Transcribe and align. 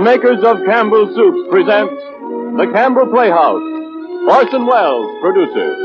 The 0.00 0.04
makers 0.04 0.42
of 0.42 0.64
Campbell 0.64 1.12
Soups 1.14 1.50
present 1.50 1.90
The 2.56 2.70
Campbell 2.72 3.08
Playhouse. 3.12 3.60
Orson 4.30 4.64
Welles, 4.64 5.20
producer. 5.20 5.76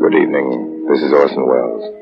Good 0.00 0.14
evening. 0.14 0.86
This 0.88 1.02
is 1.02 1.12
Orson 1.12 1.46
Welles. 1.46 1.94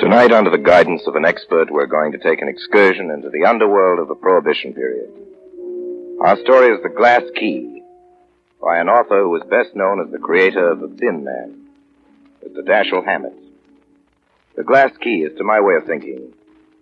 Tonight, 0.00 0.32
under 0.32 0.50
the 0.50 0.58
guidance 0.58 1.06
of 1.06 1.16
an 1.16 1.24
expert, 1.24 1.70
we're 1.70 1.86
going 1.86 2.12
to 2.12 2.18
take 2.18 2.42
an 2.42 2.48
excursion 2.48 3.10
into 3.10 3.30
the 3.30 3.46
underworld 3.48 3.98
of 3.98 4.08
the 4.08 4.14
Prohibition 4.14 4.74
period. 4.74 5.08
Our 6.20 6.36
story 6.36 6.68
is 6.74 6.82
The 6.82 6.90
Glass 6.90 7.22
Key, 7.34 7.82
by 8.60 8.76
an 8.76 8.90
author 8.90 9.22
who 9.22 9.34
is 9.36 9.48
best 9.48 9.74
known 9.74 10.02
as 10.04 10.12
the 10.12 10.18
creator 10.18 10.70
of 10.70 10.80
The 10.80 10.88
Thin 10.88 11.24
Man, 11.24 11.68
Mr. 12.44 12.62
Dashiell 12.62 13.02
Hammett. 13.02 13.32
The 14.54 14.62
Glass 14.62 14.90
Key 15.00 15.22
is, 15.22 15.38
to 15.38 15.44
my 15.44 15.60
way 15.60 15.76
of 15.76 15.86
thinking, 15.86 16.34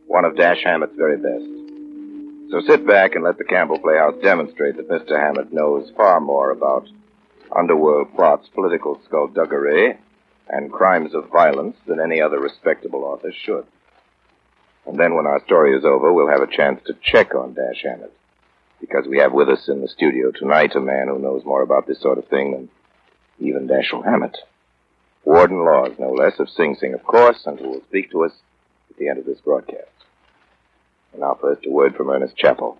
one 0.09 0.25
of 0.25 0.37
Dash 0.37 0.65
Hammett's 0.65 0.97
very 0.97 1.17
best. 1.17 2.51
So 2.51 2.61
sit 2.67 2.85
back 2.89 3.15
and 3.15 3.23
let 3.23 3.39
the 3.39 3.45
Campbell 3.45 3.79
Playhouse 3.79 4.21
demonstrate 4.21 4.79
that 4.79 4.91
Mr. 4.91 5.17
Hammett 5.17 5.53
knows 5.53 5.93
far 5.97 6.19
more 6.19 6.51
about 6.51 6.89
underworld 7.55 8.15
plots, 8.15 8.49
political 8.55 9.01
skullduggery, 9.05 9.99
and 10.49 10.73
crimes 10.73 11.15
of 11.15 11.29
violence 11.31 11.77
than 11.87 12.01
any 12.01 12.21
other 12.21 12.41
respectable 12.41 13.05
author 13.05 13.33
should. 13.45 13.67
And 14.87 14.99
then 14.99 15.15
when 15.15 15.27
our 15.27 15.43
story 15.45 15.77
is 15.77 15.85
over, 15.85 16.13
we'll 16.13 16.31
have 16.31 16.43
a 16.43 16.57
chance 16.57 16.81
to 16.87 16.97
check 17.03 17.35
on 17.35 17.55
Dash 17.55 17.83
Hammett. 17.83 18.13
Because 18.81 19.07
we 19.09 19.19
have 19.19 19.33
with 19.33 19.49
us 19.49 19.69
in 19.69 19.81
the 19.81 19.89
studio 19.89 20.31
tonight 20.31 20.77
a 20.77 20.81
man 20.81 21.09
who 21.09 21.19
knows 21.19 21.45
more 21.45 21.63
about 21.63 21.87
this 21.87 22.01
sort 22.01 22.19
of 22.19 22.29
thing 22.29 22.53
than 22.53 22.69
even 23.39 23.67
Dashiell 23.67 24.05
Hammett. 24.05 24.37
Warden 25.25 25.65
Lawes, 25.65 25.97
no 25.99 26.13
less, 26.13 26.39
of 26.39 26.49
Sing 26.49 26.77
Sing, 26.79 26.95
of 26.95 27.03
course, 27.03 27.43
and 27.47 27.59
who 27.59 27.69
will 27.71 27.83
speak 27.89 28.13
to 28.13 28.25
us 28.25 28.33
at 28.91 28.97
the 28.97 29.09
end 29.09 29.19
of 29.19 29.25
this 29.25 29.41
broadcast. 29.41 29.91
And 31.13 31.23
now 31.23 31.37
first 31.41 31.67
a 31.67 31.71
word 31.71 31.97
from 31.97 32.11
Ernest 32.11 32.37
Chappell. 32.37 32.79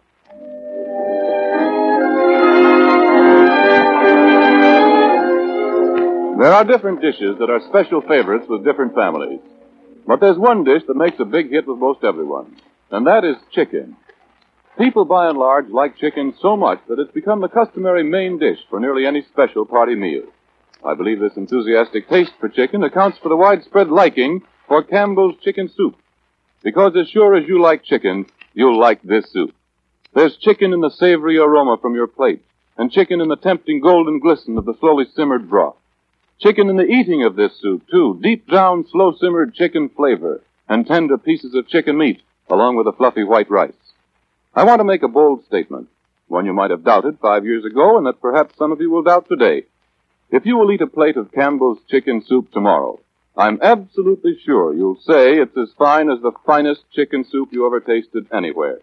There 6.39 6.53
are 6.53 6.65
different 6.65 7.01
dishes 7.01 7.39
that 7.39 7.49
are 7.49 7.61
special 7.69 8.03
favorites 8.03 8.45
with 8.47 8.63
different 8.63 8.95
families. 8.95 9.41
But 10.07 10.21
there's 10.21 10.37
one 10.37 10.65
dish 10.65 10.83
that 10.87 10.95
makes 10.95 11.19
a 11.19 11.25
big 11.25 11.51
hit 11.51 11.67
with 11.67 11.79
most 11.79 12.05
everyone, 12.05 12.57
and 12.91 13.07
that 13.07 13.25
is 13.25 13.37
chicken. 13.53 13.97
People 14.77 15.07
by 15.07 15.31
and 15.31 15.39
large 15.39 15.69
like 15.71 15.97
chicken 15.97 16.35
so 16.43 16.55
much 16.55 16.81
that 16.89 16.99
it's 16.99 17.13
become 17.13 17.41
the 17.41 17.49
customary 17.49 18.03
main 18.03 18.39
dish 18.39 18.59
for 18.69 18.79
nearly 18.79 19.07
any 19.07 19.23
special 19.33 19.65
party 19.65 19.95
meal. 19.95 20.25
I 20.85 20.93
believe 20.93 21.21
this 21.21 21.39
enthusiastic 21.39 22.07
taste 22.11 22.33
for 22.39 22.51
chicken 22.51 22.85
accounts 22.85 23.17
for 23.23 23.31
the 23.31 23.37
widespread 23.37 23.89
liking 23.89 24.43
for 24.69 24.83
Campbell's 24.83 25.37
chicken 25.43 25.71
soup. 25.75 25.97
Because 26.63 26.93
as 27.01 27.09
sure 27.09 27.35
as 27.35 27.49
you 27.49 27.63
like 27.63 27.83
chicken, 27.83 28.27
you'll 28.53 28.79
like 28.79 29.03
this 29.03 29.33
soup. 29.33 29.55
There's 30.15 30.37
chicken 30.37 30.75
in 30.75 30.81
the 30.81 30.91
savory 30.91 31.39
aroma 31.39 31.79
from 31.81 31.95
your 31.95 32.07
plate, 32.07 32.45
and 32.77 32.93
chicken 32.93 33.23
in 33.23 33.29
the 33.29 33.37
tempting 33.37 33.81
golden 33.81 34.21
glisten 34.21 34.59
of 34.59 34.67
the 34.67 34.77
slowly 34.81 35.07
simmered 35.17 35.49
broth. 35.49 35.77
Chicken 36.39 36.69
in 36.69 36.77
the 36.77 36.85
eating 36.85 37.25
of 37.25 37.35
this 37.37 37.59
soup, 37.61 37.83
too. 37.91 38.19
Deep 38.23 38.47
down, 38.51 38.87
slow 38.91 39.13
simmered 39.13 39.55
chicken 39.55 39.89
flavor 39.89 40.43
and 40.69 40.87
tender 40.87 41.17
pieces 41.17 41.55
of 41.55 41.69
chicken 41.69 41.97
meat, 41.97 42.21
along 42.49 42.77
with 42.77 42.85
the 42.85 42.93
fluffy 42.93 43.25
white 43.25 43.51
rice. 43.51 43.73
I 44.55 44.65
want 44.65 44.81
to 44.81 44.85
make 44.85 45.03
a 45.03 45.09
bold 45.09 45.45
statement, 45.47 45.89
one 46.29 46.45
you 46.45 46.53
might 46.53 46.71
have 46.71 46.85
doubted 46.85 47.19
five 47.21 47.45
years 47.45 47.65
ago, 47.65 47.97
and 47.97 48.07
that 48.07 48.21
perhaps 48.21 48.57
some 48.59 48.71
of 48.71 48.81
you 48.81 48.91
will 48.91 49.03
doubt 49.03 49.29
today. 49.29 49.65
If 50.31 50.45
you 50.45 50.57
will 50.57 50.71
eat 50.73 50.81
a 50.83 50.87
plate 50.87 51.17
of 51.17 51.33
Campbell's 51.33 51.79
chicken 51.89 52.23
soup 52.27 52.51
tomorrow, 52.53 53.01
I'm 53.37 53.61
absolutely 53.63 54.39
sure 54.45 54.75
you'll 54.75 55.01
say 55.01 55.39
it's 55.39 55.57
as 55.57 55.69
fine 55.79 56.11
as 56.11 56.21
the 56.21 56.33
finest 56.45 56.83
chicken 56.93 57.25
soup 57.25 57.51
you 57.53 57.67
ever 57.67 57.81
tasted 57.81 58.27
anywhere. 58.33 58.81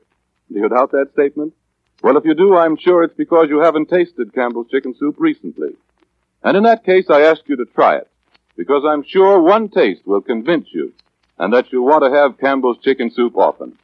Do 0.52 0.60
you 0.60 0.70
doubt 0.70 0.92
that 0.92 1.12
statement? 1.14 1.54
Well, 2.02 2.18
if 2.18 2.26
you 2.26 2.34
do, 2.34 2.56
I'm 2.56 2.78
sure 2.78 3.04
it's 3.04 3.16
because 3.16 3.48
you 3.50 3.60
haven't 3.60 3.90
tasted 3.90 4.34
Campbell's 4.34 4.70
chicken 4.70 4.96
soup 5.00 5.16
recently. 5.18 5.76
And 6.44 6.58
in 6.58 6.64
that 6.64 6.84
case, 6.84 7.06
I 7.10 7.22
ask 7.22 7.42
you 7.48 7.56
to 7.56 7.66
try 7.66 7.96
it, 7.96 8.10
because 8.58 8.84
I'm 8.86 9.04
sure 9.04 9.42
one 9.42 9.70
taste 9.70 10.06
will 10.06 10.22
convince 10.22 10.68
you, 10.74 10.94
and 11.40 11.54
that 11.54 11.72
you'll 11.72 11.86
want 11.86 12.04
to 12.04 12.12
have 12.12 12.38
Campbell's 12.38 12.80
chicken 12.84 13.12
soup 13.12 13.38
often. 13.38 13.78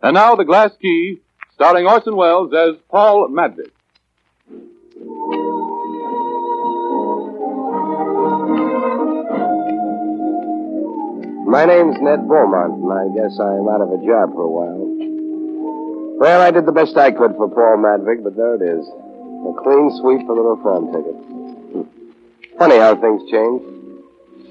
And 0.00 0.14
now, 0.14 0.36
The 0.36 0.44
Glass 0.44 0.70
Key, 0.80 1.18
starring 1.54 1.86
Orson 1.86 2.14
Welles 2.14 2.54
as 2.54 2.76
Paul 2.88 3.28
Madvig. 3.28 3.72
My 11.48 11.64
name's 11.64 11.96
Ned 12.00 12.28
Beaumont, 12.28 12.74
and 12.74 12.92
I 12.92 13.08
guess 13.16 13.36
I'm 13.40 13.66
out 13.68 13.80
of 13.80 13.90
a 13.90 14.06
job 14.06 14.32
for 14.34 14.42
a 14.42 14.48
while. 14.48 16.18
Well, 16.20 16.40
I 16.40 16.52
did 16.52 16.66
the 16.66 16.72
best 16.72 16.96
I 16.96 17.10
could 17.10 17.34
for 17.34 17.48
Paul 17.48 17.78
Madvig, 17.78 18.22
but 18.22 18.36
there 18.36 18.54
it 18.54 18.62
is. 18.62 18.86
A 18.86 19.52
clean 19.62 19.90
sweep 19.98 20.26
for 20.26 20.36
the 20.36 20.42
reform 20.42 20.92
ticket. 20.92 21.37
Funny 22.58 22.76
how 22.76 22.96
things 22.96 23.22
change. 23.30 23.62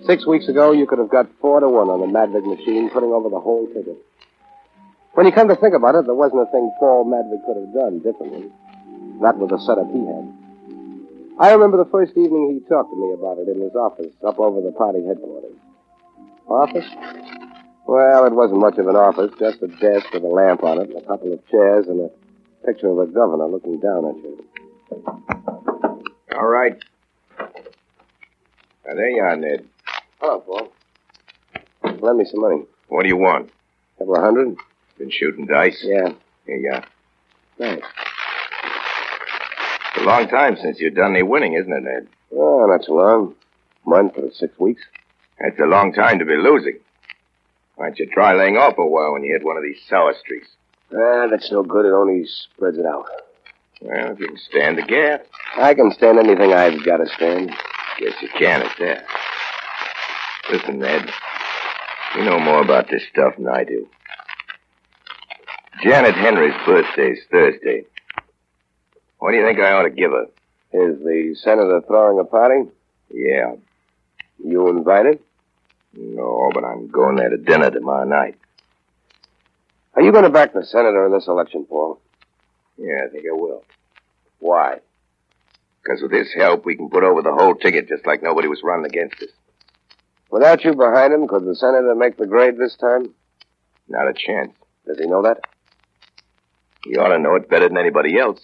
Six 0.05 0.25
weeks 0.25 0.47
ago, 0.47 0.71
you 0.71 0.87
could 0.87 0.99
have 0.99 1.09
got 1.09 1.27
four 1.41 1.59
to 1.59 1.67
one 1.67 1.89
on 1.89 1.99
the 1.99 2.07
Madvig 2.07 2.47
machine, 2.47 2.89
putting 2.89 3.11
over 3.11 3.29
the 3.29 3.39
whole 3.39 3.67
ticket. 3.67 3.97
When 5.13 5.25
you 5.25 5.33
come 5.33 5.49
to 5.49 5.55
think 5.55 5.73
about 5.73 5.95
it, 5.95 6.05
there 6.05 6.15
wasn't 6.15 6.47
a 6.47 6.51
thing 6.51 6.71
Paul 6.79 7.03
Madvig 7.03 7.43
could 7.45 7.57
have 7.59 7.73
done 7.73 7.99
differently. 7.99 8.49
Not 9.19 9.37
with 9.37 9.49
the 9.49 9.59
setup 9.59 9.91
he 9.91 9.99
had. 9.99 10.23
I 11.39 11.51
remember 11.51 11.77
the 11.77 11.89
first 11.91 12.11
evening 12.15 12.55
he 12.55 12.69
talked 12.69 12.91
to 12.91 12.95
me 12.95 13.11
about 13.13 13.39
it 13.39 13.49
in 13.49 13.59
his 13.59 13.75
office 13.75 14.13
up 14.25 14.39
over 14.39 14.61
the 14.61 14.71
party 14.71 15.03
headquarters. 15.05 15.57
Office? 16.47 16.87
Well, 17.85 18.25
it 18.25 18.33
wasn't 18.33 18.61
much 18.61 18.77
of 18.77 18.87
an 18.87 18.95
office, 18.95 19.31
just 19.37 19.61
a 19.61 19.67
desk 19.67 20.13
with 20.13 20.23
a 20.23 20.27
lamp 20.27 20.63
on 20.63 20.79
it, 20.79 20.89
and 20.89 21.03
a 21.03 21.05
couple 21.05 21.33
of 21.33 21.45
chairs, 21.51 21.87
and 21.87 22.07
a 22.07 22.65
picture 22.65 22.87
of 22.87 22.97
the 22.97 23.05
governor 23.13 23.47
looking 23.47 23.79
down 23.79 24.05
at 24.05 24.15
you. 24.15 24.47
All 26.35 26.47
right. 26.47 26.81
Now, 28.87 28.95
there 28.95 29.09
you 29.09 29.21
are, 29.21 29.35
Ned. 29.35 29.65
Hello, 30.21 30.39
Paul. 30.39 30.71
Lend 31.99 32.17
me 32.19 32.25
some 32.25 32.41
money. 32.41 32.63
What 32.87 33.03
do 33.03 33.09
you 33.09 33.17
want? 33.17 33.49
A 33.49 33.99
Couple 33.99 34.15
of 34.15 34.21
hundred? 34.23 34.55
Been 34.97 35.11
shooting 35.11 35.45
dice? 35.45 35.77
Yeah. 35.83 36.13
Here 36.45 36.55
you 36.55 36.71
are. 36.73 36.85
Thanks. 37.57 37.87
It's 39.95 40.03
a 40.03 40.05
long 40.05 40.27
time 40.29 40.55
since 40.61 40.79
you've 40.79 40.95
done 40.95 41.11
any 41.15 41.23
winning, 41.23 41.53
isn't 41.53 41.71
it, 41.71 41.83
Ned? 41.83 42.07
Oh, 42.33 42.65
not 42.65 42.85
too 42.85 42.93
long. 42.93 43.35
Month 43.85 44.13
or 44.17 44.31
six 44.31 44.57
weeks. 44.57 44.81
That's 45.39 45.59
a 45.59 45.65
long 45.65 45.91
time 45.91 46.19
to 46.19 46.25
be 46.25 46.35
losing. 46.37 46.79
Why 47.75 47.87
don't 47.87 47.99
you 47.99 48.07
try 48.07 48.33
laying 48.33 48.57
off 48.57 48.77
a 48.77 48.85
while 48.85 49.13
when 49.13 49.23
you 49.23 49.33
hit 49.33 49.43
one 49.45 49.57
of 49.57 49.63
these 49.63 49.79
sour 49.89 50.13
streaks? 50.19 50.47
Ah, 50.93 51.27
that's 51.29 51.51
no 51.51 51.61
good. 51.63 51.85
It 51.85 51.91
only 51.91 52.25
spreads 52.25 52.77
it 52.77 52.85
out. 52.85 53.05
Well, 53.81 54.13
if 54.13 54.19
you 54.19 54.27
can 54.27 54.37
stand 54.37 54.77
the 54.77 54.81
gaff. 54.81 55.21
I 55.57 55.73
can 55.73 55.91
stand 55.91 56.17
anything 56.17 56.53
I've 56.53 56.83
got 56.85 56.97
to 56.97 57.07
stand. 57.07 57.51
Guess 57.97 58.13
you 58.21 58.29
can 58.37 58.61
at 58.61 58.77
that. 58.79 59.05
Listen, 60.51 60.79
Ned. 60.79 61.11
You 62.15 62.23
know 62.23 62.39
more 62.39 62.61
about 62.61 62.89
this 62.89 63.03
stuff 63.11 63.35
than 63.37 63.47
I 63.47 63.63
do. 63.63 63.87
Janet 65.83 66.15
Henry's 66.15 66.55
birthday's 66.65 67.19
Thursday. 67.31 67.85
What 69.19 69.31
do 69.31 69.37
you 69.37 69.45
think 69.45 69.59
I 69.59 69.71
ought 69.71 69.83
to 69.83 69.89
give 69.89 70.11
her? 70.11 70.25
Is 70.73 70.99
the 70.99 71.35
senator 71.41 71.81
throwing 71.87 72.19
a 72.19 72.23
party? 72.23 72.69
Yeah. 73.11 73.55
You 74.43 74.69
invited? 74.69 75.19
No, 75.93 76.51
but 76.53 76.63
I'm 76.63 76.87
going 76.87 77.15
there 77.15 77.29
to 77.29 77.37
dinner 77.37 77.71
tomorrow 77.71 78.07
night. 78.07 78.37
Are 79.95 80.01
you 80.01 80.11
going 80.11 80.25
to 80.25 80.29
back 80.29 80.53
the 80.53 80.63
senator 80.63 81.07
in 81.07 81.11
this 81.11 81.27
election, 81.27 81.65
Paul? 81.65 81.99
Yeah, 82.77 83.05
I 83.05 83.09
think 83.11 83.25
I 83.27 83.33
will. 83.33 83.63
Why? 84.39 84.79
Because 85.87 86.01
with 86.01 86.11
his 86.11 86.33
help, 86.33 86.65
we 86.65 86.75
can 86.75 86.89
put 86.89 87.03
over 87.05 87.21
the 87.21 87.31
whole 87.31 87.55
ticket 87.55 87.87
just 87.87 88.05
like 88.05 88.21
nobody 88.21 88.49
was 88.49 88.59
running 88.61 88.85
against 88.87 89.21
us. 89.23 89.29
Without 90.29 90.65
you 90.65 90.73
behind 90.75 91.13
him, 91.13 91.29
could 91.29 91.45
the 91.45 91.55
senator 91.55 91.95
make 91.95 92.17
the 92.17 92.27
grade 92.27 92.57
this 92.57 92.75
time? 92.75 93.13
Not 93.87 94.09
a 94.09 94.13
chance. 94.13 94.51
Does 94.85 94.97
he 94.99 95.05
know 95.07 95.21
that? 95.21 95.39
He 96.83 96.97
ought 96.97 97.09
to 97.15 97.19
know 97.19 97.35
it 97.35 97.49
better 97.49 97.69
than 97.69 97.77
anybody 97.77 98.19
else. 98.19 98.41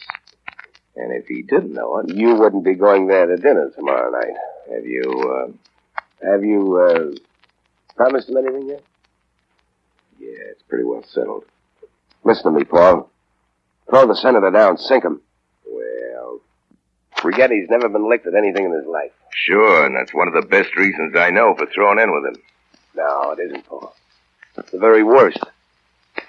And 0.95 1.11
if 1.11 1.27
he 1.27 1.41
didn't 1.41 1.73
know 1.73 1.97
it, 1.99 2.15
You 2.15 2.35
wouldn't 2.35 2.63
be 2.63 2.75
going 2.75 3.07
there 3.07 3.25
to 3.25 3.35
dinner 3.35 3.69
tomorrow 3.75 4.09
night. 4.09 4.37
have 4.73 4.85
you, 4.85 5.01
uh, 5.03 6.25
Have 6.25 6.45
you, 6.45 6.77
uh, 6.77 7.11
promised 7.97 8.29
him 8.29 8.37
anything 8.37 8.69
yet? 8.69 8.83
yeah, 10.17 10.29
it's 10.51 10.63
pretty 10.69 10.85
well 10.85 11.03
settled. 11.03 11.43
Listen 12.23 12.53
to 12.53 12.59
me, 12.59 12.63
Paul. 12.63 13.09
Throw 13.89 14.07
the 14.07 14.15
senator 14.15 14.49
down, 14.49 14.77
sink 14.77 15.03
him. 15.03 15.19
Forget 17.23 17.51
he's 17.51 17.69
never 17.69 17.87
been 17.87 18.09
licked 18.09 18.27
at 18.27 18.35
anything 18.35 18.65
in 18.65 18.73
his 18.73 18.85
life. 18.85 19.11
sure, 19.33 19.85
and 19.85 19.95
that's 19.95 20.13
one 20.13 20.27
of 20.27 20.33
the 20.33 20.45
best 20.45 20.75
reasons 20.75 21.15
I 21.15 21.29
know 21.29 21.55
for 21.55 21.65
throwing 21.67 21.97
in 21.97 22.11
with 22.11 22.25
him. 22.25 22.41
No, 22.95 23.31
it 23.31 23.39
isn't, 23.39 23.65
Paul. 23.65 23.95
It's 24.57 24.71
the 24.71 24.77
very 24.77 25.03
worst. 25.03 25.39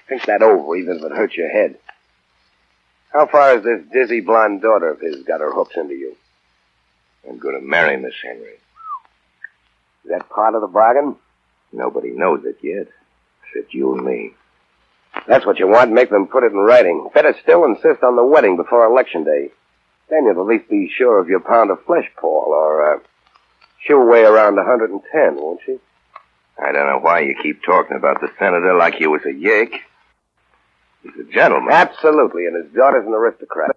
Think 0.07 0.25
that 0.25 0.41
over, 0.41 0.73
even 0.77 0.95
if 0.95 1.03
it 1.03 1.11
hurts 1.11 1.35
your 1.35 1.49
head. 1.49 1.77
How 3.11 3.27
far 3.27 3.55
has 3.55 3.63
this 3.63 3.81
dizzy 3.91 4.21
blonde 4.21 4.61
daughter 4.61 4.89
of 4.89 5.01
his 5.01 5.21
got 5.23 5.41
her 5.41 5.51
hooks 5.51 5.75
into 5.75 5.95
you? 5.95 6.15
I'm 7.27 7.39
going 7.39 7.59
to 7.59 7.67
marry 7.67 7.97
Miss 7.97 8.13
Henry. 8.23 8.53
Is 10.05 10.11
that 10.11 10.29
part 10.29 10.55
of 10.55 10.61
the 10.61 10.67
bargain? 10.67 11.17
Nobody 11.73 12.11
knows 12.11 12.45
it 12.45 12.57
yet, 12.63 12.87
except 13.49 13.73
you 13.73 13.95
and 13.95 14.05
me. 14.05 14.31
That's 15.27 15.45
what 15.45 15.59
you 15.59 15.67
want. 15.67 15.91
Make 15.91 16.09
them 16.09 16.27
put 16.27 16.43
it 16.43 16.53
in 16.53 16.57
writing. 16.57 17.09
Better 17.13 17.35
still 17.43 17.65
insist 17.65 18.01
on 18.01 18.15
the 18.15 18.23
wedding 18.23 18.55
before 18.55 18.85
election 18.85 19.25
day. 19.25 19.49
Then 20.09 20.25
you'll 20.25 20.41
at 20.41 20.47
least 20.47 20.69
be 20.69 20.89
sure 20.95 21.19
of 21.19 21.27
your 21.27 21.39
pound 21.39 21.71
of 21.71 21.83
flesh, 21.85 22.09
Paul, 22.17 22.47
or 22.49 22.95
uh, 22.95 22.99
she'll 23.83 24.05
weigh 24.05 24.23
around 24.23 24.55
110, 24.55 25.35
won't 25.35 25.59
she? 25.65 25.77
I 26.61 26.71
don't 26.71 26.87
know 26.87 26.99
why 26.99 27.21
you 27.21 27.35
keep 27.41 27.63
talking 27.63 27.97
about 27.97 28.21
the 28.21 28.29
senator 28.39 28.75
like 28.75 28.95
he 28.95 29.07
was 29.07 29.21
a 29.25 29.33
yegg. 29.33 29.73
He's 31.03 31.27
a 31.27 31.31
gentleman. 31.31 31.73
Absolutely, 31.73 32.45
and 32.45 32.63
his 32.63 32.73
daughter's 32.73 33.05
an 33.05 33.13
aristocrat. 33.13 33.74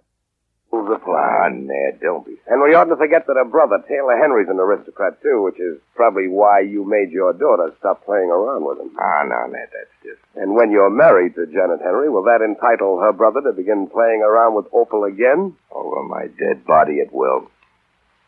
Rules 0.71 0.91
apply. 0.95 1.17
Ah, 1.17 1.49
Ned, 1.49 1.99
don't 1.99 2.25
be. 2.25 2.37
And 2.47 2.61
we 2.61 2.75
oughtn't 2.75 2.95
to 2.95 2.97
forget 2.97 3.25
that 3.25 3.37
her 3.37 3.45
brother, 3.45 3.83
Taylor 3.87 4.17
Henry's 4.17 4.49
an 4.49 4.59
aristocrat, 4.59 5.21
too, 5.21 5.41
which 5.41 5.59
is 5.59 5.79
probably 5.95 6.27
why 6.27 6.59
you 6.59 6.85
made 6.85 7.09
your 7.11 7.33
daughter 7.33 7.73
stop 7.79 8.05
playing 8.05 8.29
around 8.29 8.65
with 8.65 8.79
him. 8.79 8.91
Ah, 8.99 9.23
no, 9.25 9.47
Ned, 9.47 9.69
that's 9.73 9.89
just. 10.03 10.21
And 10.35 10.55
when 10.55 10.69
you're 10.69 10.91
married 10.91 11.33
to 11.35 11.47
Janet 11.47 11.81
Henry, 11.83 12.09
will 12.09 12.23
that 12.23 12.41
entitle 12.45 12.99
her 12.99 13.11
brother 13.11 13.41
to 13.41 13.53
begin 13.53 13.87
playing 13.87 14.21
around 14.21 14.53
with 14.53 14.67
Opal 14.71 15.05
again? 15.05 15.55
Over 15.71 16.03
my 16.03 16.27
dead 16.37 16.65
body, 16.65 16.99
it 17.01 17.09
will. 17.11 17.49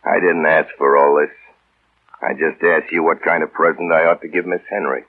I 0.03 0.19
didn't 0.19 0.45
ask 0.47 0.69
for 0.77 0.97
all 0.97 1.21
this. 1.21 1.29
I 2.23 2.33
just 2.33 2.63
asked 2.63 2.91
you 2.91 3.03
what 3.03 3.21
kind 3.21 3.43
of 3.43 3.53
present 3.53 3.91
I 3.91 4.05
ought 4.05 4.21
to 4.21 4.27
give 4.27 4.45
Miss 4.45 4.61
Henry. 4.69 5.03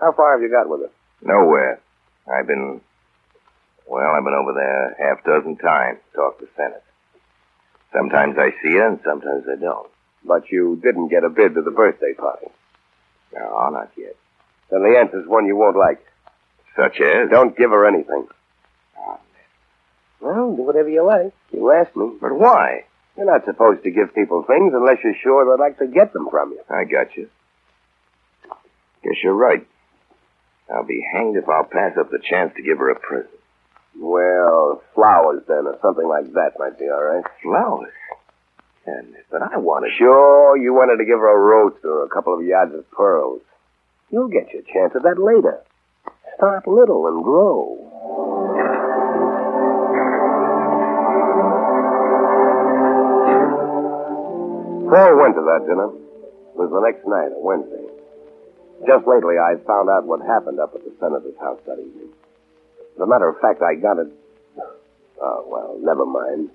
How 0.00 0.12
far 0.12 0.32
have 0.32 0.42
you 0.42 0.50
got 0.50 0.68
with 0.68 0.80
her? 0.80 0.90
Nowhere. 1.22 1.80
I've 2.26 2.46
been. 2.46 2.80
Well, 3.86 4.10
I've 4.12 4.24
been 4.24 4.34
over 4.34 4.52
there 4.52 4.96
half 4.98 5.24
dozen 5.24 5.56
times 5.56 5.98
to 6.10 6.16
talk 6.16 6.38
to 6.40 6.48
Senate. 6.56 6.82
Sometimes 7.92 8.36
I 8.38 8.50
see 8.62 8.72
her 8.74 8.88
and 8.88 9.00
sometimes 9.04 9.44
I 9.50 9.56
don't. 9.60 9.88
But 10.24 10.50
you 10.50 10.78
didn't 10.82 11.08
get 11.08 11.24
a 11.24 11.28
bid 11.30 11.54
to 11.54 11.62
the 11.62 11.70
birthday 11.70 12.12
party. 12.14 12.48
No, 13.32 13.68
not 13.70 13.90
yet. 13.96 14.16
Then 14.70 14.82
the 14.82 14.98
answer's 14.98 15.28
one 15.28 15.46
you 15.46 15.56
won't 15.56 15.76
like. 15.76 16.04
Such 16.76 17.00
as? 17.00 17.30
Don't 17.30 17.56
give 17.56 17.70
her 17.70 17.86
anything. 17.86 18.26
Ah, 18.98 19.18
Well, 20.20 20.54
do 20.56 20.62
whatever 20.62 20.88
you 20.88 21.04
like. 21.04 21.32
You 21.52 21.70
asked 21.72 21.94
me. 21.96 22.10
But 22.20 22.34
why? 22.34 22.84
You're 23.16 23.26
not 23.26 23.44
supposed 23.46 23.82
to 23.84 23.90
give 23.90 24.14
people 24.14 24.42
things 24.42 24.74
unless 24.74 24.98
you're 25.04 25.14
sure 25.22 25.44
they'd 25.46 25.62
like 25.62 25.78
to 25.78 25.86
get 25.86 26.12
them 26.12 26.28
from 26.30 26.50
you. 26.52 26.60
I 26.68 26.84
got 26.84 27.16
you. 27.16 27.28
Guess 29.04 29.14
you're 29.22 29.32
right. 29.32 29.66
I'll 30.70 30.84
be 30.84 31.06
hanged 31.12 31.36
if 31.36 31.48
I'll 31.48 31.64
pass 31.64 31.96
up 31.98 32.10
the 32.10 32.18
chance 32.18 32.52
to 32.56 32.62
give 32.62 32.78
her 32.78 32.90
a 32.90 32.98
present. 32.98 33.30
Well, 33.98 34.82
flowers 34.94 35.42
then, 35.48 35.66
or 35.66 35.78
something 35.82 36.06
like 36.06 36.32
that 36.32 36.52
might 36.58 36.78
be 36.78 36.86
all 36.88 37.02
right. 37.02 37.24
Flowers. 37.42 37.92
And, 38.86 39.14
but 39.30 39.42
I 39.42 39.56
wanted. 39.58 39.92
Sure, 39.98 40.56
you 40.56 40.72
wanted 40.72 40.98
to 40.98 41.04
give 41.04 41.18
her 41.18 41.34
a 41.34 41.40
roast 41.40 41.84
or 41.84 42.04
a 42.04 42.08
couple 42.08 42.34
of 42.34 42.44
yards 42.44 42.74
of 42.74 42.88
pearls. 42.90 43.42
You'll 44.10 44.28
get 44.28 44.52
your 44.52 44.62
chance 44.62 44.94
at 44.94 45.02
that 45.02 45.18
later. 45.18 45.60
Start 46.36 46.68
little 46.68 47.06
and 47.08 47.24
grow. 47.24 47.82
Paul 54.86 55.18
went 55.18 55.34
to 55.34 55.42
that 55.42 55.66
dinner. 55.66 55.90
It 55.90 56.56
was 56.56 56.70
the 56.70 56.80
next 56.80 57.02
night, 57.08 57.34
a 57.34 57.40
Wednesday. 57.42 57.84
Just 58.86 59.06
lately, 59.08 59.34
I 59.34 59.56
found 59.66 59.90
out 59.90 60.06
what 60.06 60.20
happened 60.20 60.60
up 60.60 60.74
at 60.76 60.84
the 60.84 60.92
senator's 61.00 61.36
house 61.40 61.58
that 61.66 61.80
evening. 61.80 62.05
As 62.96 63.00
a 63.00 63.06
matter 63.06 63.28
of 63.28 63.36
fact, 63.40 63.60
I 63.62 63.74
got 63.76 63.98
it. 63.98 64.08
Oh, 65.20 65.44
well, 65.48 65.76
never 65.80 66.04
mind. 66.04 66.50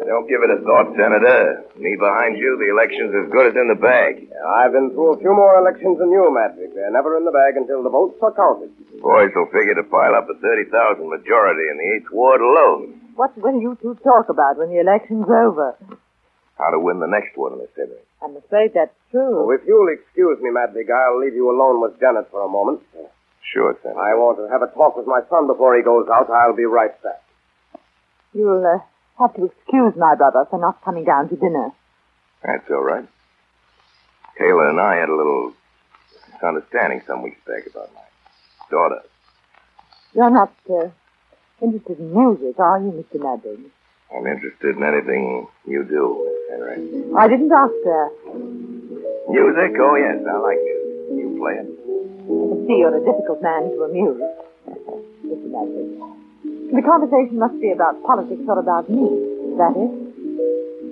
I 0.00 0.04
don't 0.04 0.28
give 0.28 0.42
it 0.42 0.50
a 0.50 0.60
thought, 0.64 0.92
Senator. 0.96 1.64
Me 1.78 1.96
behind 1.96 2.36
you, 2.36 2.56
the 2.60 2.68
election's 2.72 3.12
as 3.14 3.30
good 3.32 3.52
as 3.52 3.56
in 3.56 3.68
the 3.68 3.78
bag. 3.78 4.28
I've 4.60 4.72
been 4.72 4.90
through 4.90 5.14
a 5.14 5.18
few 5.20 5.32
more 5.32 5.56
elections 5.60 5.98
than 6.00 6.10
you, 6.10 6.26
Madvig. 6.32 6.74
They're 6.74 6.90
never 6.90 7.16
in 7.16 7.24
the 7.24 7.30
bag 7.32 7.56
until 7.56 7.82
the 7.82 7.88
votes 7.92 8.18
are 8.20 8.32
counted. 8.32 8.72
Boys 9.00 9.30
will 9.36 9.48
figure 9.52 9.74
to 9.76 9.84
pile 9.84 10.14
up 10.14 10.28
a 10.28 10.34
30,000 10.40 11.08
majority 11.08 11.68
in 11.70 11.76
the 11.78 11.88
8th 12.04 12.10
Ward 12.12 12.40
alone. 12.40 13.00
What 13.16 13.36
will 13.38 13.60
you 13.60 13.76
two 13.80 13.94
talk 14.02 14.28
about 14.28 14.56
when 14.58 14.70
the 14.70 14.80
election's 14.80 15.28
over? 15.28 15.76
How 16.58 16.70
to 16.70 16.80
win 16.80 16.98
the 17.00 17.06
next 17.08 17.36
one, 17.36 17.58
Miss 17.58 17.68
Henry. 17.76 18.00
I'm 18.24 18.36
afraid 18.36 18.72
that's 18.74 18.92
Oh, 19.14 19.44
true. 19.44 19.50
if 19.52 19.60
you'll 19.68 19.92
excuse 19.92 20.40
me, 20.40 20.48
Madvig, 20.50 20.88
I'll 20.90 21.20
leave 21.20 21.34
you 21.34 21.50
alone 21.52 21.80
with 21.82 22.00
Janet 22.00 22.28
for 22.30 22.40
a 22.42 22.48
moment. 22.48 22.80
Sure, 23.42 23.76
Senator. 23.82 24.00
I 24.00 24.14
want 24.14 24.38
to 24.38 24.48
have 24.48 24.62
a 24.62 24.72
talk 24.74 24.96
with 24.96 25.06
my 25.06 25.20
son 25.28 25.46
before 25.46 25.76
he 25.76 25.82
goes 25.82 26.08
out. 26.12 26.30
I'll 26.30 26.56
be 26.56 26.64
right 26.64 26.94
back. 27.02 27.22
You'll 28.32 28.64
uh, 28.64 28.78
have 29.18 29.34
to 29.36 29.46
excuse 29.46 29.94
my 29.96 30.14
brother 30.14 30.46
for 30.48 30.58
not 30.58 30.82
coming 30.84 31.04
down 31.04 31.28
to 31.28 31.36
dinner. 31.36 31.70
That's 32.44 32.68
all 32.70 32.82
right. 32.82 33.06
Taylor 34.38 34.68
and 34.68 34.80
I 34.80 34.96
had 34.96 35.08
a 35.08 35.14
little 35.14 35.52
misunderstanding 36.32 37.02
some 37.06 37.22
weeks 37.22 37.40
back 37.46 37.66
about 37.66 37.92
my 37.94 38.00
daughter. 38.70 39.02
You're 40.14 40.30
not 40.30 40.52
uh, 40.70 40.88
interested 41.60 41.98
in 41.98 42.12
music, 42.12 42.58
are 42.58 42.78
you, 42.78 42.90
Mr. 42.92 43.22
Madden? 43.22 43.70
I'm 44.14 44.26
interested 44.26 44.76
in 44.76 44.82
anything 44.82 45.46
you 45.66 45.84
do, 45.84 46.38
Henry. 46.50 47.04
I 47.16 47.28
didn't 47.28 47.52
ask 47.52 47.72
that. 47.84 48.10
Music? 49.28 49.72
Oh, 49.80 49.94
yes, 49.96 50.20
I 50.28 50.36
like 50.38 50.58
music. 50.58 51.16
You 51.16 51.36
play 51.38 51.54
it? 51.54 51.81
I 52.22 52.48
can 52.54 52.66
see 52.66 52.76
you're 52.78 52.96
a 52.96 53.04
difficult 53.04 53.42
man 53.42 53.70
to 53.70 53.82
amuse. 53.84 54.20
Mr. 55.26 55.48
Madden. 55.50 55.98
The 56.72 56.82
conversation 56.82 57.38
must 57.38 57.60
be 57.60 57.70
about 57.70 58.02
politics 58.04 58.42
or 58.48 58.58
about 58.58 58.88
me. 58.88 59.02
Is 59.52 59.58
that 59.58 59.74
it? 59.76 59.90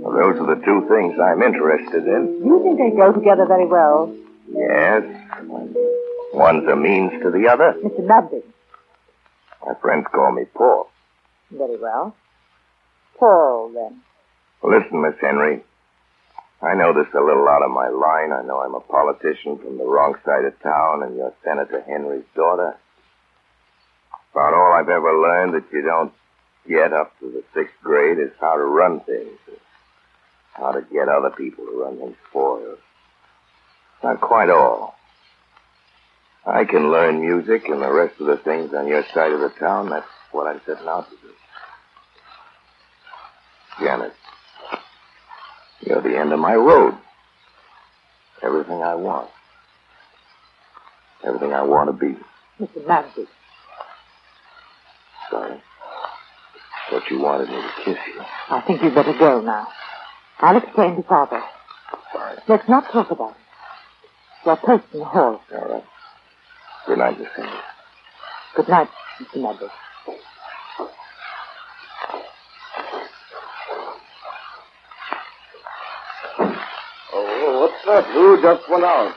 Well, 0.03 0.13
those 0.17 0.41
are 0.41 0.55
the 0.55 0.61
two 0.65 0.87
things 0.89 1.19
I'm 1.21 1.43
interested 1.43 2.07
in. 2.07 2.43
You 2.45 2.61
think 2.63 2.79
they 2.79 2.97
go 2.97 3.13
together 3.13 3.47
very 3.47 3.67
well, 3.67 4.15
Yes. 4.53 5.05
One's 6.33 6.67
a 6.69 6.75
means 6.77 7.13
to 7.23 7.31
the 7.31 7.49
other. 7.49 7.75
Mr. 7.85 8.05
Madden. 8.05 8.43
My 9.67 9.75
friends 9.75 10.07
call 10.13 10.33
me 10.33 10.45
Paul. 10.55 10.89
Very 11.51 11.77
well. 11.79 12.15
Paul, 13.19 13.71
then. 13.75 14.01
Listen, 14.63 15.03
Miss 15.03 15.15
Henry. 15.21 15.63
I 16.63 16.75
know 16.75 16.93
this 16.93 17.13
a 17.15 17.21
little 17.21 17.49
out 17.49 17.63
of 17.63 17.71
my 17.71 17.89
line. 17.89 18.33
I 18.33 18.43
know 18.43 18.61
I'm 18.61 18.75
a 18.75 18.81
politician 18.81 19.59
from 19.59 19.79
the 19.79 19.85
wrong 19.85 20.15
side 20.25 20.45
of 20.45 20.61
town, 20.63 21.03
and 21.03 21.17
you're 21.17 21.33
Senator 21.43 21.81
Henry's 21.81 22.25
daughter. 22.35 22.77
About 24.33 24.55
all 24.55 24.73
I've 24.73 24.89
ever 24.89 25.21
learned 25.21 25.55
that 25.55 25.73
you 25.73 25.83
don't 25.83 26.13
get 26.69 26.93
up 26.93 27.19
to 27.21 27.31
the 27.31 27.43
sixth 27.55 27.75
grade 27.83 28.19
is 28.19 28.33
how 28.41 28.57
to 28.57 28.65
run 28.65 29.01
things, 29.01 29.39
how 30.53 30.73
to 30.73 30.83
get 30.93 31.09
other 31.09 31.31
people 31.31 31.65
to 31.65 31.83
run 31.83 31.97
things 31.99 32.17
for 32.31 32.61
you. 32.61 32.79
Not 34.03 34.21
quite 34.21 34.51
all. 34.51 34.97
I 36.47 36.65
can 36.65 36.91
learn 36.91 37.21
music 37.21 37.69
and 37.69 37.83
the 37.83 37.93
rest 37.93 38.21
of 38.21 38.27
the 38.27 38.37
things 38.37 38.73
on 38.75 38.87
your 38.87 39.05
side 39.15 39.33
of 39.33 39.41
the 39.41 39.51
town. 39.51 39.91
That's 39.91 40.07
what 40.33 40.47
I'm 40.47 40.61
setting 40.67 40.89
out 40.89 41.09
to 41.11 41.17
do. 41.17 41.33
Janet, 43.85 44.15
you're 45.87 46.03
the 46.03 46.19
end 46.19 46.33
of 46.33 46.39
my 46.39 46.55
road. 46.55 46.95
Everything 48.43 48.83
I 48.83 48.95
want. 48.95 49.31
Everything 51.27 51.53
I 51.53 51.63
want 51.63 51.91
to 51.91 51.93
be. 51.93 52.17
Mr. 52.61 52.87
Madden. 52.87 53.27
Sorry. 55.31 55.63
Thought 56.91 57.03
you 57.11 57.19
wanted 57.21 57.49
me 57.49 57.55
to 57.57 57.71
kiss 57.85 57.99
you. 58.15 58.21
I 58.51 58.61
think 58.67 58.83
you'd 58.83 58.95
better 58.95 59.13
go 59.19 59.41
now. 59.41 59.67
I'll 60.41 60.57
explain 60.57 60.97
to 60.97 61.03
Father. 61.03 61.43
Sorry. 62.13 62.39
Let's 62.49 62.69
not 62.69 62.91
talk 62.93 63.11
about 63.11 63.31
it. 63.31 64.47
Your 64.47 64.57
post 64.57 64.85
in 64.93 65.01
the 65.01 65.05
hall. 65.05 65.41
All 65.53 65.69
right. 65.69 65.85
Good 66.87 66.99
night, 66.99 67.19
Miss. 67.19 67.29
Good 68.57 68.69
night, 68.69 68.89
Mr. 69.21 69.43
Maddox. 69.43 69.73
What's 77.85 78.43
just 78.43 78.69
went 78.69 78.85
out? 78.85 79.15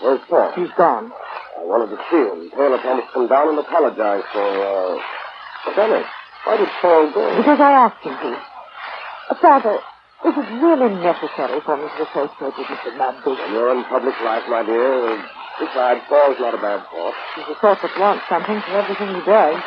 Where's 0.00 0.20
Paul? 0.30 0.52
He's 0.54 0.70
gone. 0.78 1.10
I 1.58 1.62
wanted 1.66 1.90
to 1.92 2.00
see 2.08 2.22
him. 2.22 2.50
Taylor 2.54 2.78
me 2.78 3.02
to 3.02 3.06
come 3.12 3.28
down 3.28 3.50
and 3.50 3.58
apologize 3.58 4.24
for, 4.32 4.46
uh... 4.46 5.74
Dennis, 5.76 6.06
why 6.46 6.56
did 6.56 6.70
Paul 6.80 7.10
go? 7.12 7.22
Because 7.36 7.60
I 7.60 7.72
asked 7.84 8.00
him 8.00 8.16
to. 8.16 8.30
Uh, 8.32 9.34
Father, 9.42 9.76
is 10.24 10.34
it 10.38 10.48
really 10.62 10.90
necessary 11.04 11.60
for 11.60 11.76
me 11.76 11.84
to 11.84 12.00
associate 12.08 12.54
with 12.56 12.68
Mr. 12.70 12.96
Maddox? 12.96 13.26
You're 13.26 13.76
in 13.76 13.84
public 13.84 14.16
life, 14.24 14.46
my 14.48 14.62
dear. 14.64 15.20
Besides, 15.60 16.00
Paul's 16.08 16.40
not 16.40 16.54
a 16.54 16.62
bad 16.62 16.80
sort. 16.88 17.14
He's 17.36 17.48
a 17.52 17.56
sort 17.60 17.78
that 17.82 17.94
wants 18.00 18.24
something 18.30 18.58
for 18.64 18.72
everything 18.80 19.10
he 19.18 19.22
does. 19.28 19.60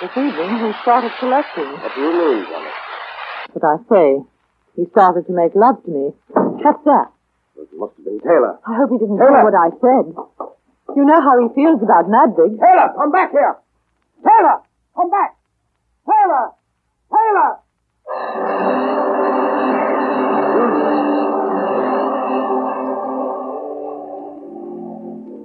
This 0.00 0.14
evening, 0.14 0.50
he 0.60 0.70
started 0.82 1.10
collecting. 1.18 1.72
What 1.74 1.92
do 1.96 2.00
you 2.00 2.12
mean, 2.14 2.46
Johnny? 2.46 2.74
But 3.52 3.64
I 3.66 3.76
say, 3.90 4.06
he 4.76 4.86
started 4.94 5.26
to 5.26 5.32
make 5.32 5.56
love 5.58 5.82
to 5.84 5.90
me. 5.90 6.04
What's 6.62 6.84
that? 6.84 7.10
It 7.60 7.68
must 7.76 7.92
have 7.96 8.04
been 8.04 8.20
Taylor. 8.20 8.58
I 8.66 8.74
hope 8.76 8.90
he 8.90 8.98
didn't 8.98 9.18
Taylor! 9.18 9.36
hear 9.36 9.44
what 9.44 9.54
I 9.54 9.68
said. 9.84 10.04
You 10.96 11.04
know 11.04 11.20
how 11.20 11.36
he 11.38 11.54
feels 11.54 11.82
about 11.82 12.08
Madvig. 12.08 12.58
Taylor, 12.58 12.88
come 12.96 13.12
back 13.12 13.30
here! 13.30 13.56
Taylor, 14.24 14.58
come 14.96 15.10
back! 15.10 15.36
Taylor! 16.08 16.50
Taylor! 17.12 18.60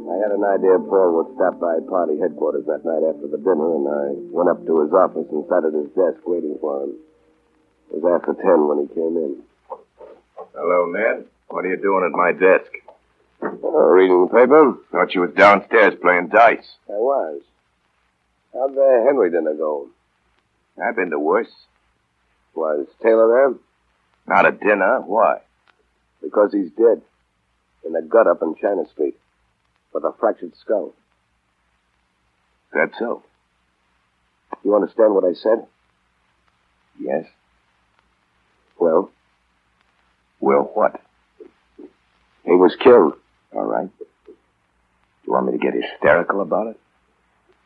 I 0.05 0.15
had 0.21 0.31
an 0.31 0.43
idea 0.45 0.77
Paul 0.79 1.17
would 1.17 1.35
stop 1.35 1.59
by 1.59 1.79
party 1.89 2.19
headquarters 2.19 2.65
that 2.67 2.85
night 2.85 3.01
after 3.03 3.27
the 3.27 3.37
dinner, 3.41 3.75
and 3.75 3.87
I 3.89 4.05
went 4.29 4.49
up 4.49 4.61
to 4.65 4.81
his 4.81 4.93
office 4.93 5.25
and 5.31 5.43
sat 5.49 5.65
at 5.65 5.73
his 5.73 5.89
desk 5.97 6.21
waiting 6.25 6.57
for 6.61 6.83
him. 6.83 6.93
It 7.91 8.01
was 8.01 8.05
after 8.05 8.33
ten 8.37 8.67
when 8.67 8.85
he 8.85 8.87
came 8.93 9.17
in. 9.17 9.41
Hello, 10.53 10.85
Ned. 10.91 11.25
What 11.55 11.63
are 11.63 11.69
you 11.69 11.77
doing 11.77 12.03
at 12.03 12.11
my 12.11 12.33
desk? 12.33 12.69
Oh, 13.41 13.87
reading 13.87 14.27
the 14.27 14.27
paper? 14.27 14.75
Thought 14.91 15.15
you 15.15 15.21
was 15.21 15.31
downstairs 15.37 15.93
playing 16.01 16.27
dice. 16.27 16.67
I 16.89 16.97
was. 16.97 17.43
How'd 18.53 18.75
the 18.75 19.03
Henry 19.05 19.31
dinner 19.31 19.53
go? 19.53 19.87
I've 20.83 20.97
been 20.97 21.11
to 21.11 21.17
worse. 21.17 21.47
Was 22.55 22.87
Taylor 23.01 23.29
there? 23.29 23.53
Not 24.27 24.45
a 24.45 24.51
dinner. 24.51 24.99
Why? 24.99 25.37
Because 26.21 26.51
he's 26.51 26.71
dead. 26.71 27.01
In 27.85 27.93
the 27.93 28.01
gut 28.01 28.27
up 28.27 28.41
in 28.41 28.55
China 28.61 28.83
Street. 28.91 29.15
With 29.93 30.03
a 30.03 30.11
fractured 30.19 30.57
skull. 30.59 30.93
That 32.73 32.89
so? 32.99 33.23
You 34.65 34.75
understand 34.75 35.15
what 35.15 35.23
I 35.23 35.31
said? 35.31 35.65
Yes. 36.99 37.23
Well, 38.77 39.09
Well, 40.41 40.69
what? 40.73 40.99
He 42.45 42.51
was 42.51 42.75
killed. 42.81 43.13
All 43.53 43.65
right. 43.65 43.89
You 44.27 45.33
want 45.33 45.47
me 45.47 45.53
to 45.53 45.57
get 45.57 45.73
hysterical 45.73 46.41
about 46.41 46.67
it? 46.67 46.79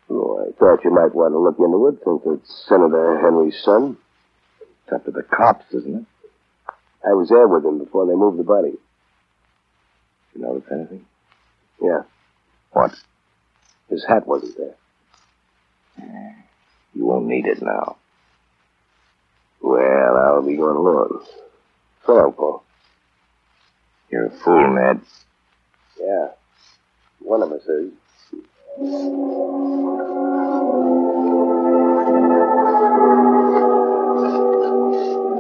Oh, 0.10 0.46
I 0.48 0.52
thought 0.58 0.84
you 0.84 0.92
might 0.92 1.14
want 1.14 1.34
to 1.34 1.40
look 1.40 1.60
into 1.60 1.88
it 1.88 2.04
since 2.04 2.40
it's 2.42 2.66
Senator 2.68 3.20
Henry's 3.20 3.62
son. 3.64 3.98
It's 4.62 4.94
up 4.94 5.06
to 5.06 5.12
the 5.12 5.24
cops, 5.24 5.66
isn't 5.74 5.96
it? 5.98 6.06
I 7.08 7.14
was 7.14 7.30
there 7.30 7.48
with 7.48 7.64
him 7.66 7.78
before 7.80 8.06
they 8.08 8.16
moved 8.16 8.40
the 8.40 8.44
body. 8.44 8.74
You 10.36 10.42
notice 10.42 10.64
anything? 10.72 11.06
Yeah, 11.82 12.02
What? 12.72 12.94
his 13.90 14.04
hat 14.06 14.28
wasn't 14.28 14.58
there. 14.58 14.76
Hmm. 16.00 16.40
You 16.94 17.06
won't 17.06 17.26
need 17.28 17.46
it 17.46 17.62
now. 17.62 17.98
Well, 19.62 20.18
I'll 20.18 20.42
be 20.42 20.56
going 20.56 20.76
along. 20.76 21.24
So 22.06 22.14
long, 22.16 22.34
Paul. 22.34 22.64
You're 24.12 24.26
a 24.26 24.32
fool, 24.32 24.74
Ned. 24.74 25.02
Yeah. 26.00 26.30
One 27.20 27.44
of 27.44 27.52
us 27.52 27.62
is. 27.68 27.92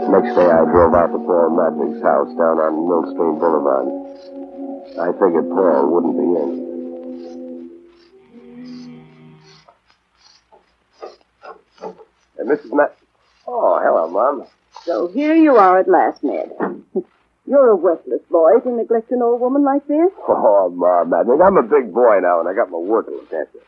Next 0.10 0.36
day, 0.36 0.46
I 0.46 0.66
drove 0.66 0.94
out 0.94 1.08
to 1.08 1.18
Paul 1.18 1.50
Madvig's 1.58 2.04
house 2.04 2.30
down 2.38 2.60
on 2.60 2.88
Millstream 2.90 3.40
Boulevard. 3.40 3.88
I 5.00 5.12
figured 5.14 5.50
Paul 5.50 5.88
wouldn't 5.90 6.18
be 6.18 6.24
in. 6.24 6.50
And 12.38 12.50
Mrs. 12.50 12.74
Matt. 12.74 12.98
Oh, 13.48 13.80
hello, 13.82 14.10
Mom. 14.10 14.46
So 14.84 15.08
here 15.08 15.36
you 15.36 15.56
are 15.56 15.80
at 15.80 15.88
last, 15.88 16.24
Ned. 16.24 16.52
You're 17.50 17.70
a 17.70 17.76
worthless 17.76 18.22
boy 18.30 18.60
to 18.64 18.70
neglect 18.70 19.10
an 19.10 19.24
old 19.24 19.42
woman 19.42 19.64
like 19.66 19.88
this. 19.88 20.12
Oh, 20.30 20.70
Madvig, 20.70 21.42
I'm 21.44 21.58
a 21.58 21.64
big 21.64 21.92
boy 21.92 22.20
now, 22.22 22.40
and 22.40 22.48
I 22.48 22.54
got 22.54 22.70
my 22.70 22.78
work 22.78 23.08
to 23.08 23.12
look 23.12 23.34
after. 23.34 23.60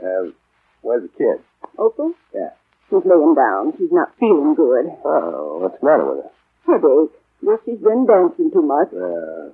Uh, 0.00 0.32
where's 0.80 1.02
the 1.02 1.12
kid? 1.18 1.44
Opal? 1.78 2.14
Yeah. 2.34 2.50
She's 2.88 3.04
laying 3.04 3.34
down. 3.34 3.74
She's 3.76 3.92
not 3.92 4.16
feeling 4.18 4.54
good. 4.54 4.86
Oh, 5.04 5.58
what's 5.60 5.78
the 5.80 5.86
matter 5.86 6.06
with 6.06 6.24
her? 6.24 6.30
Headache. 6.64 7.12
Guess 7.44 7.60
she's 7.66 7.82
been 7.84 8.06
dancing 8.06 8.50
too 8.50 8.62
much. 8.62 8.88
Uh, 8.94 9.52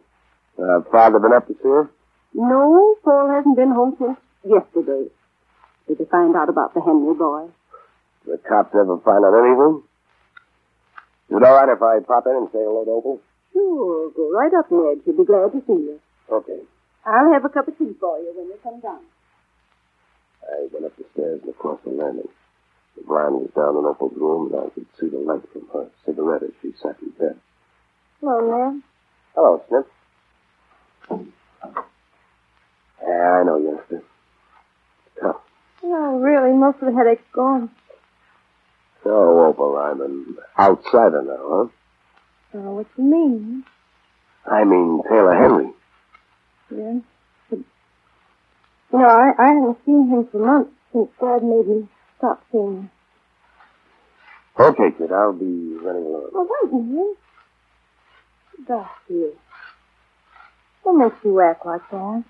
uh, 0.62 0.80
father 0.92 1.18
been 1.18 1.32
up 1.32 1.48
to 1.48 1.54
see 1.54 1.68
her? 1.68 1.90
No, 2.34 2.94
Paul 3.02 3.30
hasn't 3.34 3.56
been 3.56 3.72
home 3.72 3.96
since 3.98 4.18
yesterday. 4.46 5.10
Did 5.88 5.98
they 5.98 6.04
find 6.04 6.36
out 6.36 6.48
about 6.48 6.74
the 6.74 6.80
Henry 6.80 7.14
boy? 7.14 7.48
The 8.26 8.38
cops 8.38 8.74
ever 8.78 8.98
find 9.02 9.24
out 9.24 9.34
anything? 9.42 9.82
Is 11.30 11.36
it 11.36 11.42
all 11.42 11.54
right 11.58 11.68
if 11.68 11.82
I 11.82 11.98
pop 12.06 12.26
in 12.26 12.36
and 12.36 12.48
say 12.52 12.62
hello 12.62 12.84
to 12.84 12.90
Opal? 12.92 13.20
Sure, 13.52 14.11
go 14.11 14.30
right 14.32 14.52
up, 14.54 14.71
Ned. 14.71 15.02
She'll 15.04 15.16
be 15.16 15.25
glad 15.25 15.52
to 15.52 15.62
see 15.66 15.73
you. 15.73 16.00
Okay. 16.30 16.61
I'll 17.04 17.32
have 17.32 17.44
a 17.44 17.49
cup 17.49 17.68
of 17.68 17.76
tea 17.78 17.94
for 17.99 18.18
you 18.18 18.32
when 18.37 18.47
you 18.47 18.59
come 18.62 18.80
down. 18.80 19.00
I 20.42 20.66
went 20.73 20.87
up 20.87 20.97
the 20.97 21.04
stairs 21.12 21.40
and 21.42 21.50
across 21.50 21.78
the 21.85 21.90
landing. 21.90 22.28
The 22.97 23.02
blind 23.04 23.35
was 23.35 23.50
down 23.56 23.76
in 23.76 23.85
Opal's 23.85 24.16
room, 24.16 24.52
and 24.52 24.61
I 24.66 24.68
could 24.71 24.87
see 25.00 25.09
the 25.09 25.18
light 25.18 25.42
from 25.52 25.68
her 25.73 25.88
cigarette 26.04 26.42
as 26.42 26.50
she 26.61 26.73
sat 26.82 26.97
in 27.02 27.11
bed. 27.11 27.38
Hello, 28.21 28.71
Ned. 28.71 28.82
Hello, 29.35 29.62
Snip. 29.68 29.87
Yeah, 33.02 33.40
I 33.40 33.42
know, 33.44 33.59
youngster. 33.59 33.97
It's 33.97 35.21
tough. 35.21 35.37
Oh, 35.82 36.18
really? 36.21 36.52
Most 36.56 36.78
of 36.80 36.92
the 36.92 36.97
headache's 36.97 37.25
gone. 37.32 37.71
So, 39.02 39.47
Opal, 39.47 39.76
I'm 39.76 40.00
an 40.00 40.37
outsider 40.59 41.23
now, 41.23 41.38
huh? 41.49 41.68
Oh, 42.54 42.75
what 42.76 42.87
you 42.99 43.04
mean? 43.04 43.64
I 44.47 44.64
mean 44.64 45.02
Taylor 45.09 45.35
Henry. 45.35 45.71
Yeah. 46.71 47.00
But, 47.49 47.59
you 47.59 48.99
know, 48.99 49.06
I, 49.06 49.32
I 49.38 49.47
haven't 49.54 49.78
seen 49.87 50.09
him 50.09 50.26
for 50.30 50.38
months 50.38 50.71
since 50.92 51.09
Dad 51.21 51.42
made 51.42 51.66
me 51.66 51.88
stop 52.18 52.44
seeing 52.50 52.76
him. 52.76 52.90
Okay, 54.59 54.90
kid, 54.99 55.12
I'll 55.12 55.32
be 55.32 55.76
running 55.80 56.04
along. 56.04 56.30
Oh, 56.35 56.49
wait 56.62 56.73
a 56.73 56.76
minute. 56.76 57.16
Gosh, 58.68 58.90
you. 59.09 59.37
What 60.82 60.92
makes 60.94 61.25
you 61.25 61.40
act 61.40 61.64
like 61.64 61.88
that? 61.90 62.25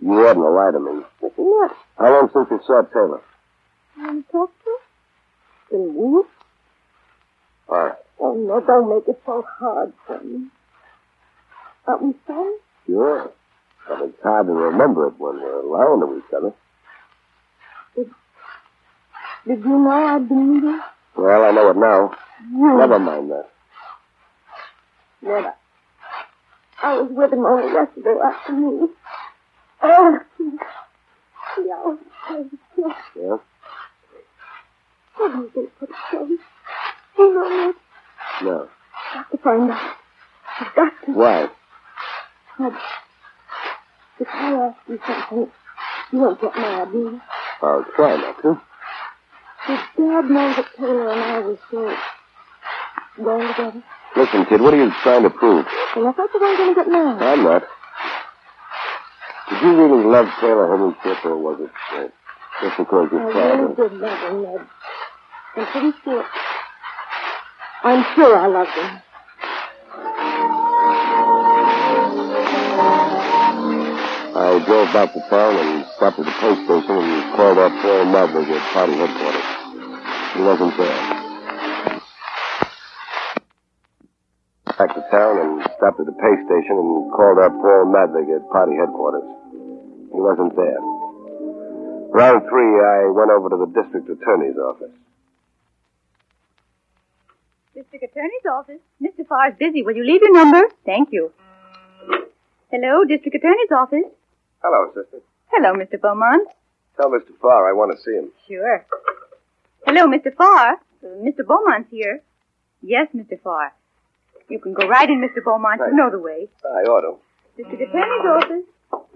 You 0.00 0.12
hadn't 0.18 0.42
to 0.42 0.48
lie 0.48 0.70
to 0.72 0.80
me. 0.80 1.02
But 1.20 1.32
you're 1.38 1.68
not 1.68 1.76
How 1.98 2.10
long 2.12 2.30
since 2.32 2.48
you 2.50 2.60
saw 2.66 2.82
Taylor? 2.82 3.20
going 3.96 4.22
to 4.24 4.32
talk 4.32 4.50
to 4.64 5.76
him? 5.76 5.94
Been 5.94 5.94
weeks? 5.94 6.28
All 6.30 6.39
right. 7.70 7.94
Oh, 8.18 8.34
no, 8.34 8.60
don't 8.60 8.88
make 8.94 9.08
it 9.08 9.20
so 9.24 9.44
hard 9.58 9.92
for 10.06 10.20
me. 10.22 10.48
Aren't 11.86 12.02
we 12.02 12.14
sorry? 12.26 12.54
Sure. 12.86 13.32
But 13.88 14.02
it's 14.02 14.22
hard 14.22 14.46
to 14.46 14.52
remember 14.52 15.06
it 15.06 15.18
when 15.18 15.40
we're 15.40 15.62
lying 15.62 16.00
to 16.00 16.18
each 16.18 16.34
other. 16.34 16.52
Did 19.46 19.64
you 19.64 19.78
know 19.78 19.90
I'd 19.90 20.28
been 20.28 20.54
you? 20.56 20.82
Well, 21.16 21.44
I 21.44 21.50
know 21.50 21.70
it 21.70 21.76
now. 21.76 22.14
Never 22.52 22.98
mind 22.98 23.30
that. 23.30 23.48
Ned, 25.22 25.52
I, 26.82 27.00
was 27.00 27.10
with 27.10 27.32
him 27.32 27.44
only 27.44 27.72
yesterday 27.72 28.16
afternoon. 28.22 28.90
Oh, 29.82 30.18
yeah. 31.58 31.96
Yeah? 33.16 33.36
What 35.16 35.32
do 35.32 35.38
you 35.38 35.50
think 35.54 35.78
put 35.78 35.90
it 35.90 36.40
so? 37.20 37.44
You 37.50 37.74
No. 38.42 38.68
got 39.14 39.30
to 39.30 39.38
find 39.42 39.70
out. 39.70 39.96
I've 40.60 40.74
got 40.74 40.92
to. 41.06 41.12
Why? 41.12 41.48
If 44.20 44.28
I 44.28 44.68
ask 44.68 44.76
you 44.88 44.98
something, 45.06 45.52
you 46.12 46.18
won't 46.18 46.40
get 46.40 46.56
mad, 46.56 46.92
do 46.92 46.98
you? 46.98 47.20
I'll 47.62 47.84
try 47.96 48.16
not 48.16 48.36
to. 48.42 48.60
Did 49.68 49.80
Dad 49.96 50.24
know 50.30 50.54
that 50.56 50.68
Taylor 50.76 51.12
and 51.12 51.22
I 51.24 51.38
were 51.40 51.58
still 51.68 51.92
going 53.24 53.48
together? 53.48 53.82
Listen, 54.16 54.44
kid, 54.46 54.60
what 54.60 54.74
are 54.74 54.82
you 54.84 54.90
trying 55.02 55.22
to 55.22 55.30
prove? 55.30 55.64
And 55.96 56.08
I 56.08 56.12
thought 56.12 56.28
you 56.34 56.40
weren't 56.40 56.58
going 56.58 56.74
to 56.74 56.80
get 56.80 56.88
married. 56.88 57.22
I'm 57.22 57.44
not. 57.44 57.62
Did 59.50 59.62
you 59.62 59.72
really 59.76 60.04
love 60.10 60.26
Taylor 60.40 60.66
Henry 60.76 60.92
Chip, 61.02 61.24
or 61.24 61.36
was 61.38 61.60
it 61.60 61.70
uh, 61.96 62.08
just 62.60 62.76
because 62.78 63.08
your 63.12 63.20
I 63.20 63.32
father... 63.32 63.56
really 63.56 63.76
did 63.76 63.92
love 64.00 64.20
him, 64.20 64.42
Ned. 64.42 64.66
I'm 65.56 65.66
pretty 65.72 65.92
sure. 66.04 66.24
I'm 67.82 68.04
sure 68.14 68.36
I 68.36 68.46
loved 68.46 68.70
him. 68.76 69.02
I 74.36 74.62
drove 74.66 74.92
back 74.92 75.14
to 75.14 75.20
town 75.30 75.56
and 75.56 75.86
stopped 75.96 76.18
at 76.18 76.26
the 76.26 76.36
police 76.40 76.60
station 76.68 76.92
and 76.92 77.36
called 77.36 77.56
up 77.56 77.72
Paul 77.80 78.04
Madvig 78.12 78.52
at 78.52 78.62
party 78.76 78.92
headquarters. 79.00 79.48
He 80.36 80.40
wasn't 80.44 80.76
there. 80.76 81.00
Back 84.76 84.92
to 84.92 85.02
town 85.10 85.34
and 85.40 85.62
stopped 85.76 86.00
at 86.00 86.06
the 86.06 86.16
pay 86.20 86.34
station 86.44 86.76
and 86.76 87.12
called 87.16 87.38
up 87.40 87.52
Paul 87.64 87.88
Madvig 87.88 88.28
at 88.28 88.44
party 88.52 88.76
headquarters. 88.76 89.24
He 90.12 90.20
wasn't 90.20 90.54
there. 90.54 90.80
Round 92.12 92.42
three, 92.44 92.72
I 92.76 93.08
went 93.08 93.30
over 93.30 93.48
to 93.48 93.56
the 93.56 93.72
district 93.72 94.08
attorney's 94.10 94.58
office. 94.60 94.92
District 97.80 98.04
Attorney's 98.12 98.44
office. 98.52 98.80
Mr. 99.00 99.26
Farr's 99.26 99.54
busy. 99.58 99.82
Will 99.82 99.96
you 99.96 100.04
leave 100.04 100.20
your 100.20 100.34
number? 100.34 100.68
Thank 100.84 101.08
you. 101.12 101.32
Hello, 102.70 103.04
District 103.08 103.34
Attorney's 103.34 103.72
office. 103.74 104.04
Hello, 104.62 104.92
sister. 104.92 105.20
Hello, 105.50 105.72
Mr. 105.72 105.98
Beaumont. 105.98 106.46
Tell 106.98 107.08
Mr. 107.08 107.32
Farr 107.40 107.70
I 107.70 107.72
want 107.72 107.96
to 107.96 108.02
see 108.04 108.12
him. 108.12 108.28
Sure. 108.46 108.84
Hello, 109.86 110.04
Mr. 110.06 110.28
Farr. 110.36 110.74
Uh, 111.02 111.06
Mr. 111.24 111.40
Beaumont's 111.46 111.88
here. 111.90 112.20
Yes, 112.82 113.08
Mr. 113.16 113.40
Farr. 113.40 113.72
You 114.50 114.58
can 114.58 114.74
go 114.74 114.86
right 114.86 115.08
in, 115.08 115.22
Mr. 115.22 115.42
Beaumont. 115.42 115.80
You 115.80 115.96
know 115.96 116.10
the 116.10 116.18
way. 116.18 116.48
I 116.62 116.82
ought 116.84 117.00
to. 117.00 117.16
District 117.56 117.80
Attorney's 117.82 118.26
office. 118.28 118.66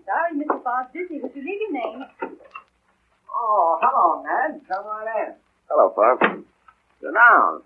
Sorry, 0.09 0.33
Mr. 0.40 0.62
Farr's 0.64 0.87
busy. 0.94 1.21
Would 1.21 1.37
you 1.37 1.42
leave 1.44 1.61
your 1.61 1.73
name? 1.73 2.04
Oh, 3.30 3.78
hello, 3.83 4.25
Ned. 4.25 4.62
Come 4.68 4.87
right 4.87 5.28
in. 5.28 5.35
Hello, 5.68 5.92
Farr. 5.94 6.16
Sit 7.02 7.12
down. 7.12 7.61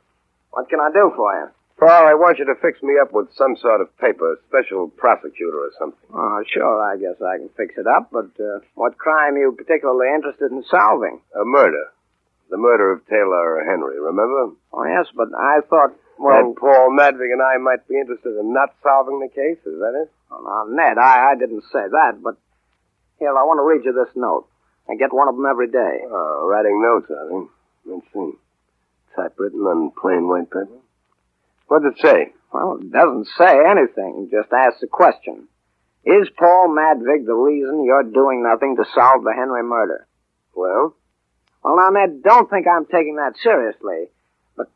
What 0.50 0.69
can 0.69 0.81
I 0.81 0.90
do 0.93 1.12
for 1.17 1.33
you? 1.35 1.49
Paul, 1.78 2.09
I 2.11 2.14
want 2.14 2.38
you 2.40 2.45
to 2.47 2.59
fix 2.61 2.83
me 2.83 2.99
up 3.00 3.12
with 3.12 3.31
some 3.38 3.55
sort 3.57 3.81
of 3.81 3.97
paper, 3.99 4.35
special 4.50 4.88
prosecutor 4.88 5.57
or 5.57 5.71
something. 5.78 6.11
Oh, 6.12 6.43
sure, 6.52 6.83
I 6.83 6.97
guess 6.99 7.23
I 7.23 7.38
can 7.38 7.50
fix 7.57 7.78
it 7.78 7.87
up, 7.87 8.11
but 8.11 8.35
uh, 8.43 8.59
what 8.75 8.99
crime 8.99 9.35
are 9.35 9.38
you 9.38 9.52
particularly 9.52 10.11
interested 10.12 10.50
in 10.50 10.64
solving? 10.69 11.21
A 11.38 11.45
murder. 11.45 11.95
The 12.50 12.57
murder 12.57 12.90
of 12.90 13.07
Taylor 13.07 13.62
Henry, 13.64 14.00
remember? 14.00 14.50
Oh, 14.73 14.85
yes, 14.85 15.07
but 15.14 15.28
I 15.38 15.61
thought, 15.71 15.95
well, 16.19 16.50
That 16.50 16.59
Paul 16.59 16.90
Madvig 16.99 17.31
and 17.31 17.43
I 17.43 17.59
might 17.59 17.87
be 17.87 17.95
interested 17.95 18.35
in 18.40 18.52
not 18.52 18.75
solving 18.83 19.21
the 19.21 19.28
case, 19.28 19.62
is 19.64 19.78
that 19.78 19.95
it? 20.02 20.11
well, 20.31 20.43
now, 20.43 20.75
Ned, 20.75 20.99
I, 20.99 21.31
I 21.31 21.35
didn't 21.38 21.62
say 21.71 21.87
that, 21.87 22.19
but 22.25 22.35
here, 23.21 23.31
I 23.31 23.45
want 23.47 23.59
to 23.59 23.62
read 23.62 23.85
you 23.85 23.93
this 23.93 24.11
note. 24.17 24.49
I 24.90 24.97
get 24.97 25.12
one 25.12 25.28
of 25.28 25.37
them 25.37 25.47
every 25.47 25.69
day. 25.71 26.00
Oh, 26.11 26.47
writing 26.50 26.83
notes, 26.83 27.07
I 27.07 27.28
think. 27.28 27.50
Let's 27.87 28.07
see. 28.12 28.38
Typewritten 29.17 29.61
on 29.61 29.93
plain 30.00 30.29
white 30.29 30.50
paper. 30.50 30.69
What 31.67 31.83
does 31.83 31.95
it 31.97 32.00
say? 32.00 32.33
Well, 32.53 32.79
it 32.81 32.91
doesn't 32.93 33.27
say 33.37 33.61
anything, 33.67 34.29
it 34.29 34.37
just 34.37 34.53
asks 34.53 34.83
a 34.83 34.87
question. 34.87 35.49
Is 36.05 36.29
Paul 36.38 36.69
Madvig 36.71 37.27
the 37.27 37.35
reason 37.35 37.85
you're 37.85 38.05
doing 38.05 38.43
nothing 38.43 38.77
to 38.77 38.85
solve 38.95 39.25
the 39.25 39.35
Henry 39.37 39.62
murder? 39.62 40.07
Well, 40.55 40.95
Well, 41.62 41.77
now, 41.77 41.91
Ned, 41.91 42.23
don't 42.23 42.49
think 42.49 42.67
I'm 42.67 42.87
taking 42.87 43.17
that 43.17 43.35
seriously. 43.43 44.09
But, 44.57 44.69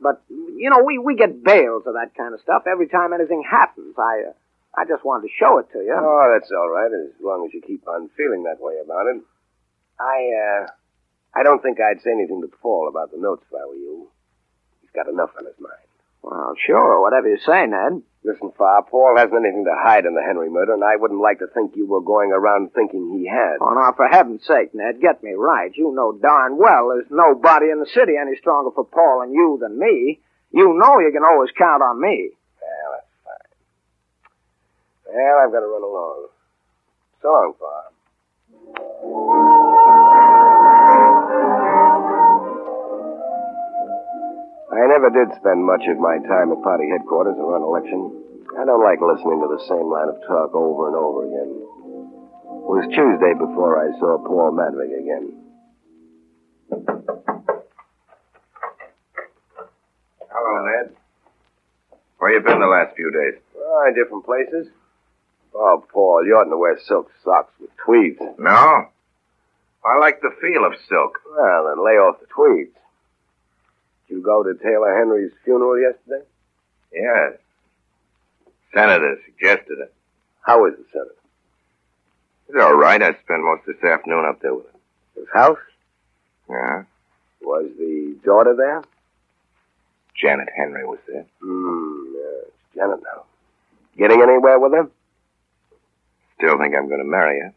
but 0.00 0.22
you 0.28 0.70
know, 0.70 0.82
we, 0.84 0.98
we 0.98 1.14
get 1.14 1.44
bales 1.44 1.84
of 1.86 1.94
that 1.94 2.16
kind 2.16 2.34
of 2.34 2.40
stuff 2.40 2.64
every 2.66 2.88
time 2.88 3.12
anything 3.12 3.44
happens. 3.48 3.94
I, 3.96 4.24
uh, 4.28 4.32
I 4.76 4.84
just 4.86 5.04
wanted 5.04 5.28
to 5.28 5.34
show 5.38 5.58
it 5.58 5.70
to 5.72 5.78
you. 5.78 5.94
oh, 5.96 6.36
that's 6.36 6.50
all 6.50 6.68
right, 6.68 6.90
as 6.90 7.12
long 7.22 7.46
as 7.46 7.54
you 7.54 7.62
keep 7.62 7.86
on 7.86 8.10
feeling 8.16 8.42
that 8.44 8.58
way 8.60 8.74
about 8.84 9.06
it. 9.06 9.22
I, 10.00 10.64
uh, 10.64 10.66
I 11.34 11.42
don't 11.42 11.60
think 11.62 11.78
I'd 11.80 12.00
say 12.02 12.12
anything 12.12 12.40
to 12.42 12.48
Paul 12.62 12.88
about 12.88 13.10
the 13.10 13.18
notes 13.18 13.42
if 13.48 13.54
I 13.54 13.66
were 13.66 13.74
you. 13.74 14.08
He's 14.82 14.90
got 14.94 15.08
enough 15.08 15.30
on 15.36 15.46
his 15.46 15.58
mind. 15.58 15.88
Well, 16.22 16.54
sure, 16.64 17.00
whatever 17.02 17.28
you 17.28 17.38
say, 17.44 17.66
Ned. 17.66 18.02
Listen, 18.24 18.52
Farr, 18.56 18.82
Paul 18.88 19.16
hasn't 19.18 19.44
anything 19.44 19.64
to 19.66 19.74
hide 19.76 20.06
in 20.06 20.14
the 20.14 20.22
Henry 20.22 20.48
murder, 20.48 20.72
and 20.72 20.82
I 20.82 20.96
wouldn't 20.96 21.20
like 21.20 21.40
to 21.40 21.46
think 21.52 21.76
you 21.76 21.84
were 21.86 22.00
going 22.00 22.32
around 22.32 22.72
thinking 22.72 23.12
he 23.18 23.26
had. 23.28 23.58
Oh, 23.60 23.74
now, 23.74 23.92
for 23.92 24.08
heaven's 24.08 24.46
sake, 24.46 24.70
Ned, 24.72 25.02
get 25.02 25.22
me 25.22 25.34
right. 25.36 25.70
You 25.76 25.92
know 25.94 26.12
darn 26.16 26.56
well 26.56 26.88
there's 26.88 27.10
nobody 27.10 27.68
in 27.70 27.80
the 27.80 27.86
city 27.92 28.16
any 28.18 28.34
stronger 28.40 28.70
for 28.74 28.86
Paul 28.86 29.20
and 29.22 29.34
you 29.34 29.58
than 29.60 29.78
me. 29.78 30.20
You 30.52 30.72
know 30.78 31.00
you 31.00 31.12
can 31.12 31.22
always 31.24 31.50
count 31.58 31.82
on 31.82 32.00
me. 32.00 32.30
Well, 32.62 32.92
that's 32.94 33.06
fine. 33.24 33.50
Well, 35.14 35.38
I've 35.44 35.52
got 35.52 35.60
to 35.60 35.66
run 35.66 35.82
along. 35.82 36.28
So 37.20 37.28
long, 37.28 37.52
Farr. 37.60 37.84
I 44.72 44.86
never 44.88 45.10
did 45.10 45.28
spend 45.40 45.64
much 45.64 45.82
of 45.88 45.98
my 45.98 46.18
time 46.26 46.52
at 46.52 46.62
party 46.62 46.88
headquarters 46.90 47.36
around 47.38 47.62
election. 47.62 48.22
I 48.58 48.64
don't 48.64 48.82
like 48.82 49.00
listening 49.00 49.40
to 49.40 49.48
the 49.48 49.62
same 49.68 49.90
line 49.90 50.08
of 50.08 50.20
talk 50.26 50.54
over 50.54 50.88
and 50.88 50.96
over 50.96 51.26
again. 51.26 51.50
It 52.64 52.70
was 52.70 52.86
Tuesday 52.88 53.34
before 53.34 53.76
I 53.76 53.92
saw 53.98 54.18
Paul 54.18 54.52
Madvig 54.56 54.92
again. 54.98 55.40
Hello, 60.30 60.66
Ned. 60.66 60.96
Where 62.18 62.32
you 62.32 62.40
been 62.40 62.60
the 62.60 62.66
last 62.66 62.96
few 62.96 63.10
days? 63.10 63.40
Oh, 63.56 63.84
in 63.88 63.94
different 63.94 64.24
places. 64.24 64.68
Oh, 65.54 65.84
Paul, 65.92 66.24
you 66.26 66.36
oughtn't 66.36 66.52
to 66.52 66.58
wear 66.58 66.78
silk 66.86 67.10
socks 67.22 67.52
with 67.60 67.70
tweeds. 67.84 68.18
No. 68.38 68.88
I 69.84 69.98
like 70.00 70.20
the 70.20 70.30
feel 70.40 70.64
of 70.64 70.72
silk. 70.88 71.20
Well, 71.36 71.66
then 71.68 71.84
lay 71.84 71.98
off 71.98 72.18
the 72.20 72.26
tweeds. 72.26 72.74
Did 74.08 74.16
you 74.16 74.22
go 74.22 74.42
to 74.42 74.54
Taylor 74.54 74.96
Henry's 74.96 75.32
funeral 75.44 75.78
yesterday? 75.80 76.24
Yes. 76.92 77.38
Senator 78.74 79.18
suggested 79.24 79.78
it. 79.80 79.92
How 80.42 80.66
is 80.66 80.74
the 80.76 80.84
Senator? 80.92 81.14
It's 82.48 82.58
all 82.60 82.74
right. 82.74 83.02
I 83.02 83.12
spent 83.12 83.42
most 83.42 83.66
of 83.68 83.74
this 83.80 83.84
afternoon 83.84 84.24
up 84.28 84.40
there 84.40 84.54
with 84.54 84.66
him. 84.66 84.80
His 85.16 85.26
house? 85.32 85.58
Yeah. 86.48 86.82
Was 87.42 87.70
the 87.78 88.16
daughter 88.24 88.54
there? 88.56 88.82
Janet 90.20 90.48
Henry 90.56 90.84
was 90.86 90.98
there. 91.08 91.24
Hmm, 91.42 92.14
yeah, 92.14 92.42
it's 92.46 92.74
Janet 92.74 93.00
now. 93.02 93.24
Getting 93.96 94.22
anywhere 94.22 94.58
with 94.58 94.72
her? 94.72 94.88
Still 96.38 96.58
think 96.58 96.74
I'm 96.74 96.88
going 96.88 97.00
to 97.00 97.04
marry 97.04 97.40
her. 97.40 97.54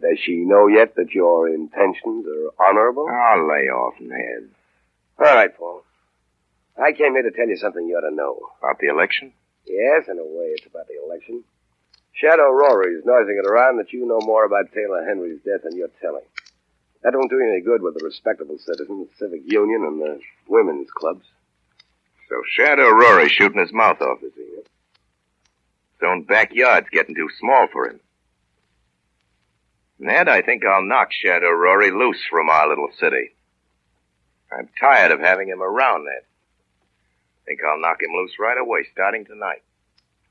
Does 0.00 0.18
she 0.24 0.36
know 0.36 0.66
yet 0.66 0.94
that 0.96 1.12
your 1.12 1.48
intentions 1.48 2.26
are 2.26 2.68
honorable? 2.68 3.08
I'll 3.08 3.48
lay 3.48 3.68
off, 3.68 3.94
Ned. 4.00 4.48
All 5.18 5.34
right, 5.34 5.56
Paul. 5.56 5.82
I 6.76 6.92
came 6.92 7.14
here 7.14 7.22
to 7.22 7.30
tell 7.30 7.48
you 7.48 7.56
something 7.56 7.86
you 7.86 7.96
ought 7.96 8.08
to 8.08 8.14
know. 8.14 8.50
About 8.60 8.78
the 8.80 8.88
election? 8.88 9.32
Yes, 9.66 10.04
in 10.08 10.18
a 10.18 10.24
way, 10.24 10.52
it's 10.52 10.66
about 10.66 10.86
the 10.88 11.02
election. 11.02 11.42
Shad 12.12 12.38
O'Rory's 12.38 13.04
noising 13.04 13.40
it 13.42 13.48
around 13.48 13.78
that 13.78 13.92
you 13.92 14.06
know 14.06 14.20
more 14.20 14.44
about 14.44 14.72
Taylor 14.72 15.04
Henry's 15.04 15.40
death 15.44 15.62
than 15.64 15.76
you're 15.76 15.90
telling. 16.00 16.24
That 17.02 17.14
won't 17.14 17.30
do 17.30 17.36
you 17.36 17.50
any 17.50 17.60
good 17.60 17.82
with 17.82 17.94
the 17.94 18.04
respectable 18.04 18.58
citizens, 18.58 19.08
the 19.08 19.26
civic 19.26 19.42
union, 19.44 19.84
and 19.84 20.00
the 20.00 20.20
women's 20.48 20.90
clubs. 20.90 21.24
So 22.28 22.42
Shad 22.52 22.78
O'Rory's 22.78 23.32
shooting 23.32 23.60
his 23.60 23.72
mouth 23.72 24.00
off, 24.00 24.22
is 24.22 24.32
he? 24.34 24.42
His 24.42 24.64
own 26.02 26.24
backyard's 26.24 26.88
getting 26.90 27.14
too 27.14 27.28
small 27.38 27.68
for 27.72 27.88
him. 27.88 28.00
Ned, 29.98 30.28
I 30.28 30.42
think 30.42 30.64
I'll 30.64 30.82
knock 30.84 31.12
Shad 31.12 31.42
O'Rory 31.42 31.90
loose 31.90 32.22
from 32.28 32.50
our 32.50 32.68
little 32.68 32.90
city. 32.98 33.35
I'm 34.52 34.68
tired 34.78 35.12
of 35.12 35.20
having 35.20 35.48
him 35.48 35.62
around, 35.62 36.04
Ned. 36.04 36.22
Think 37.44 37.60
I'll 37.64 37.80
knock 37.80 38.02
him 38.02 38.12
loose 38.12 38.38
right 38.38 38.58
away, 38.58 38.86
starting 38.92 39.24
tonight. 39.24 39.62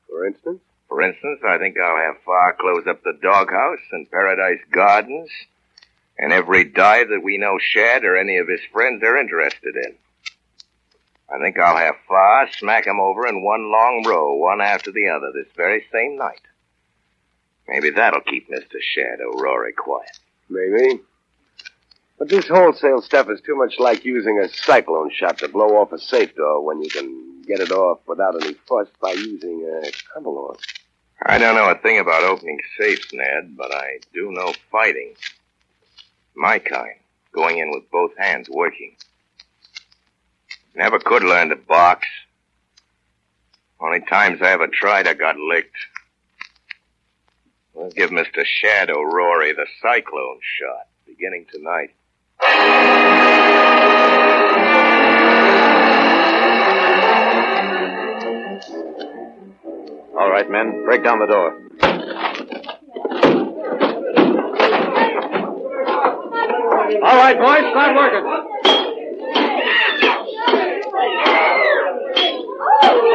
For 0.09 0.25
instance? 0.25 0.61
For 0.87 1.01
instance, 1.01 1.41
I 1.47 1.57
think 1.57 1.77
I'll 1.79 1.97
have 1.97 2.21
Farr 2.23 2.53
close 2.53 2.85
up 2.87 3.03
the 3.03 3.17
doghouse 3.21 3.79
and 3.91 4.09
Paradise 4.09 4.61
Gardens 4.71 5.29
and 6.17 6.31
every 6.31 6.63
dive 6.63 7.09
that 7.09 7.23
we 7.23 7.37
know 7.37 7.57
Shad 7.59 8.03
or 8.03 8.15
any 8.15 8.37
of 8.37 8.47
his 8.47 8.61
friends 8.71 9.03
are 9.03 9.17
interested 9.17 9.75
in. 9.75 9.95
I 11.29 11.39
think 11.39 11.57
I'll 11.57 11.77
have 11.77 11.95
Farr 12.07 12.49
smack 12.51 12.87
'em 12.87 12.99
over 12.99 13.27
in 13.27 13.43
one 13.43 13.71
long 13.71 14.03
row, 14.05 14.33
one 14.33 14.61
after 14.61 14.91
the 14.91 15.09
other, 15.09 15.31
this 15.31 15.51
very 15.55 15.85
same 15.91 16.17
night. 16.17 16.41
Maybe 17.67 17.89
that'll 17.89 18.21
keep 18.21 18.47
Mr. 18.47 18.79
Shad 18.79 19.19
O'Rory 19.21 19.73
quiet. 19.73 20.19
Maybe. 20.49 21.01
But 22.17 22.29
this 22.29 22.47
wholesale 22.47 23.01
stuff 23.01 23.29
is 23.29 23.41
too 23.41 23.55
much 23.55 23.77
like 23.77 24.05
using 24.05 24.39
a 24.39 24.47
cyclone 24.47 25.11
shot 25.11 25.37
to 25.39 25.49
blow 25.49 25.77
off 25.77 25.91
a 25.91 25.99
safe 25.99 26.33
door 26.35 26.63
when 26.63 26.81
you 26.81 26.89
can 26.89 27.41
get 27.45 27.59
it 27.59 27.71
off 27.71 27.99
without 28.07 28.41
any 28.41 28.53
fuss 28.67 28.87
by 29.01 29.11
using 29.11 29.61
a 29.83 29.91
coverall. 30.13 30.57
I 31.25 31.37
don't 31.37 31.55
know 31.55 31.69
a 31.69 31.75
thing 31.75 31.99
about 31.99 32.23
opening 32.23 32.59
safes, 32.79 33.11
Ned, 33.13 33.55
but 33.57 33.73
I 33.73 33.99
do 34.13 34.31
know 34.31 34.53
fighting. 34.71 35.13
My 36.35 36.59
kind. 36.59 36.95
Going 37.33 37.57
in 37.57 37.71
with 37.71 37.89
both 37.91 38.11
hands 38.17 38.49
working. 38.49 38.95
Never 40.73 40.99
could 40.99 41.23
learn 41.23 41.49
to 41.49 41.55
box. 41.57 42.07
Only 43.79 43.99
times 44.01 44.41
I 44.41 44.51
ever 44.51 44.67
tried, 44.67 45.07
I 45.07 45.13
got 45.13 45.37
licked. 45.37 45.75
We'll 47.73 47.91
give 47.91 48.09
Mr. 48.09 48.45
Shad 48.45 48.89
O'Rory 48.89 49.51
the 49.51 49.67
cyclone 49.81 50.39
shot, 50.41 50.87
beginning 51.05 51.45
tonight. 51.51 51.93
All 60.17 60.29
right, 60.31 60.49
men, 60.49 60.83
break 60.85 61.03
down 61.03 61.19
the 61.19 61.25
door. 61.25 61.61
All 67.03 67.17
right, 67.17 67.37
boys, 67.37 67.69
start 67.71 67.95
working. 67.95 68.25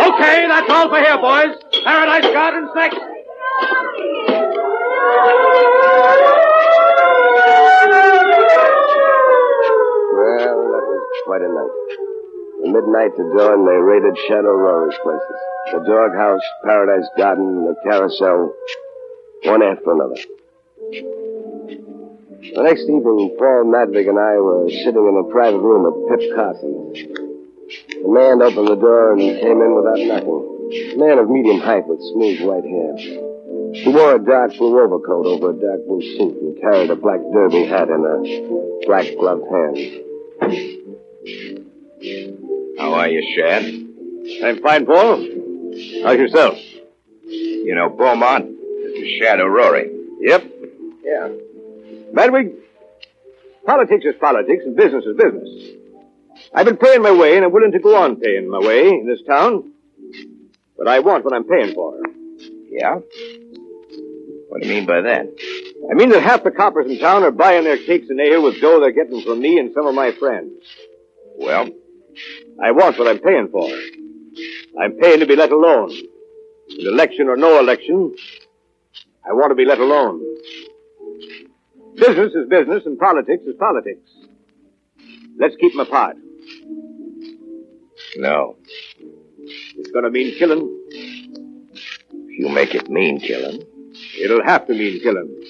Okay, 0.07 0.47
that's 0.47 0.71
all 0.71 0.89
for 0.89 1.01
here, 1.01 1.19
boys. 1.19 1.57
Paradise 1.85 2.33
Gardens 2.33 2.71
next. 2.75 2.99
Well, 10.17 10.57
that 10.71 10.85
was 10.87 11.23
quite 11.25 11.43
a 11.43 11.49
night. 11.49 11.75
Midnight 12.91 13.15
to 13.17 13.23
dawn, 13.39 13.63
they 13.67 13.79
raided 13.79 14.19
Shad 14.27 14.45
O'Rory's 14.45 14.99
places. 15.05 15.39
The 15.71 15.79
doghouse, 15.87 16.43
Paradise 16.65 17.09
Garden, 17.17 17.65
the 17.65 17.77
carousel, 17.85 18.53
one 19.45 19.63
after 19.63 19.93
another. 19.93 20.17
The 22.51 22.63
next 22.67 22.83
evening, 22.83 23.37
Paul 23.39 23.71
Madvig 23.71 24.09
and 24.09 24.19
I 24.19 24.43
were 24.43 24.69
sitting 24.83 25.07
in 25.07 25.23
a 25.23 25.31
private 25.31 25.61
room 25.61 25.87
at 25.87 25.95
Pip 26.11 26.35
Carson's. 26.35 26.99
The 28.03 28.11
man 28.11 28.43
opened 28.43 28.67
the 28.67 28.75
door 28.75 29.13
and 29.13 29.21
came 29.39 29.63
in 29.63 29.77
without 29.77 30.01
knocking. 30.11 30.43
A 30.91 30.99
man 30.99 31.19
of 31.19 31.31
medium 31.31 31.61
height 31.61 31.87
with 31.87 32.03
smooth 32.11 32.43
white 32.43 32.67
hair. 32.67 32.97
He 32.99 33.87
wore 33.87 34.17
a 34.17 34.19
dark 34.19 34.57
blue 34.59 34.81
overcoat 34.83 35.27
over 35.27 35.51
a 35.51 35.55
dark 35.55 35.87
blue 35.87 36.03
suit 36.19 36.43
and 36.43 36.61
carried 36.61 36.91
a 36.91 36.97
black 36.97 37.21
derby 37.33 37.67
hat 37.67 37.89
in 37.89 38.03
a 38.03 38.19
black 38.85 39.07
gloved 39.15 39.47
hand. 39.47 40.11
How 42.81 42.95
are 42.95 43.09
you, 43.11 43.21
Shad? 43.37 43.63
I'm 44.43 44.63
fine, 44.63 44.87
Paul. 44.87 45.19
How's 46.03 46.17
yourself? 46.17 46.59
You 47.23 47.75
know 47.75 47.91
Beaumont? 47.91 48.47
Mr. 48.47 49.19
Shad 49.19 49.39
O'Rory. 49.39 49.91
Yep. 50.21 50.51
Yeah. 51.05 51.29
Madvig, 52.15 52.55
politics 53.67 54.07
is 54.07 54.15
politics 54.19 54.65
and 54.65 54.77
business 54.77 55.05
is 55.05 55.15
business. 55.15 55.49
I've 56.55 56.65
been 56.65 56.79
paying 56.79 57.03
my 57.03 57.13
way 57.13 57.37
and 57.37 57.45
I'm 57.45 57.53
willing 57.53 57.73
to 57.73 57.81
go 57.81 57.97
on 57.97 58.17
paying 58.17 58.49
my 58.49 58.59
way 58.59 58.89
in 58.89 59.07
this 59.07 59.21
town. 59.29 59.73
But 60.79 60.89
I 60.89 61.01
want 61.01 61.27
what 61.27 61.35
I'm 61.35 61.45
paying 61.45 61.75
for. 61.75 62.01
Yeah? 62.71 62.95
What 64.49 64.63
do 64.63 64.69
you 64.69 64.75
mean 64.75 64.87
by 64.87 65.03
that? 65.03 65.27
I 65.91 65.95
mean 65.95 66.09
that 66.09 66.23
half 66.23 66.45
the 66.45 66.51
coppers 66.51 66.91
in 66.91 66.99
town 66.99 67.25
are 67.25 67.31
buying 67.31 67.65
their 67.65 67.77
cakes 67.77 68.09
and 68.09 68.19
ale 68.19 68.43
with 68.43 68.59
dough 68.59 68.81
they're 68.81 68.91
getting 68.91 69.21
from 69.23 69.39
me 69.39 69.59
and 69.59 69.71
some 69.75 69.87
of 69.87 69.95
my 69.95 70.13
friends. 70.13 70.65
Well, 71.37 71.69
I 72.63 72.73
want 72.73 72.99
what 72.99 73.09
I'm 73.09 73.21
paying 73.21 73.49
for. 73.51 73.69
I'm 74.81 74.93
paying 74.99 75.21
to 75.21 75.27
be 75.27 75.37
let 75.37 75.51
alone. 75.51 75.89
With 75.89 76.87
election 76.87 77.29
or 77.29 77.37
no 77.37 77.59
election, 77.59 78.15
I 79.29 79.33
want 79.33 79.51
to 79.51 79.55
be 79.55 79.65
let 79.65 79.79
alone. 79.79 80.23
Business 81.97 82.33
is 82.35 82.49
business 82.49 82.85
and 82.87 82.99
politics 82.99 83.45
is 83.47 83.55
politics. 83.59 84.09
Let's 85.39 85.57
keep 85.57 85.73
them 85.73 85.81
apart. 85.81 86.17
no. 88.17 88.57
It's 89.43 89.91
going 89.91 90.05
to 90.05 90.11
mean 90.11 90.39
killing. 90.39 90.69
If 90.91 92.39
you 92.39 92.49
make 92.51 92.75
it 92.75 92.89
mean 92.91 93.21
killing. 93.21 93.63
It'll 94.21 94.45
have 94.45 94.67
to 94.67 94.75
mean 94.75 95.01
killing. 95.01 95.43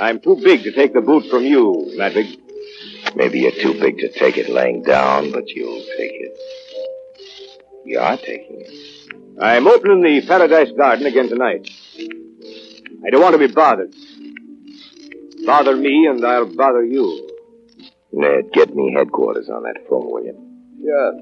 I'm 0.00 0.20
too 0.20 0.36
big 0.36 0.62
to 0.62 0.72
take 0.72 0.94
the 0.94 1.00
boot 1.00 1.28
from 1.30 1.44
you, 1.44 1.92
Madvig. 1.98 2.45
Maybe 3.16 3.40
you're 3.40 3.50
too 3.50 3.72
big 3.80 3.96
to 4.00 4.10
take 4.10 4.36
it 4.36 4.50
laying 4.50 4.82
down, 4.82 5.32
but 5.32 5.48
you'll 5.48 5.82
take 5.96 6.12
it. 6.12 6.38
You 7.86 7.98
are 7.98 8.18
taking 8.18 8.60
it. 8.60 9.40
I'm 9.40 9.66
opening 9.66 10.02
the 10.02 10.26
Paradise 10.26 10.70
Garden 10.76 11.06
again 11.06 11.30
tonight. 11.30 11.66
I 11.98 13.10
don't 13.10 13.22
want 13.22 13.32
to 13.32 13.38
be 13.38 13.52
bothered. 13.52 13.94
Bother 15.46 15.74
me 15.76 16.06
and 16.06 16.22
I'll 16.26 16.44
bother 16.44 16.84
you. 16.84 17.30
Ned, 18.12 18.52
get 18.52 18.74
me 18.74 18.92
headquarters 18.94 19.48
on 19.48 19.62
that 19.62 19.78
phone, 19.88 20.10
will 20.10 20.22
you? 20.22 20.36
Sure. 20.84 21.12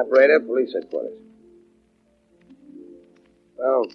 Operator, 0.00 0.40
police 0.40 0.72
headquarters. 0.74 1.18
Well, 3.56 3.86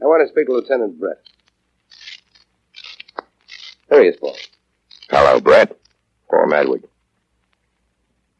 I 0.00 0.04
want 0.04 0.24
to 0.24 0.32
speak 0.32 0.46
to 0.46 0.52
Lieutenant 0.52 1.00
Brett. 1.00 1.18
There 3.88 4.02
he 4.02 4.08
is, 4.08 4.16
Paul. 4.20 4.36
Hello, 5.12 5.38
Brett. 5.40 5.76
Paul 6.30 6.46
Madvig. 6.46 6.84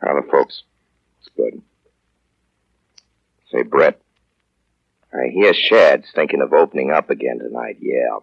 How 0.01 0.19
the 0.19 0.27
folks? 0.31 0.63
It's 1.21 1.29
good. 1.37 1.61
Say, 3.51 3.63
Brett, 3.63 4.01
I 5.13 5.29
hear 5.31 5.53
Shad's 5.53 6.07
thinking 6.15 6.41
of 6.41 6.55
opening 6.55 6.91
up 6.91 7.11
again 7.11 7.41
tonight. 7.41 7.77
Yeah. 7.79 8.21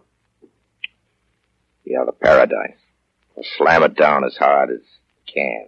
Yeah, 1.84 2.02
the 2.04 2.10
Paradise. 2.10 2.74
I'll 3.36 3.44
slam 3.56 3.84
it 3.84 3.94
down 3.94 4.24
as 4.24 4.36
hard 4.36 4.70
as 4.70 4.80
I 4.80 5.30
can. 5.32 5.66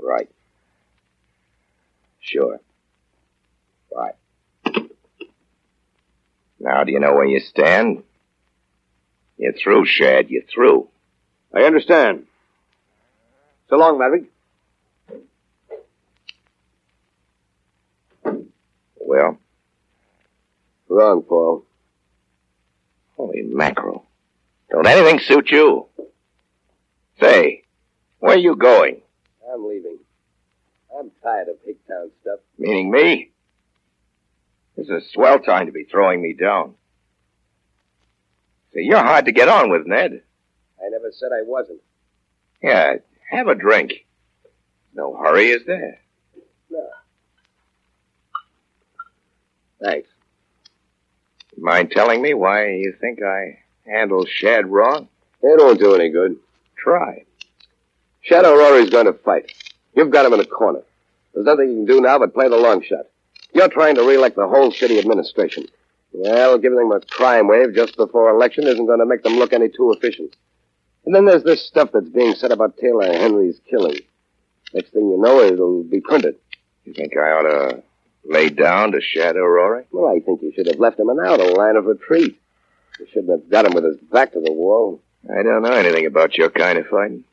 Right. 0.00 0.30
Sure. 2.20 2.60
Right. 3.92 4.14
Now, 6.60 6.84
do 6.84 6.92
you 6.92 7.00
know 7.00 7.14
where 7.14 7.26
you 7.26 7.40
stand? 7.40 8.04
You're 9.40 9.54
through, 9.54 9.86
Shad. 9.86 10.28
You're 10.28 10.42
through. 10.42 10.88
I 11.54 11.62
understand. 11.62 12.26
So 13.70 13.76
long, 13.76 13.98
Madvig. 13.98 14.26
Well, 19.00 19.38
Wrong, 20.88 21.22
Paul. 21.22 21.64
holy 23.16 23.42
mackerel. 23.42 24.04
Don't 24.70 24.86
anything 24.86 25.20
suit 25.20 25.50
you? 25.50 25.86
Say, 27.18 27.62
where 28.18 28.34
are 28.34 28.38
you 28.38 28.56
going? 28.56 29.00
I'm 29.50 29.66
leaving. 29.66 29.98
I'm 30.98 31.10
tired 31.22 31.48
of 31.48 31.56
Hicktown 31.66 32.10
stuff. 32.20 32.40
Meaning 32.58 32.90
me? 32.90 33.30
This 34.76 34.88
is 34.88 34.90
a 35.04 35.08
swell 35.12 35.38
time 35.38 35.64
to 35.66 35.72
be 35.72 35.84
throwing 35.84 36.20
me 36.20 36.34
down. 36.34 36.74
You're 38.72 39.02
hard 39.02 39.24
to 39.26 39.32
get 39.32 39.48
on 39.48 39.70
with, 39.70 39.86
Ned. 39.86 40.22
I 40.80 40.88
never 40.88 41.10
said 41.12 41.30
I 41.32 41.42
wasn't. 41.42 41.80
Yeah, 42.62 42.96
have 43.30 43.48
a 43.48 43.54
drink. 43.54 44.06
No 44.94 45.16
hurry, 45.16 45.50
is 45.50 45.64
there? 45.66 46.00
No. 46.70 46.88
Thanks. 49.82 50.08
Mind 51.56 51.90
telling 51.90 52.22
me 52.22 52.34
why 52.34 52.68
you 52.68 52.94
think 53.00 53.22
I 53.22 53.58
handled 53.86 54.28
Shad 54.28 54.66
wrong? 54.66 55.08
It 55.42 55.60
won't 55.60 55.80
do 55.80 55.94
any 55.94 56.10
good. 56.10 56.36
Try. 56.76 57.24
Shad 58.22 58.44
O'Rory's 58.44 58.90
going 58.90 59.06
to 59.06 59.12
fight. 59.12 59.52
You've 59.94 60.10
got 60.10 60.26
him 60.26 60.34
in 60.34 60.40
a 60.40 60.44
corner. 60.44 60.82
There's 61.34 61.46
nothing 61.46 61.70
you 61.70 61.76
can 61.76 61.86
do 61.86 62.00
now 62.00 62.18
but 62.18 62.34
play 62.34 62.48
the 62.48 62.56
long 62.56 62.82
shot. 62.82 63.06
You're 63.52 63.68
trying 63.68 63.96
to 63.96 64.06
reelect 64.06 64.36
the 64.36 64.48
whole 64.48 64.70
city 64.70 64.98
administration. 64.98 65.66
Well, 66.12 66.58
giving 66.58 66.78
them 66.78 66.92
a 66.92 67.00
crime 67.00 67.48
wave 67.48 67.74
just 67.74 67.96
before 67.96 68.30
election 68.30 68.66
isn't 68.66 68.86
going 68.86 68.98
to 68.98 69.06
make 69.06 69.22
them 69.22 69.34
look 69.34 69.52
any 69.52 69.68
too 69.68 69.92
efficient. 69.92 70.34
And 71.04 71.14
then 71.14 71.24
there's 71.24 71.44
this 71.44 71.66
stuff 71.66 71.90
that's 71.92 72.08
being 72.08 72.34
said 72.34 72.52
about 72.52 72.76
Taylor 72.76 73.06
Henry's 73.06 73.60
killing. 73.68 74.00
Next 74.74 74.92
thing 74.92 75.08
you 75.08 75.18
know, 75.18 75.40
it'll 75.40 75.82
be 75.82 76.00
printed. 76.00 76.36
You 76.84 76.92
think 76.92 77.16
I 77.16 77.30
ought 77.32 77.42
to 77.42 77.82
lay 78.24 78.48
down 78.48 78.92
to 78.92 79.00
Shad 79.00 79.36
O'Rory? 79.36 79.84
Well, 79.90 80.14
I 80.14 80.20
think 80.20 80.42
you 80.42 80.52
should 80.54 80.66
have 80.66 80.78
left 80.78 80.98
him 80.98 81.08
an 81.08 81.18
out, 81.20 81.40
a 81.40 81.44
line 81.44 81.76
of 81.76 81.86
retreat. 81.86 82.38
You 82.98 83.06
shouldn't 83.12 83.30
have 83.30 83.50
got 83.50 83.66
him 83.66 83.72
with 83.72 83.84
his 83.84 83.96
back 83.96 84.32
to 84.32 84.40
the 84.40 84.52
wall. 84.52 85.00
I 85.28 85.42
don't 85.42 85.62
know 85.62 85.72
anything 85.72 86.06
about 86.06 86.36
your 86.36 86.50
kind 86.50 86.78
of 86.78 86.86
fighting. 86.86 87.24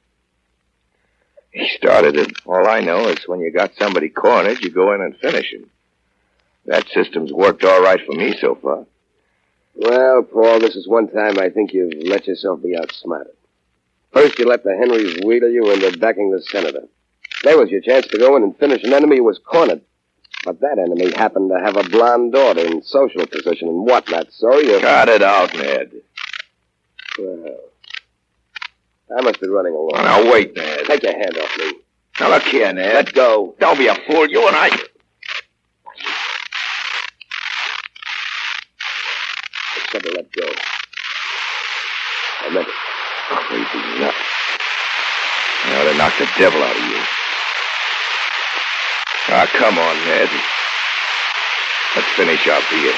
He 1.51 1.67
started 1.77 2.15
it. 2.17 2.31
All 2.45 2.67
I 2.67 2.81
know 2.81 3.07
is 3.07 3.27
when 3.27 3.39
you 3.39 3.51
got 3.51 3.75
somebody 3.77 4.09
cornered, 4.09 4.61
you 4.61 4.69
go 4.69 4.93
in 4.93 5.01
and 5.01 5.17
finish 5.17 5.51
him. 5.51 5.69
That 6.67 6.87
system's 6.89 7.31
worked 7.31 7.63
all 7.63 7.81
right 7.81 7.99
for 8.05 8.13
me 8.13 8.35
so 8.39 8.55
far. 8.55 8.85
Well, 9.75 10.23
Paul, 10.23 10.59
this 10.59 10.75
is 10.75 10.87
one 10.87 11.07
time 11.07 11.39
I 11.39 11.49
think 11.49 11.73
you've 11.73 11.93
let 12.05 12.27
yourself 12.27 12.61
be 12.61 12.75
outsmarted. 12.77 13.33
First, 14.11 14.39
you 14.39 14.45
let 14.45 14.63
the 14.63 14.75
Henrys 14.75 15.19
wheedle 15.23 15.49
you 15.49 15.71
into 15.71 15.97
backing 15.97 16.31
the 16.31 16.41
senator. 16.41 16.87
There 17.43 17.57
was 17.57 17.69
your 17.69 17.81
chance 17.81 18.07
to 18.07 18.17
go 18.17 18.35
in 18.35 18.43
and 18.43 18.57
finish 18.57 18.83
an 18.83 18.93
enemy 18.93 19.17
who 19.17 19.23
was 19.23 19.39
cornered. 19.39 19.81
But 20.43 20.59
that 20.61 20.79
enemy 20.79 21.11
happened 21.11 21.49
to 21.51 21.59
have 21.59 21.77
a 21.77 21.89
blonde 21.89 22.33
daughter 22.33 22.65
in 22.65 22.81
social 22.81 23.25
position 23.27 23.67
and 23.67 23.85
whatnot, 23.85 24.31
so 24.31 24.57
you... 24.59 24.79
Cut 24.79 25.09
it 25.09 25.21
out, 25.21 25.53
Ned. 25.53 25.91
Well, 27.19 27.59
I 29.17 29.21
must 29.21 29.41
be 29.41 29.47
running 29.47 29.73
along. 29.73 30.03
Now, 30.03 30.31
wait, 30.31 30.55
Ned. 30.55 30.85
Take 30.85 31.03
your 31.03 31.13
hand 31.13 31.37
off 31.37 31.57
me. 31.57 31.73
Now 32.19 32.29
look 32.29 32.43
here, 32.43 32.71
Ned. 32.73 32.93
Let 32.93 33.13
go. 33.13 33.55
Don't 33.59 33.77
be 33.77 33.87
a 33.87 33.95
fool. 33.95 34.27
You 34.27 34.47
and 34.47 34.55
I. 34.55 34.69
I 39.75 39.89
said 39.91 39.96
to 40.07 40.13
let 40.13 40.31
go. 40.33 40.47
I 42.41 42.49
meant 42.53 42.67
it. 42.67 42.73
Crazy 43.47 43.99
nut. 43.99 44.13
You 45.67 45.73
ought 45.75 45.91
to 45.91 45.97
knock 45.97 46.13
the 46.17 46.27
devil 46.37 46.61
out 46.63 46.75
of 46.75 46.83
you. 46.83 46.99
Ah, 49.29 49.47
come 49.57 49.77
on, 49.77 49.95
Ned. 50.05 50.29
Let's 51.95 52.11
finish 52.15 52.47
our 52.47 52.61
beer. 52.71 52.93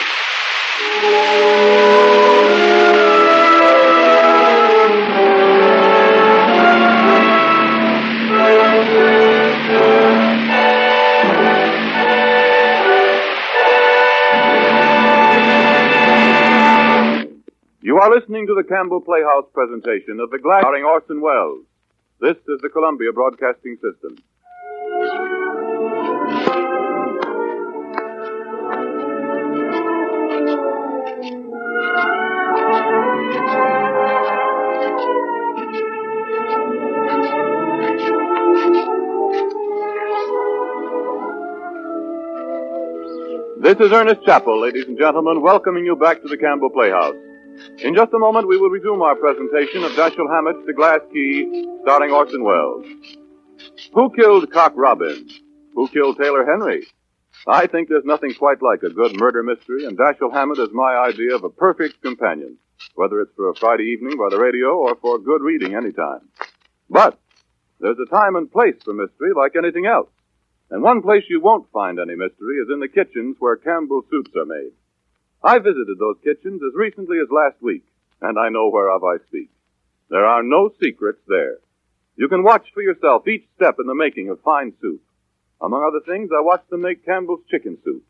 Are 17.99 18.15
listening 18.15 18.47
to 18.47 18.55
the 18.55 18.63
Campbell 18.63 19.01
Playhouse 19.01 19.45
presentation 19.53 20.21
of 20.21 20.29
The 20.29 20.39
Glass 20.39 20.61
starring 20.61 20.85
Orson 20.85 21.19
Welles. 21.19 21.65
This 22.21 22.37
is 22.47 22.61
the 22.61 22.69
Columbia 22.69 23.11
Broadcasting 23.11 23.75
System. 23.75 24.15
This 43.61 43.75
is 43.85 43.91
Ernest 43.91 44.25
Chappell, 44.25 44.61
ladies 44.61 44.85
and 44.87 44.97
gentlemen, 44.97 45.41
welcoming 45.41 45.83
you 45.83 45.97
back 45.97 46.21
to 46.21 46.29
the 46.29 46.37
Campbell 46.37 46.69
Playhouse. 46.69 47.28
In 47.79 47.95
just 47.95 48.13
a 48.13 48.19
moment, 48.19 48.47
we 48.47 48.57
will 48.57 48.69
resume 48.69 49.01
our 49.01 49.15
presentation 49.15 49.83
of 49.83 49.91
Dashiell 49.93 50.29
Hammett's 50.29 50.65
The 50.65 50.73
Glass 50.73 50.99
Key, 51.11 51.65
starring 51.81 52.11
Orson 52.11 52.43
Welles. 52.43 52.85
Who 53.93 54.09
killed 54.15 54.51
Cock 54.51 54.73
Robin? 54.75 55.29
Who 55.75 55.87
killed 55.89 56.17
Taylor 56.17 56.45
Henry? 56.45 56.85
I 57.47 57.67
think 57.67 57.87
there's 57.87 58.05
nothing 58.05 58.33
quite 58.33 58.61
like 58.61 58.83
a 58.83 58.89
good 58.89 59.19
murder 59.19 59.43
mystery, 59.43 59.85
and 59.85 59.97
Dashiell 59.97 60.31
Hammett 60.31 60.59
is 60.59 60.69
my 60.73 60.95
idea 60.95 61.35
of 61.35 61.43
a 61.43 61.49
perfect 61.49 62.01
companion, 62.01 62.57
whether 62.95 63.21
it's 63.21 63.35
for 63.35 63.49
a 63.49 63.55
Friday 63.55 63.83
evening 63.83 64.17
by 64.17 64.29
the 64.29 64.39
radio 64.39 64.77
or 64.77 64.95
for 64.95 65.19
good 65.19 65.41
reading 65.41 65.75
anytime. 65.75 66.29
But 66.89 67.19
there's 67.79 67.99
a 67.99 68.09
time 68.09 68.35
and 68.35 68.51
place 68.51 68.75
for 68.83 68.93
mystery 68.93 69.31
like 69.35 69.55
anything 69.55 69.85
else. 69.85 70.09
And 70.69 70.83
one 70.83 71.01
place 71.01 71.23
you 71.29 71.41
won't 71.41 71.71
find 71.71 71.99
any 71.99 72.15
mystery 72.15 72.57
is 72.57 72.69
in 72.71 72.79
the 72.79 72.87
kitchens 72.87 73.37
where 73.39 73.55
Campbell 73.55 74.03
soups 74.09 74.31
are 74.35 74.45
made. 74.45 74.71
I 75.43 75.59
visited 75.59 75.97
those 75.97 76.17
kitchens 76.23 76.61
as 76.63 76.73
recently 76.75 77.17
as 77.19 77.29
last 77.31 77.61
week, 77.61 77.83
and 78.21 78.37
I 78.37 78.49
know 78.49 78.69
whereof 78.69 79.03
I 79.03 79.23
speak. 79.27 79.49
There 80.09 80.25
are 80.25 80.43
no 80.43 80.71
secrets 80.81 81.21
there. 81.27 81.57
You 82.17 82.27
can 82.27 82.43
watch 82.43 82.67
for 82.73 82.81
yourself 82.81 83.27
each 83.27 83.47
step 83.55 83.75
in 83.79 83.87
the 83.87 83.95
making 83.95 84.29
of 84.29 84.41
fine 84.41 84.73
soup. 84.81 85.01
Among 85.61 85.83
other 85.83 86.01
things, 86.05 86.31
I 86.35 86.41
watched 86.41 86.69
them 86.69 86.81
make 86.81 87.05
Campbell's 87.05 87.45
chicken 87.49 87.77
soup. 87.83 88.03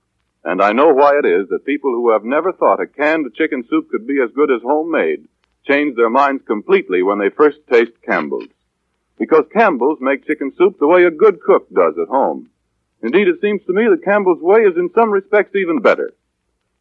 And 0.44 0.62
I 0.62 0.72
know 0.72 0.94
why 0.94 1.20
it 1.20 1.26
is 1.26 1.50
that 1.50 1.66
people 1.66 1.92
who 1.92 2.12
have 2.12 2.24
never 2.24 2.52
thought 2.52 2.80
a 2.80 2.88
canned 2.88 3.32
chicken 3.36 3.64
soup 3.70 3.90
could 3.92 4.08
be 4.08 4.20
as 4.22 4.32
good 4.34 4.50
as 4.50 4.62
homemade 4.64 5.28
change 5.68 5.96
their 5.96 6.10
minds 6.10 6.42
completely 6.48 7.04
when 7.04 7.20
they 7.20 7.30
first 7.30 7.60
taste 7.72 7.92
Campbell's. 8.04 8.48
Because 9.20 9.46
Campbell's 9.54 10.00
make 10.02 10.26
chicken 10.26 10.52
soup 10.58 10.80
the 10.80 10.88
way 10.88 11.04
a 11.04 11.12
good 11.12 11.42
cook 11.42 11.70
does 11.70 11.96
at 12.02 12.08
home. 12.08 12.50
Indeed, 13.04 13.28
it 13.28 13.42
seems 13.42 13.62
to 13.66 13.74
me 13.74 13.84
that 13.90 14.04
Campbell's 14.04 14.42
way 14.42 14.62
is 14.62 14.78
in 14.78 14.90
some 14.96 15.12
respects 15.12 15.56
even 15.56 15.82
better. 15.82 16.14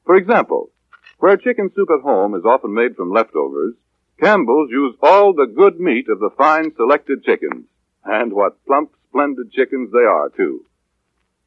For 0.08 0.16
example, 0.16 0.70
where 1.18 1.36
chicken 1.36 1.70
soup 1.76 1.90
at 1.90 2.00
home 2.00 2.34
is 2.34 2.42
often 2.46 2.72
made 2.72 2.96
from 2.96 3.12
leftovers, 3.12 3.74
Campbell's 4.18 4.70
use 4.70 4.96
all 5.02 5.34
the 5.34 5.44
good 5.44 5.78
meat 5.78 6.08
of 6.08 6.18
the 6.18 6.30
fine 6.30 6.74
selected 6.76 7.22
chickens. 7.24 7.66
And 8.06 8.32
what 8.32 8.64
plump, 8.64 8.92
splendid 9.10 9.52
chickens 9.52 9.92
they 9.92 10.06
are, 10.06 10.30
too. 10.30 10.64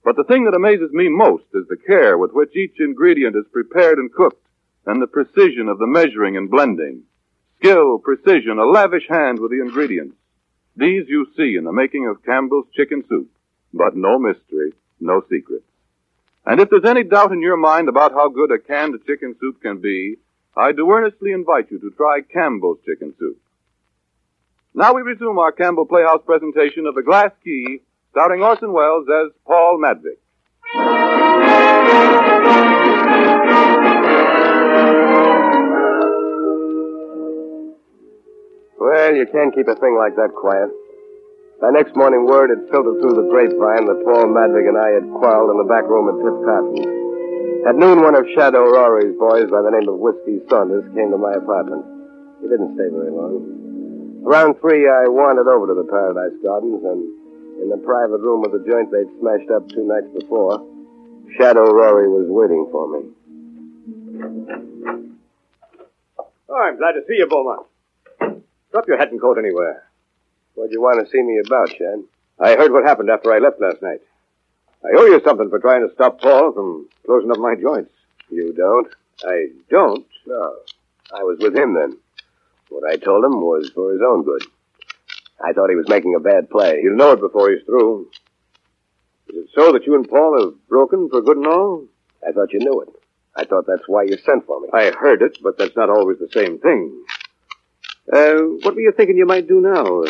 But 0.03 0.15
the 0.15 0.25
thing 0.25 0.43
that 0.43 0.53
amazes 0.53 0.91
me 0.91 1.09
most 1.09 1.45
is 1.55 1.67
the 1.69 1.75
care 1.75 2.19
with 2.19 2.33
which 2.33 2.55
each 2.55 2.75
ingredient 2.79 3.35
is 3.35 3.45
prepared 3.51 3.97
and 3.97 4.13
cooked, 4.13 4.45
and 4.85 5.01
the 5.01 5.07
precision 5.07 5.67
of 5.67 5.79
the 5.79 5.87
measuring 5.87 6.37
and 6.37 6.47
blending. 6.47 7.01
Skill, 7.57 7.97
precision, 7.97 8.59
a 8.59 8.65
lavish 8.65 9.07
hand 9.09 9.39
with 9.39 9.49
the 9.49 9.61
ingredients. 9.61 10.17
These 10.75 11.09
you 11.09 11.25
see 11.35 11.55
in 11.55 11.63
the 11.63 11.73
making 11.73 12.05
of 12.05 12.23
Campbell's 12.23 12.67
chicken 12.75 13.03
soup. 13.09 13.27
But 13.73 13.95
no 13.95 14.19
mystery, 14.19 14.73
no 14.99 15.23
secret. 15.31 15.63
And 16.45 16.59
if 16.59 16.69
there's 16.69 16.85
any 16.85 17.03
doubt 17.03 17.31
in 17.31 17.41
your 17.41 17.57
mind 17.57 17.87
about 17.87 18.13
how 18.13 18.29
good 18.29 18.51
a 18.51 18.57
canned 18.59 18.95
chicken 19.05 19.35
soup 19.39 19.61
can 19.61 19.79
be, 19.79 20.17
I 20.57 20.71
do 20.71 20.89
earnestly 20.91 21.31
invite 21.31 21.69
you 21.69 21.79
to 21.79 21.91
try 21.91 22.21
Campbell's 22.21 22.79
chicken 22.85 23.13
soup. 23.19 23.37
Now 24.73 24.93
we 24.93 25.01
resume 25.01 25.37
our 25.37 25.51
Campbell 25.51 25.85
Playhouse 25.85 26.21
presentation 26.25 26.87
of 26.87 26.95
The 26.95 27.03
Glass 27.03 27.31
Key, 27.43 27.81
starring 28.11 28.41
Orson 28.41 28.73
Welles 28.73 29.05
as 29.07 29.31
Paul 29.45 29.79
Madvig. 29.79 30.17
Well, 38.79 39.15
you 39.15 39.27
can't 39.31 39.53
keep 39.53 39.67
a 39.67 39.75
thing 39.75 39.95
like 39.95 40.15
that 40.15 40.31
quiet. 40.35 40.69
By 41.61 41.69
next 41.69 41.95
morning, 41.95 42.25
word 42.25 42.49
had 42.49 42.65
filtered 42.73 42.97
through 42.97 43.21
the 43.21 43.29
grapevine 43.29 43.85
that 43.85 44.01
Paul 44.01 44.33
Madvig 44.33 44.65
and 44.65 44.81
I 44.81 44.97
had 44.97 45.05
quarreled 45.21 45.53
in 45.53 45.61
the 45.61 45.69
back 45.69 45.85
room 45.85 46.09
at 46.09 46.17
Pip 46.17 46.33
Cotton's. 46.41 46.89
At 47.69 47.77
noon, 47.77 48.01
one 48.01 48.17
of 48.17 48.25
Shad 48.33 48.57
O'Rory's 48.57 49.13
boys 49.21 49.45
by 49.45 49.61
the 49.61 49.69
name 49.69 49.85
of 49.85 50.01
Whiskey 50.01 50.41
Saunders 50.49 50.89
came 50.97 51.13
to 51.13 51.21
my 51.21 51.37
apartment. 51.37 51.85
He 52.41 52.49
didn't 52.49 52.73
stay 52.73 52.89
very 52.89 53.13
long. 53.13 54.25
Around 54.25 54.57
three, 54.57 54.89
I 54.89 55.05
wandered 55.05 55.45
over 55.45 55.69
to 55.69 55.77
the 55.77 55.85
Paradise 55.85 56.33
Gardens, 56.41 56.81
and 56.81 57.05
in 57.61 57.69
the 57.69 57.77
private 57.85 58.25
room 58.25 58.41
of 58.41 58.57
the 58.57 58.65
joint 58.65 58.89
they'd 58.89 59.13
smashed 59.21 59.53
up 59.53 59.69
two 59.69 59.85
nights 59.85 60.09
before, 60.17 60.65
Shad 61.37 61.61
O'Rory 61.61 62.09
was 62.09 62.25
waiting 62.25 62.65
for 62.73 62.89
me. 62.89 63.01
Oh, 66.49 66.57
I'm 66.57 66.81
glad 66.81 66.97
to 66.97 67.05
see 67.05 67.21
you, 67.21 67.29
Beaumont. 67.29 67.69
Drop 68.73 68.87
your 68.87 68.97
hat 68.97 69.11
and 69.11 69.21
coat 69.21 69.37
anywhere. 69.37 69.90
What'd 70.55 70.71
you 70.71 70.81
want 70.81 71.05
to 71.05 71.11
see 71.11 71.21
me 71.21 71.39
about, 71.45 71.69
Shad? 71.69 72.03
I 72.39 72.55
heard 72.55 72.71
what 72.71 72.83
happened 72.83 73.09
after 73.09 73.31
I 73.31 73.39
left 73.39 73.61
last 73.61 73.81
night. 73.81 74.01
I 74.83 74.89
owe 74.97 75.05
you 75.05 75.21
something 75.23 75.49
for 75.49 75.59
trying 75.59 75.87
to 75.87 75.93
stop 75.93 76.19
Paul 76.19 76.51
from 76.53 76.89
closing 77.05 77.31
up 77.31 77.37
my 77.37 77.55
joints. 77.55 77.91
You 78.29 78.53
don't? 78.53 78.87
I 79.23 79.47
don't? 79.69 80.05
No. 80.25 80.55
I 81.13 81.23
was 81.23 81.37
with 81.39 81.55
him 81.55 81.73
then. 81.73 81.97
What 82.69 82.89
I 82.89 82.97
told 82.97 83.23
him 83.23 83.41
was 83.41 83.69
for 83.75 83.91
his 83.91 84.01
own 84.01 84.23
good. 84.23 84.43
I 85.43 85.53
thought 85.53 85.69
he 85.69 85.75
was 85.75 85.89
making 85.89 86.15
a 86.15 86.19
bad 86.19 86.49
play. 86.49 86.81
He'll 86.81 86.95
know 86.95 87.11
it 87.11 87.19
before 87.19 87.51
he's 87.51 87.63
through. 87.65 88.09
Is 89.29 89.35
it 89.35 89.49
so 89.55 89.71
that 89.71 89.85
you 89.85 89.95
and 89.95 90.07
Paul 90.07 90.39
have 90.39 90.67
broken 90.67 91.09
for 91.09 91.21
good 91.21 91.37
and 91.37 91.47
all? 91.47 91.85
I 92.27 92.31
thought 92.31 92.53
you 92.53 92.59
knew 92.59 92.81
it. 92.81 92.89
I 93.35 93.45
thought 93.45 93.65
that's 93.67 93.87
why 93.87 94.03
you 94.03 94.17
sent 94.17 94.45
for 94.45 94.59
me. 94.59 94.67
I 94.73 94.91
heard 94.91 95.21
it, 95.21 95.37
but 95.41 95.57
that's 95.57 95.75
not 95.75 95.89
always 95.89 96.19
the 96.19 96.29
same 96.33 96.59
thing. 96.59 97.03
Uh, 98.11 98.35
what 98.61 98.75
were 98.75 98.81
you 98.81 98.93
thinking 98.95 99.17
you 99.17 99.25
might 99.25 99.47
do 99.47 99.61
now? 99.61 100.03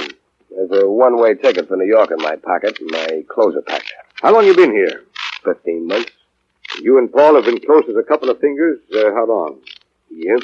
There's 0.53 0.83
a 0.83 0.89
one-way 0.89 1.35
ticket 1.35 1.67
for 1.67 1.77
New 1.77 1.85
York 1.87 2.11
in 2.11 2.17
my 2.17 2.35
pocket, 2.35 2.77
and 2.79 2.91
my 2.91 3.23
clothes 3.29 3.55
are 3.55 3.61
packed. 3.61 3.93
How 4.21 4.33
long 4.33 4.45
you 4.45 4.55
been 4.55 4.73
here? 4.73 5.03
Fifteen 5.43 5.87
months. 5.87 6.11
You 6.79 6.97
and 6.97 7.11
Paul 7.11 7.35
have 7.35 7.45
been 7.45 7.59
close 7.59 7.83
as 7.89 7.95
a 7.95 8.03
couple 8.03 8.29
of 8.29 8.39
fingers. 8.39 8.79
Uh, 8.93 9.11
how 9.13 9.25
long? 9.27 9.59
Yeah. 10.09 10.37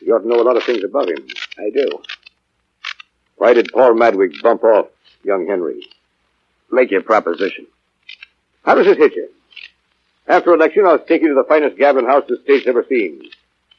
You 0.00 0.14
ought 0.14 0.20
to 0.20 0.28
know 0.28 0.40
a 0.40 0.42
lot 0.42 0.56
of 0.56 0.64
things 0.64 0.82
about 0.84 1.08
him. 1.08 1.26
I 1.58 1.70
do. 1.70 1.88
Why 3.36 3.54
did 3.54 3.72
Paul 3.72 3.94
Madvig 3.94 4.42
bump 4.42 4.64
off 4.64 4.86
young 5.24 5.46
Henry? 5.46 5.88
Make 6.70 6.90
your 6.90 7.02
proposition. 7.02 7.66
How 8.64 8.74
does 8.74 8.86
it 8.86 8.98
hit 8.98 9.14
you? 9.14 9.28
After 10.26 10.54
election, 10.54 10.84
I'll 10.86 10.98
take 10.98 11.22
you 11.22 11.28
to 11.28 11.34
the 11.34 11.44
finest 11.48 11.76
gambling 11.76 12.06
house 12.06 12.24
the 12.28 12.38
state's 12.44 12.66
ever 12.66 12.84
seen. 12.88 13.22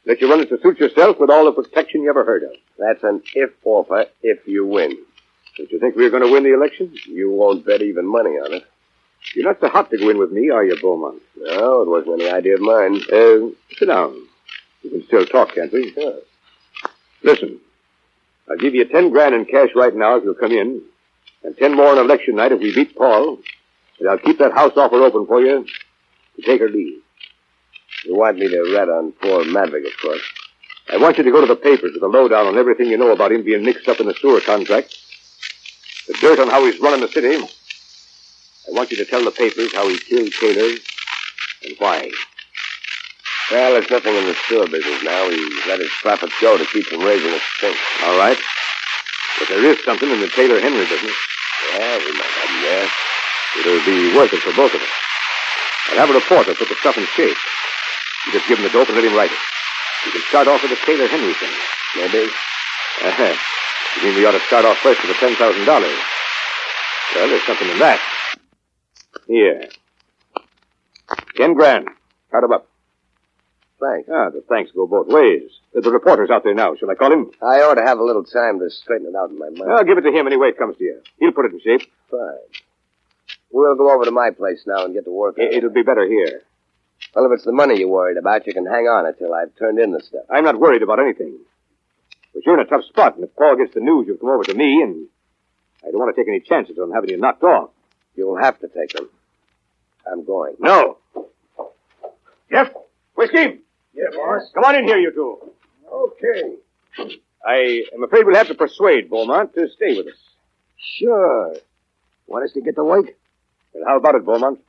Let 0.06 0.20
you 0.20 0.30
run 0.30 0.40
it 0.40 0.50
to 0.50 0.60
suit 0.60 0.78
yourself 0.78 1.18
with 1.18 1.30
all 1.30 1.46
the 1.46 1.52
protection 1.52 2.02
you 2.02 2.10
ever 2.10 2.24
heard 2.24 2.42
of. 2.42 2.52
That's 2.78 3.02
an 3.02 3.22
if 3.34 3.50
offer 3.64 4.06
if 4.22 4.46
you 4.46 4.66
win. 4.66 4.98
Don't 5.56 5.70
you 5.70 5.78
think 5.78 5.96
we're 5.96 6.10
going 6.10 6.24
to 6.24 6.32
win 6.32 6.42
the 6.42 6.54
election? 6.54 6.92
You 7.06 7.30
won't 7.30 7.64
bet 7.64 7.82
even 7.82 8.06
money 8.06 8.30
on 8.30 8.54
it. 8.54 8.64
You're 9.34 9.46
not 9.46 9.60
so 9.60 9.68
hot 9.68 9.90
to 9.90 9.98
go 9.98 10.10
in 10.10 10.18
with 10.18 10.32
me, 10.32 10.50
are 10.50 10.64
you, 10.64 10.76
Beaumont? 10.80 11.22
No, 11.36 11.82
it 11.82 11.88
wasn't 11.88 12.20
any 12.20 12.30
idea 12.30 12.54
of 12.56 12.60
mine. 12.60 13.00
Uh, 13.10 13.54
sit 13.78 13.86
down. 13.86 14.26
We 14.82 14.90
can 14.90 15.06
still 15.06 15.24
talk, 15.24 15.54
can't 15.54 15.72
we? 15.72 15.92
Sure. 15.92 16.18
Listen, 17.22 17.58
I'll 18.50 18.58
give 18.58 18.74
you 18.74 18.84
ten 18.84 19.10
grand 19.10 19.34
in 19.34 19.46
cash 19.46 19.70
right 19.74 19.94
now 19.94 20.16
if 20.16 20.24
you'll 20.24 20.34
come 20.34 20.52
in, 20.52 20.82
and 21.42 21.56
ten 21.56 21.74
more 21.74 21.88
on 21.88 21.98
election 21.98 22.36
night 22.36 22.52
if 22.52 22.60
we 22.60 22.74
beat 22.74 22.94
Paul. 22.94 23.38
And 23.98 24.10
I'll 24.10 24.18
keep 24.18 24.38
that 24.38 24.52
house 24.52 24.72
offer 24.76 24.96
open 24.96 25.26
for 25.26 25.40
you 25.40 25.64
to 26.36 26.42
take 26.42 26.60
or 26.60 26.68
leave. 26.68 27.00
You 28.04 28.16
want 28.16 28.38
me 28.38 28.48
to 28.48 28.74
rat 28.76 28.90
on 28.90 29.12
poor 29.12 29.44
Madvig, 29.44 29.86
of 29.86 29.96
course. 30.02 30.22
I 30.92 30.98
want 30.98 31.16
you 31.16 31.24
to 31.24 31.30
go 31.30 31.40
to 31.40 31.46
the 31.46 31.56
papers 31.56 31.92
with 31.94 32.02
a 32.02 32.06
lowdown 32.06 32.46
on 32.46 32.58
everything 32.58 32.88
you 32.88 32.98
know 32.98 33.12
about 33.12 33.32
him 33.32 33.42
being 33.42 33.64
mixed 33.64 33.88
up 33.88 34.00
in 34.00 34.06
the 34.06 34.14
sewer 34.20 34.42
contract. 34.42 34.94
The 36.06 36.14
dirt 36.20 36.38
on 36.38 36.48
how 36.48 36.64
he's 36.64 36.80
running 36.80 37.00
the 37.00 37.08
city. 37.08 37.36
I 37.36 38.72
want 38.72 38.90
you 38.90 38.96
to 38.98 39.04
tell 39.04 39.24
the 39.24 39.30
papers 39.30 39.72
how 39.74 39.88
he 39.88 39.98
killed 39.98 40.32
Taylor 40.40 40.76
and 41.64 41.76
why. 41.78 42.10
Well, 43.50 43.72
there's 43.72 43.90
nothing 43.90 44.14
in 44.14 44.24
the 44.24 44.34
store 44.46 44.66
business 44.66 45.02
now. 45.04 45.28
He 45.28 45.60
let 45.68 45.80
his 45.80 45.92
profits 46.00 46.32
go 46.40 46.56
to 46.56 46.64
keep 46.64 46.86
from 46.86 47.04
raising 47.04 47.30
his 47.30 47.42
stink. 47.56 47.76
All 48.04 48.18
right. 48.18 48.38
But 49.38 49.48
there 49.48 49.64
is 49.64 49.78
something 49.84 50.08
in 50.08 50.20
the 50.20 50.28
Taylor 50.28 50.60
Henry 50.60 50.84
business. 50.86 51.16
Yeah, 51.74 51.98
we 51.98 52.12
might 52.12 52.32
have 52.40 52.50
him 52.50 52.62
there. 52.62 52.88
It'll 53.60 53.84
be 53.84 54.16
worth 54.16 54.32
it 54.32 54.40
for 54.40 54.54
both 54.56 54.74
of 54.74 54.80
us. 54.80 54.88
I'll 55.90 55.98
have 55.98 56.10
a 56.10 56.14
reporter 56.14 56.54
put 56.54 56.68
the 56.68 56.76
stuff 56.76 56.96
in 56.96 57.04
shape. 57.12 57.36
You 58.26 58.32
just 58.32 58.48
give 58.48 58.58
him 58.58 58.64
the 58.64 58.70
dope 58.70 58.88
and 58.88 58.96
let 58.96 59.04
him 59.04 59.14
write 59.14 59.30
it. 59.30 59.38
You 60.06 60.12
can 60.12 60.22
start 60.22 60.48
off 60.48 60.62
with 60.62 60.70
the 60.70 60.80
Taylor 60.86 61.06
Henry 61.06 61.34
thing. 61.34 61.52
Maybe. 61.96 62.30
Uh-huh. 63.04 63.36
You 63.96 64.02
mean 64.08 64.14
we 64.16 64.26
ought 64.26 64.32
to 64.32 64.40
start 64.40 64.64
off 64.64 64.78
first 64.78 65.00
with 65.02 65.12
the 65.12 65.26
ten 65.26 65.34
thousand 65.36 65.64
dollars? 65.64 65.96
Well, 67.14 67.28
there's 67.28 67.42
something 67.44 67.68
in 67.68 67.78
that. 67.78 68.00
Here. 69.26 69.68
Ten 71.36 71.54
grand. 71.54 71.88
Count 72.30 72.44
'em 72.44 72.52
up. 72.52 72.66
Thanks. 73.80 74.08
Ah, 74.12 74.30
the 74.30 74.42
thanks 74.48 74.70
go 74.72 74.86
both 74.86 75.08
ways. 75.08 75.50
The 75.72 75.90
reporter's 75.90 76.30
out 76.30 76.44
there 76.44 76.54
now. 76.54 76.74
Shall 76.76 76.90
I 76.90 76.94
call 76.94 77.12
him? 77.12 77.30
I 77.42 77.60
ought 77.62 77.74
to 77.74 77.82
have 77.82 77.98
a 77.98 78.04
little 78.04 78.24
time 78.24 78.58
to 78.60 78.70
straighten 78.70 79.08
it 79.08 79.14
out 79.16 79.30
in 79.30 79.38
my 79.38 79.50
mind. 79.50 79.70
I'll 79.72 79.84
give 79.84 79.98
it 79.98 80.02
to 80.02 80.12
him 80.12 80.26
any 80.26 80.36
way 80.36 80.48
it 80.48 80.58
comes 80.58 80.76
to 80.78 80.84
you. 80.84 81.00
He'll 81.18 81.32
put 81.32 81.46
it 81.46 81.52
in 81.52 81.60
shape. 81.60 81.90
Fine. 82.10 82.20
We'll 83.50 83.76
go 83.76 83.90
over 83.92 84.04
to 84.04 84.10
my 84.10 84.30
place 84.30 84.62
now 84.66 84.84
and 84.84 84.94
get 84.94 85.04
to 85.04 85.10
work 85.10 85.38
on 85.38 85.44
It- 85.44 85.54
It'll 85.54 85.70
be 85.70 85.82
better 85.82 86.06
here. 86.06 86.42
Well, 87.14 87.26
if 87.26 87.32
it's 87.32 87.44
the 87.44 87.52
money 87.52 87.78
you're 87.78 87.88
worried 87.88 88.16
about, 88.16 88.46
you 88.46 88.54
can 88.54 88.64
hang 88.66 88.86
on 88.86 89.06
until 89.06 89.34
I've 89.34 89.54
turned 89.56 89.78
in 89.78 89.92
the 89.92 90.00
stuff. 90.00 90.24
I'm 90.30 90.44
not 90.44 90.58
worried 90.58 90.82
about 90.82 90.98
anything. 91.00 91.38
But 92.34 92.44
you're 92.44 92.60
in 92.60 92.66
a 92.66 92.68
tough 92.68 92.84
spot, 92.84 93.14
and 93.14 93.24
if 93.24 93.34
Paul 93.36 93.56
gets 93.56 93.72
the 93.74 93.80
news, 93.80 94.06
you'll 94.08 94.16
come 94.16 94.30
over 94.30 94.44
to 94.44 94.54
me, 94.54 94.82
and 94.82 95.06
I 95.86 95.90
don't 95.90 96.00
want 96.00 96.14
to 96.14 96.20
take 96.20 96.28
any 96.28 96.40
chances 96.40 96.78
on 96.78 96.90
having 96.90 97.10
you 97.10 97.16
knocked 97.16 97.44
off. 97.44 97.70
You'll 98.16 98.36
have 98.36 98.58
to 98.60 98.68
take 98.68 98.92
them. 98.92 99.08
I'm 100.10 100.24
going. 100.24 100.54
No. 100.58 100.98
Jeff, 102.50 102.70
whiskey. 103.14 103.60
Yeah, 103.94 104.10
boss. 104.12 104.50
Come 104.52 104.64
on 104.64 104.74
in 104.74 104.84
here, 104.84 104.98
you 104.98 105.12
two. 105.12 105.52
Okay. 105.92 106.56
I 107.46 107.84
am 107.94 108.02
afraid 108.02 108.26
we'll 108.26 108.36
have 108.36 108.48
to 108.48 108.54
persuade 108.54 109.08
Beaumont 109.08 109.54
to 109.54 109.68
stay 109.68 109.96
with 109.96 110.08
us. 110.08 110.18
Sure. 110.98 111.54
Want 112.26 112.44
us 112.44 112.52
to 112.52 112.60
get 112.60 112.74
to 112.76 112.84
work? 112.84 113.06
Well, 113.72 113.84
how 113.86 113.96
about 113.96 114.14
it, 114.16 114.24
Beaumont? 114.24 114.60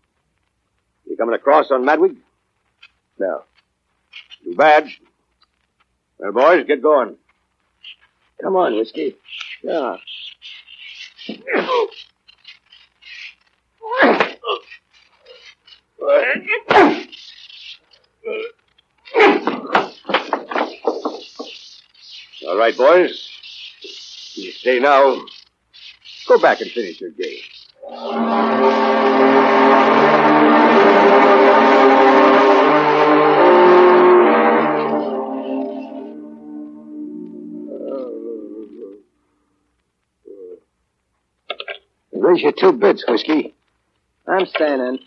You 1.08 1.18
coming 1.18 1.36
across 1.36 1.72
on 1.72 1.84
Madvig? 1.84 2.18
No. 3.18 3.44
Too 4.44 4.56
bad. 4.56 4.88
Well, 6.20 6.32
boys, 6.32 6.66
get 6.68 6.82
going. 6.82 7.18
Come 8.46 8.58
on, 8.58 8.76
Whiskey. 8.76 9.16
Yeah. 9.64 9.98
All 22.48 22.56
right, 22.56 22.78
boys. 22.78 23.28
You 24.36 24.52
stay 24.52 24.78
now. 24.78 25.26
Go 26.28 26.38
back 26.38 26.62
and 26.62 26.70
finish 26.70 27.02
your 27.02 27.10
game. 27.10 27.42
Raise 42.36 42.44
your 42.44 42.52
two 42.52 42.74
bits, 42.74 43.06
Whiskey. 43.08 43.54
I'm 44.28 44.46
staying 44.46 44.82
in. 44.82 45.00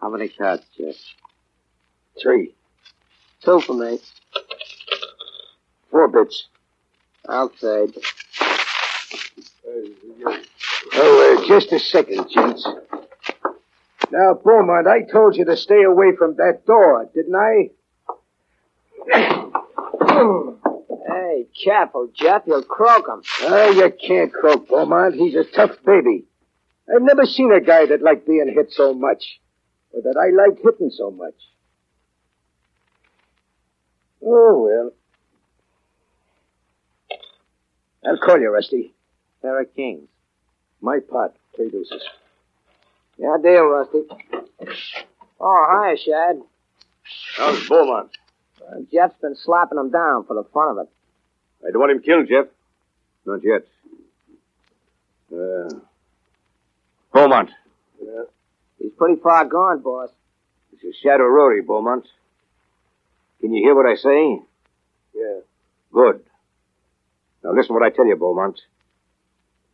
How 0.00 0.08
many 0.08 0.30
cards, 0.30 0.62
Jeff? 0.78 0.94
Three. 2.18 2.54
Two 3.44 3.60
for 3.60 3.74
me. 3.74 3.98
Four 5.90 6.08
bits. 6.08 6.46
I'll 7.28 7.50
trade. 7.50 7.94
Oh, 10.94 11.36
uh, 11.42 11.46
just 11.46 11.72
a 11.72 11.78
second, 11.78 12.30
gents. 12.30 12.66
Now, 14.10 14.32
Beaumont, 14.42 14.86
I 14.86 15.02
told 15.02 15.36
you 15.36 15.44
to 15.44 15.58
stay 15.58 15.82
away 15.82 16.16
from 16.16 16.36
that 16.36 16.64
door, 16.64 17.06
didn't 17.14 17.36
I? 17.36 17.70
Hey, 21.06 21.46
careful, 21.62 22.08
Jeff. 22.14 22.44
You'll 22.46 22.62
croak 22.62 23.06
him. 23.08 23.22
Oh, 23.42 23.70
you 23.72 23.92
can't 24.06 24.32
croak 24.32 24.68
Beaumont. 24.68 25.16
He's 25.16 25.34
a 25.34 25.44
tough 25.44 25.76
baby. 25.84 26.24
I've 26.88 27.02
never 27.02 27.24
seen 27.24 27.52
a 27.52 27.60
guy 27.60 27.86
that 27.86 28.02
liked 28.02 28.26
being 28.26 28.52
hit 28.54 28.72
so 28.72 28.92
much, 28.92 29.40
or 29.92 30.02
that 30.02 30.16
I 30.16 30.30
liked 30.34 30.60
hitting 30.62 30.90
so 30.90 31.10
much. 31.10 31.34
Oh, 34.24 34.62
well. 34.62 34.92
I'll 38.04 38.18
call 38.18 38.40
you, 38.40 38.50
Rusty. 38.50 38.94
Of 39.44 39.74
kings. 39.74 40.08
My 40.80 40.98
pot, 41.00 41.34
three 41.56 41.68
deuces. 41.70 42.02
Yeah, 43.18 43.36
deal, 43.42 43.64
Rusty. 43.64 44.02
Oh, 45.40 45.66
hi, 45.68 45.96
Shad. 45.96 46.42
How's 47.36 47.68
Beaumont? 47.68 48.10
Uh, 48.60 48.80
Jeff's 48.92 49.20
been 49.20 49.34
slapping 49.34 49.78
him 49.78 49.90
down 49.90 50.24
for 50.24 50.34
the 50.34 50.44
fun 50.54 50.68
of 50.70 50.78
it. 50.78 50.88
I 51.66 51.70
don't 51.72 51.80
want 51.80 51.92
him 51.92 52.02
killed, 52.02 52.28
Jeff. 52.28 52.46
Not 53.26 53.40
yet. 53.42 53.66
Uh, 55.32 55.80
Beaumont. 57.12 57.50
Yeah. 58.02 58.24
He's 58.78 58.92
pretty 58.96 59.20
far 59.20 59.44
gone, 59.44 59.80
boss. 59.80 60.10
This 60.72 60.82
is 60.82 60.96
Shad 61.02 61.20
O'Rory, 61.20 61.62
Beaumont. 61.62 62.06
Can 63.40 63.52
you 63.52 63.62
hear 63.62 63.74
what 63.74 63.86
I 63.86 63.96
say? 63.96 64.42
Yeah. 65.14 65.40
Good. 65.92 66.22
Now 67.44 67.52
listen 67.52 67.74
what 67.74 67.84
I 67.84 67.90
tell 67.90 68.06
you, 68.06 68.16
Beaumont. 68.16 68.60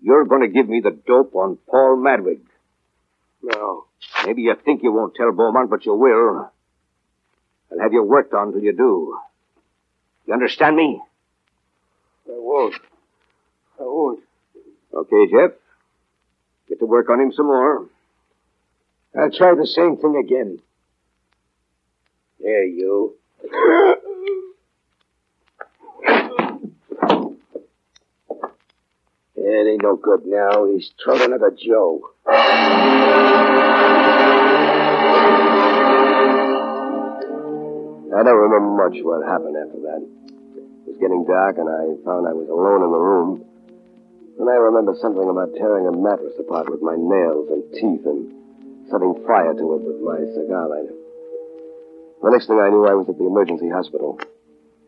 You're 0.01 0.25
going 0.25 0.43
to 0.43 0.49
give 0.49 0.69
me 0.69 0.81
the 0.81 0.91
dope 0.91 1.35
on 1.35 1.59
Paul 1.69 1.97
Madvig. 1.97 2.41
No. 3.43 3.85
Maybe 4.25 4.43
you 4.43 4.55
think 4.65 4.83
you 4.83 4.93
won't 4.93 5.15
tell 5.15 5.33
Beaumont, 5.33 5.71
but 5.71 5.85
you 5.87 5.95
will. 5.95 6.51
I'll 7.71 7.81
have 7.81 7.93
you 7.93 8.03
worked 8.03 8.33
on 8.35 8.53
till 8.53 8.63
you 8.63 8.73
do. 8.73 9.19
You 10.27 10.35
understand 10.35 10.77
me? 10.77 11.01
I 12.27 12.33
won't. 12.33 12.75
I 13.79 13.83
won't. 13.85 14.21
Okay, 14.95 15.27
Jeff. 15.31 15.53
Get 16.69 16.81
to 16.81 16.87
work 16.87 17.09
on 17.09 17.21
him 17.21 17.33
some 17.33 17.47
more. 17.47 17.87
I'll 19.19 19.31
try 19.31 19.55
the 19.55 19.67
same 19.67 19.97
thing 19.97 20.17
again. 20.23 20.59
There, 22.41 22.65
you. 22.65 23.15
It 29.35 29.67
ain't 29.67 29.83
no 29.83 29.97
good 29.97 30.27
now. 30.27 30.67
He's 30.67 30.93
thrown 31.03 31.23
another 31.23 31.51
Joe. 31.51 32.11
I 32.29 32.35
don't 38.23 38.37
remember 38.37 38.85
much 38.85 38.99
what 39.03 39.27
happened 39.27 39.57
after 39.57 39.81
that. 39.89 40.03
It 40.05 40.87
was 40.87 40.99
getting 41.01 41.25
dark, 41.25 41.57
and 41.57 41.69
I 41.69 41.97
found 42.05 42.29
I 42.29 42.35
was 42.35 42.49
alone 42.49 42.83
in 42.85 42.91
the 42.91 42.99
room. 42.99 43.45
And 44.39 44.49
I 44.49 44.55
remember 44.55 44.95
something 45.01 45.29
about 45.29 45.55
tearing 45.57 45.87
a 45.87 45.93
mattress 45.93 46.35
apart 46.39 46.71
with 46.71 46.81
my 46.81 46.95
nails 46.95 47.51
and 47.51 47.63
teeth 47.75 48.07
and 48.07 48.89
setting 48.91 49.15
fire 49.27 49.53
to 49.53 49.75
it 49.75 49.83
with 49.83 50.01
my 50.01 50.19
cigar 50.33 50.69
lighter. 50.69 50.95
The 52.23 52.31
next 52.31 52.47
thing 52.47 52.59
I 52.59 52.71
knew, 52.71 52.87
I 52.87 52.95
was 52.95 53.09
at 53.09 53.19
the 53.19 53.27
emergency 53.27 53.69
hospital. 53.69 54.19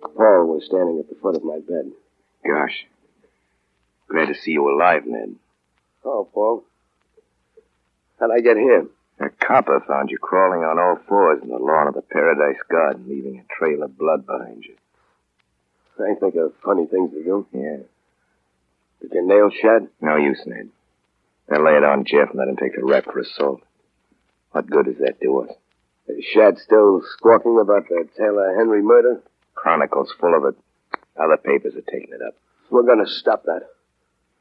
Paul 0.02 0.46
was 0.46 0.64
standing 0.66 0.98
at 0.98 1.08
the 1.08 1.16
foot 1.20 1.36
of 1.36 1.44
my 1.44 1.58
bed. 1.58 1.90
Gosh. 2.46 2.86
Glad 4.08 4.26
to 4.26 4.34
see 4.34 4.52
you 4.52 4.68
alive, 4.70 5.02
Ned. 5.06 5.36
Oh, 6.04 6.28
Paul. 6.32 6.64
How'd 8.18 8.30
I 8.30 8.40
get 8.40 8.56
here? 8.56 8.86
A 9.20 9.28
copper 9.30 9.84
found 9.86 10.10
you 10.10 10.18
crawling 10.18 10.64
on 10.64 10.78
all 10.78 10.98
fours 11.06 11.42
in 11.42 11.48
the 11.50 11.58
lawn 11.58 11.88
of 11.88 11.94
the 11.94 12.02
Paradise 12.02 12.60
Garden, 12.70 13.04
leaving 13.08 13.38
a 13.38 13.54
trail 13.54 13.82
of 13.82 13.98
blood 13.98 14.26
behind 14.26 14.64
you. 14.64 14.76
I 15.98 16.14
think 16.18 16.34
of 16.36 16.54
funny 16.64 16.86
things 16.86 17.10
to 17.12 17.22
do. 17.22 17.46
Yeah. 17.52 17.84
Did 19.00 19.12
your 19.12 19.26
nails 19.26 19.54
shed? 19.60 19.88
No 20.00 20.16
use, 20.16 20.42
Ned. 20.46 20.68
Now 21.48 21.64
lay 21.64 21.76
it 21.76 21.84
on 21.84 22.04
Jeff 22.04 22.30
and 22.30 22.38
let 22.38 22.48
him 22.48 22.56
take 22.56 22.76
the 22.76 22.84
rap 22.84 23.04
for 23.04 23.18
assault. 23.18 23.62
What 24.52 24.70
good 24.70 24.86
does 24.86 24.98
that 24.98 25.20
do 25.20 25.40
us? 25.40 25.50
Is 26.08 26.24
Shad 26.24 26.58
still 26.58 27.02
squawking 27.16 27.58
about 27.60 27.88
the 27.88 28.08
Taylor 28.16 28.54
Henry 28.56 28.82
murder? 28.82 29.22
Chronicle's 29.54 30.12
full 30.18 30.34
of 30.34 30.44
it. 30.44 30.58
Other 31.16 31.36
papers 31.36 31.74
are 31.76 31.90
taking 31.90 32.12
it 32.12 32.22
up. 32.22 32.34
We're 32.70 32.82
gonna 32.82 33.06
stop 33.06 33.44
that. 33.44 33.62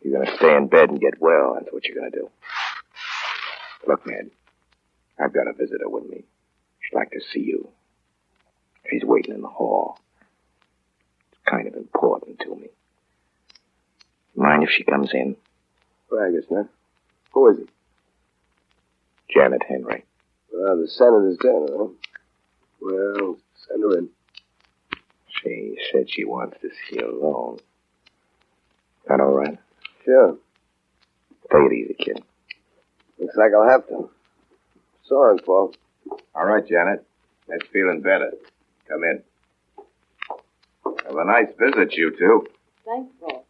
You're 0.01 0.19
gonna 0.19 0.35
stay 0.37 0.55
in 0.55 0.67
bed 0.67 0.89
and 0.89 0.99
get 0.99 1.19
well. 1.19 1.55
That's 1.55 1.71
what 1.71 1.85
you're 1.85 1.97
gonna 1.97 2.11
do. 2.11 2.29
Look, 3.87 4.05
Ned. 4.07 4.31
I've 5.19 5.33
got 5.33 5.47
a 5.47 5.53
visitor 5.53 5.89
with 5.89 6.09
me. 6.09 6.23
She'd 6.79 6.95
like 6.95 7.11
to 7.11 7.21
see 7.33 7.41
you. 7.41 7.69
She's 8.89 9.03
waiting 9.03 9.35
in 9.35 9.41
the 9.41 9.47
hall. 9.47 9.99
It's 11.31 11.41
kind 11.49 11.67
of 11.67 11.75
important 11.75 12.39
to 12.41 12.55
me. 12.55 12.69
Mind 14.39 14.63
if 14.63 14.69
she 14.69 14.85
comes 14.85 15.09
in? 15.13 15.35
Well, 16.09 16.23
I 16.23 16.31
guess 16.31 16.49
not. 16.49 16.67
Who 17.33 17.49
is 17.49 17.59
it? 17.59 17.69
Janet 19.29 19.61
Henry. 19.67 20.05
Well, 20.53 20.79
the 20.79 20.87
senator's 20.87 21.37
dinner, 21.39 21.67
huh? 21.69 21.87
Well, 22.79 23.37
send 23.67 23.83
her 23.83 23.97
in. 23.97 24.09
She 25.27 25.75
said 25.91 26.09
she 26.09 26.23
wants 26.23 26.55
to 26.61 26.69
see 26.69 26.99
you 26.99 27.21
alone. 27.21 27.59
That 29.09 29.19
all 29.19 29.33
right? 29.33 29.57
Sure. 30.05 30.37
Take 31.51 31.71
it 31.71 31.73
easy, 31.73 31.93
kid. 31.99 32.23
Looks 33.19 33.35
like 33.35 33.51
I'll 33.53 33.67
have 33.69 33.87
to. 33.89 34.09
Sorry, 35.05 35.37
Paul. 35.45 35.73
All 36.33 36.45
right, 36.45 36.65
Janet. 36.65 37.05
That's 37.49 37.67
feeling 37.73 37.99
better. 38.01 38.31
Come 38.87 39.03
in. 39.03 39.21
Have 41.05 41.17
a 41.17 41.25
nice 41.25 41.49
visit, 41.59 41.93
you 41.97 42.15
two. 42.17 42.45
Thanks, 42.85 43.11
Paul. 43.19 43.45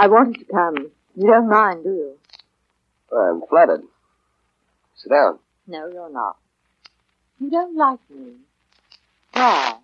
I 0.00 0.06
wanted 0.06 0.38
to 0.38 0.44
come. 0.46 0.90
You 1.14 1.26
don't 1.26 1.50
mind, 1.50 1.84
do 1.84 1.90
you? 1.90 2.16
I'm 3.14 3.42
flattered. 3.50 3.82
Sit 4.96 5.10
down. 5.10 5.38
No, 5.66 5.88
you're 5.92 6.10
not. 6.10 6.38
You 7.38 7.50
don't 7.50 7.76
like 7.76 7.98
me. 8.08 8.32
Why? 9.34 9.74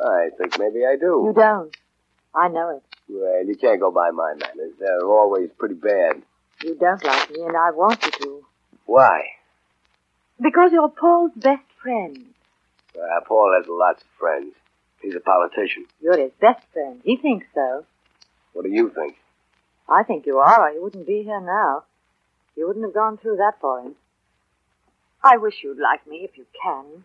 I 0.00 0.28
think 0.38 0.56
maybe 0.60 0.86
I 0.86 0.94
do. 0.94 1.24
You 1.26 1.32
don't. 1.34 1.76
I 2.32 2.46
know 2.46 2.76
it. 2.76 2.84
Well, 3.08 3.44
you 3.44 3.56
can't 3.56 3.80
go 3.80 3.90
by 3.90 4.10
my 4.12 4.34
manners. 4.34 4.74
They're 4.78 5.04
always 5.04 5.50
pretty 5.58 5.74
bad. 5.74 6.22
You 6.62 6.76
don't 6.76 7.02
like 7.02 7.30
me, 7.32 7.42
and 7.42 7.56
I 7.56 7.72
want 7.72 8.04
you 8.04 8.12
to. 8.12 8.44
Why? 8.86 9.22
Because 10.40 10.70
you're 10.72 10.88
Paul's 10.88 11.32
best 11.34 11.64
friend. 11.82 12.16
Uh, 12.94 13.20
Paul 13.26 13.56
has 13.58 13.66
lots 13.68 14.02
of 14.02 14.08
friends. 14.20 14.54
He's 15.02 15.16
a 15.16 15.20
politician. 15.20 15.86
You're 16.00 16.16
his 16.18 16.32
best 16.40 16.64
friend. 16.72 17.00
He 17.02 17.16
thinks 17.16 17.46
so. 17.54 17.84
What 18.52 18.64
do 18.64 18.70
you 18.70 18.90
think? 18.90 19.16
I 19.88 20.02
think 20.02 20.26
you 20.26 20.38
are, 20.38 20.68
or 20.68 20.70
you 20.70 20.82
wouldn't 20.82 21.06
be 21.06 21.22
here 21.22 21.40
now. 21.40 21.84
You 22.56 22.66
wouldn't 22.66 22.84
have 22.84 22.94
gone 22.94 23.16
through 23.16 23.36
that 23.36 23.60
for 23.60 23.80
him. 23.80 23.94
I 25.22 25.36
wish 25.36 25.62
you'd 25.62 25.78
like 25.78 26.06
me 26.06 26.28
if 26.30 26.36
you 26.36 26.46
can. 26.62 27.04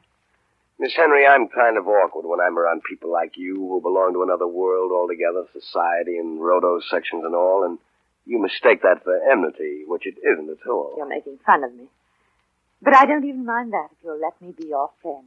Miss 0.79 0.95
Henry, 0.95 1.25
I'm 1.25 1.47
kind 1.47 1.77
of 1.77 1.87
awkward 1.87 2.25
when 2.25 2.41
I'm 2.41 2.57
around 2.57 2.81
people 2.83 3.11
like 3.11 3.37
you 3.37 3.55
who 3.55 3.79
belong 3.81 4.13
to 4.13 4.23
another 4.23 4.47
world 4.47 4.91
altogether, 4.91 5.45
society 5.53 6.17
and 6.17 6.43
roto 6.43 6.79
sections 6.79 7.23
and 7.23 7.35
all, 7.35 7.63
and 7.63 7.77
you 8.25 8.41
mistake 8.41 8.81
that 8.81 9.03
for 9.03 9.17
enmity, 9.31 9.83
which 9.87 10.05
it 10.05 10.15
isn't 10.23 10.49
at 10.49 10.67
all. 10.67 10.93
You're 10.97 11.07
making 11.07 11.39
fun 11.45 11.63
of 11.63 11.73
me. 11.73 11.85
But 12.81 12.95
I 12.95 13.05
don't 13.05 13.23
even 13.23 13.45
mind 13.45 13.71
that 13.73 13.89
if 13.91 13.97
you'll 14.03 14.19
let 14.19 14.41
me 14.41 14.51
be 14.51 14.67
your 14.67 14.89
friend. 15.01 15.25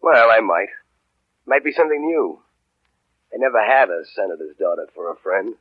Well, 0.00 0.30
I 0.30 0.40
might. 0.40 0.68
Might 1.46 1.64
be 1.64 1.72
something 1.72 2.00
new. 2.00 2.38
I 3.32 3.36
never 3.38 3.62
had 3.62 3.90
a 3.90 4.04
senator's 4.14 4.56
daughter 4.56 4.86
for 4.94 5.10
a 5.10 5.16
friend. 5.16 5.54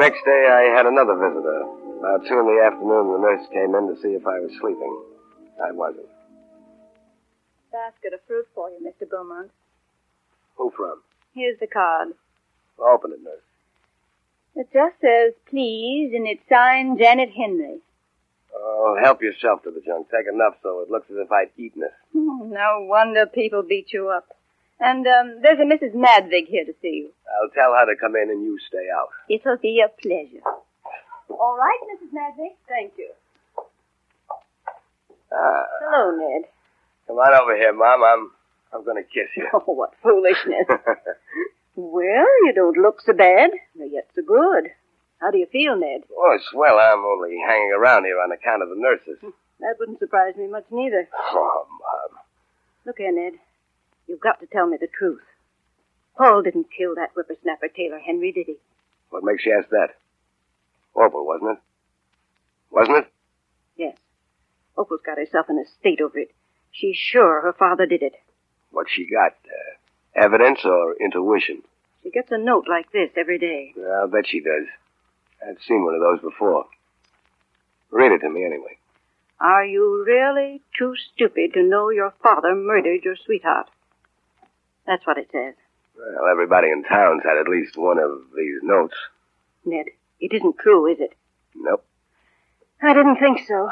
Next 0.00 0.24
day, 0.24 0.48
I 0.48 0.74
had 0.74 0.86
another 0.86 1.12
visitor. 1.12 1.60
About 2.00 2.24
two 2.26 2.40
in 2.40 2.46
the 2.48 2.62
afternoon, 2.64 3.12
the 3.12 3.18
nurse 3.20 3.46
came 3.52 3.74
in 3.74 3.94
to 3.94 4.00
see 4.00 4.16
if 4.16 4.26
I 4.26 4.40
was 4.40 4.50
sleeping. 4.58 5.02
I 5.62 5.72
wasn't. 5.72 6.08
Basket 7.70 8.14
of 8.14 8.20
fruit 8.26 8.48
for 8.54 8.70
you, 8.70 8.78
Mr. 8.80 9.06
Beaumont. 9.06 9.50
Who 10.56 10.72
from? 10.74 11.02
Here's 11.34 11.60
the 11.60 11.66
card. 11.66 12.14
Open 12.78 13.12
it, 13.12 13.22
nurse. 13.22 13.44
It 14.56 14.68
just 14.72 14.98
says, 15.02 15.34
please, 15.50 16.12
and 16.14 16.26
it's 16.26 16.48
signed 16.48 16.98
Janet 16.98 17.32
Henry. 17.36 17.80
Oh, 18.56 18.96
help 19.02 19.20
yourself 19.20 19.62
to 19.64 19.70
the 19.70 19.82
junk. 19.84 20.08
Take 20.10 20.32
enough 20.32 20.54
so 20.62 20.80
it 20.80 20.90
looks 20.90 21.10
as 21.10 21.18
if 21.18 21.30
I'd 21.30 21.50
eaten 21.58 21.82
it. 21.82 21.92
No 22.14 22.86
wonder 22.88 23.26
people 23.26 23.62
beat 23.62 23.92
you 23.92 24.08
up. 24.08 24.28
And 24.80 25.06
um, 25.06 25.40
there's 25.42 25.58
a 25.60 25.68
Mrs. 25.68 25.94
Madvig 25.94 26.46
here 26.48 26.64
to 26.64 26.72
see 26.80 27.04
you. 27.04 27.10
I'll 27.28 27.50
tell 27.50 27.72
her 27.78 27.84
to 27.86 28.00
come 28.00 28.16
in 28.16 28.30
and 28.30 28.42
you 28.42 28.58
stay 28.66 28.86
out. 28.94 29.08
It'll 29.28 29.58
be 29.58 29.82
a 29.84 29.88
pleasure. 30.00 30.42
All 31.28 31.56
right, 31.56 31.78
Mrs. 31.92 32.12
Madvig. 32.16 32.54
Thank 32.68 32.92
you. 32.98 33.10
Ah, 35.32 35.64
Hello, 35.80 36.16
Ned. 36.16 36.48
come 37.06 37.16
on 37.16 37.34
over 37.42 37.56
here, 37.56 37.72
Mom. 37.72 38.02
I'm, 38.02 38.30
I'm 38.72 38.84
going 38.84 38.96
to 39.02 39.08
kiss 39.08 39.28
you. 39.36 39.46
Oh, 39.54 39.72
what 39.74 39.92
foolishness. 40.02 40.66
well, 41.76 42.26
you 42.44 42.52
don't 42.54 42.76
look 42.78 43.00
so 43.02 43.12
bad, 43.12 43.50
nor 43.76 43.86
yet 43.86 44.08
so 44.14 44.22
good. 44.22 44.70
How 45.20 45.30
do 45.30 45.38
you 45.38 45.46
feel, 45.52 45.76
Ned? 45.78 46.02
oh, 46.16 46.38
swell. 46.50 46.78
I'm 46.78 47.04
only 47.04 47.36
hanging 47.46 47.72
around 47.78 48.04
here 48.04 48.18
on 48.20 48.32
account 48.32 48.62
of 48.62 48.70
the 48.70 48.76
nurses. 48.76 49.18
That 49.60 49.76
wouldn't 49.78 49.98
surprise 49.98 50.34
me 50.36 50.46
much, 50.48 50.64
neither. 50.70 51.06
Oh, 51.14 51.66
Mom. 51.68 52.18
Look 52.86 52.96
here, 52.98 53.12
Ned. 53.12 53.34
You've 54.10 54.18
got 54.18 54.40
to 54.40 54.46
tell 54.46 54.66
me 54.66 54.76
the 54.76 54.88
truth. 54.88 55.22
Paul 56.18 56.42
didn't 56.42 56.66
kill 56.76 56.96
that 56.96 57.12
whippersnapper 57.14 57.68
Taylor 57.68 58.00
Henry, 58.00 58.32
did 58.32 58.46
he? 58.46 58.56
What 59.10 59.22
makes 59.22 59.46
you 59.46 59.56
ask 59.56 59.70
that? 59.70 59.90
Opal, 60.96 61.24
wasn't 61.24 61.52
it? 61.52 61.58
Wasn't 62.72 62.96
it? 62.96 63.06
Yes. 63.76 63.96
Opal's 64.76 65.02
got 65.06 65.18
herself 65.18 65.46
in 65.48 65.60
a 65.60 65.64
state 65.78 66.00
over 66.00 66.18
it. 66.18 66.32
She's 66.72 66.96
sure 66.96 67.40
her 67.42 67.52
father 67.52 67.86
did 67.86 68.02
it. 68.02 68.14
What 68.72 68.88
she 68.90 69.06
got? 69.08 69.34
Uh, 69.46 70.20
evidence 70.20 70.58
or 70.64 70.96
intuition? 70.96 71.62
She 72.02 72.10
gets 72.10 72.32
a 72.32 72.38
note 72.38 72.64
like 72.68 72.90
this 72.90 73.10
every 73.16 73.38
day. 73.38 73.74
I'll 73.78 74.08
bet 74.08 74.26
she 74.26 74.40
does. 74.40 74.66
I've 75.48 75.62
seen 75.68 75.84
one 75.84 75.94
of 75.94 76.00
those 76.00 76.20
before. 76.20 76.64
Read 77.92 78.10
it 78.10 78.18
to 78.22 78.28
me 78.28 78.44
anyway. 78.44 78.76
Are 79.40 79.64
you 79.64 80.02
really 80.04 80.62
too 80.76 80.94
stupid 81.14 81.52
to 81.54 81.62
know 81.62 81.90
your 81.90 82.12
father 82.20 82.56
murdered 82.56 83.04
your 83.04 83.14
sweetheart? 83.24 83.68
That's 84.90 85.06
what 85.06 85.18
it 85.18 85.28
says. 85.30 85.54
Well, 85.96 86.28
everybody 86.28 86.68
in 86.68 86.82
town's 86.82 87.22
had 87.22 87.38
at 87.38 87.46
least 87.48 87.76
one 87.76 88.00
of 88.00 88.10
these 88.36 88.58
notes. 88.60 88.96
Ned, 89.64 89.86
it 90.18 90.32
isn't 90.32 90.58
true, 90.58 90.90
is 90.90 90.98
it? 90.98 91.12
Nope. 91.54 91.84
I 92.82 92.92
didn't 92.92 93.18
think 93.18 93.46
so. 93.46 93.70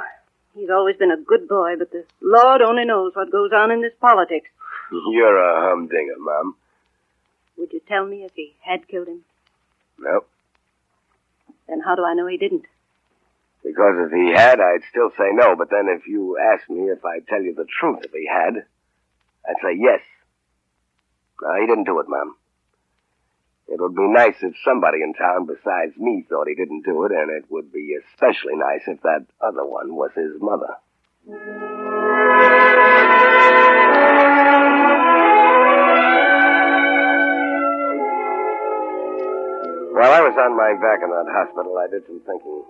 He's 0.55 0.71
always 0.71 0.97
been 0.97 1.11
a 1.11 1.17
good 1.17 1.49
boy, 1.49 1.75
but 1.77 1.91
the 1.91 2.05
Lord 2.23 2.63
only 2.63 2.85
knows 2.85 3.17
what 3.17 3.33
goes 3.33 3.51
on 3.53 3.73
in 3.73 3.83
this 3.83 3.95
politics. 4.01 4.49
You're 5.11 5.43
a 5.43 5.69
humdinger, 5.69 6.15
Mom. 6.21 6.55
Would 7.57 7.73
you 7.73 7.81
tell 7.89 8.07
me 8.07 8.23
if 8.23 8.31
he 8.37 8.55
had 8.61 8.87
killed 8.87 9.09
him? 9.09 9.25
Nope. 9.99 10.29
Then 11.69 11.81
how 11.81 11.97
do 11.97 12.05
I 12.05 12.15
know 12.15 12.29
he 12.29 12.37
didn't? 12.37 12.67
Because 13.65 14.07
if 14.07 14.13
he 14.13 14.31
had, 14.31 14.61
I'd 14.61 14.87
still 14.89 15.11
say 15.19 15.31
no. 15.33 15.57
But 15.57 15.71
then 15.71 15.89
if 15.89 16.07
you 16.07 16.39
asked 16.39 16.71
me 16.71 16.83
if 16.91 17.05
I'd 17.05 17.27
tell 17.27 17.43
you 17.43 17.57
the 17.57 17.67
truth 17.81 18.05
if 18.05 18.13
he 18.13 18.29
had, 18.33 18.65
I'd 19.45 19.61
say 19.61 19.77
yes. 19.77 19.99
No, 21.43 21.55
he 21.61 21.67
didn't 21.67 21.85
do 21.85 22.01
it, 22.01 22.07
Mom. 22.09 22.37
It 23.69 23.81
would 23.81 23.95
be 23.95 24.09
nice 24.09 24.37
if 24.41 24.55
somebody 24.65 25.03
in 25.03 25.13
town 25.13 25.47
besides 25.47 25.97
me 25.99 26.25
thought 26.29 26.49
he 26.49 26.55
didn't 26.55 26.85
do 26.85 27.05
it, 27.05 27.13
and 27.13 27.31
it 27.31 27.45
would 27.51 27.71
be 27.71 27.97
especially 28.13 28.57
nice 28.57 28.81
if 28.87 29.03
that 29.03 29.27
other 29.41 29.65
one 29.65 29.95
was 29.95 30.11
his 30.17 30.41
mother. 30.41 30.75
While 39.93 40.15
I 40.15 40.23
was 40.23 40.33
on 40.39 40.57
my 40.57 40.73
back 40.81 41.03
in 41.05 41.11
that 41.11 41.29
hospital, 41.29 41.77
I 41.77 41.89
did 41.91 42.07
some 42.07 42.23
thinking. 42.25 42.65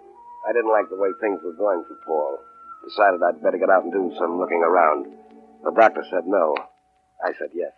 I 0.49 0.53
didn't 0.53 0.73
like 0.73 0.89
the 0.91 0.97
way 0.97 1.11
things 1.21 1.39
were 1.45 1.53
going 1.53 1.85
for 1.87 1.95
Paul. 2.05 2.39
Decided 2.85 3.23
I'd 3.23 3.43
better 3.43 3.59
get 3.59 3.71
out 3.71 3.85
and 3.85 3.93
do 3.93 4.11
some 4.19 4.39
looking 4.39 4.65
around. 4.65 5.07
The 5.63 5.71
doctor 5.71 6.03
said 6.11 6.27
no. 6.27 6.57
I 7.23 7.33
said 7.39 7.51
yes. 7.55 7.78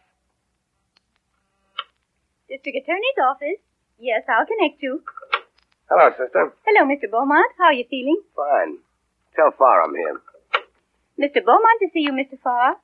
District 2.51 2.83
Attorney's 2.83 3.19
office. 3.23 3.63
Yes, 4.03 4.27
I'll 4.29 4.47
connect 4.47 4.83
you. 4.83 5.03
Hello, 5.89 6.11
sister. 6.19 6.51
Hello, 6.67 6.83
Mr. 6.83 7.07
Beaumont. 7.11 7.47
How 7.59 7.71
are 7.71 7.79
you 7.79 7.85
feeling? 7.89 8.19
Fine. 8.35 8.79
Tell 9.37 9.53
Farr 9.57 9.83
I'm 9.87 9.95
here. 9.95 10.19
Mr. 11.15 11.45
Beaumont 11.45 11.79
to 11.83 11.89
see 11.95 12.01
you, 12.01 12.13
Mr. 12.13 12.35
Farr. 12.43 12.75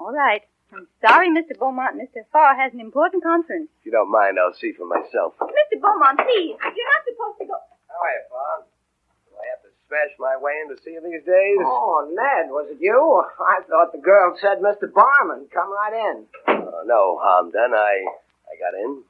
All 0.00 0.12
right. 0.16 0.42
I'm 0.72 0.88
sorry, 1.04 1.28
Mr. 1.28 1.52
Beaumont. 1.58 2.00
Mr. 2.00 2.24
Farr 2.32 2.56
has 2.56 2.72
an 2.72 2.80
important 2.80 3.22
conference. 3.22 3.68
If 3.80 3.86
you 3.86 3.92
don't 3.92 4.10
mind, 4.10 4.38
I'll 4.40 4.56
see 4.56 4.72
for 4.72 4.86
myself. 4.88 5.36
Mr. 5.40 5.76
Beaumont, 5.76 6.16
please. 6.24 6.56
You're 6.56 6.90
not 6.96 7.04
supposed 7.04 7.38
to 7.40 7.46
go. 7.52 7.58
How 7.92 8.00
are 8.00 8.12
you, 8.16 8.24
Farr? 8.32 8.56
Do 8.64 9.36
I 9.36 9.44
have 9.52 9.60
to 9.68 9.70
smash 9.88 10.12
my 10.16 10.40
way 10.40 10.56
in 10.64 10.72
to 10.72 10.76
see 10.80 10.96
you 10.96 11.02
these 11.04 11.26
days? 11.28 11.58
Oh, 11.60 12.08
Ned, 12.08 12.48
was 12.48 12.72
it 12.72 12.80
you? 12.80 12.96
I 12.96 13.60
thought 13.68 13.92
the 13.92 14.00
girl 14.00 14.32
said 14.40 14.64
Mr. 14.64 14.88
Barman. 14.88 15.48
Come 15.52 15.68
right 15.68 15.92
in. 15.92 16.24
Uh, 16.48 16.88
no 16.88 17.20
harm 17.20 17.50
done. 17.50 17.74
I, 17.76 18.08
I 18.52 18.58
got 18.60 18.78
in. 18.78 19.02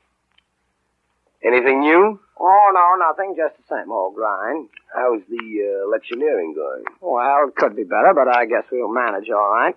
Anything 1.45 1.81
new? 1.81 2.21
Oh, 2.39 2.71
no, 2.73 3.07
nothing. 3.07 3.35
Just 3.37 3.57
the 3.57 3.77
same 3.77 3.91
old 3.91 4.15
grind. 4.15 4.69
How's 4.95 5.23
the 5.29 5.37
uh, 5.37 5.89
electioneering 5.89 6.55
going? 6.55 6.85
Well, 7.01 7.49
it 7.49 7.57
could 7.57 7.75
be 7.75 7.83
better, 7.83 8.13
but 8.15 8.29
I 8.29 8.47
guess 8.47 8.65
we'll 8.71 8.93
manage 8.93 9.29
all 9.31 9.51
right. 9.51 9.77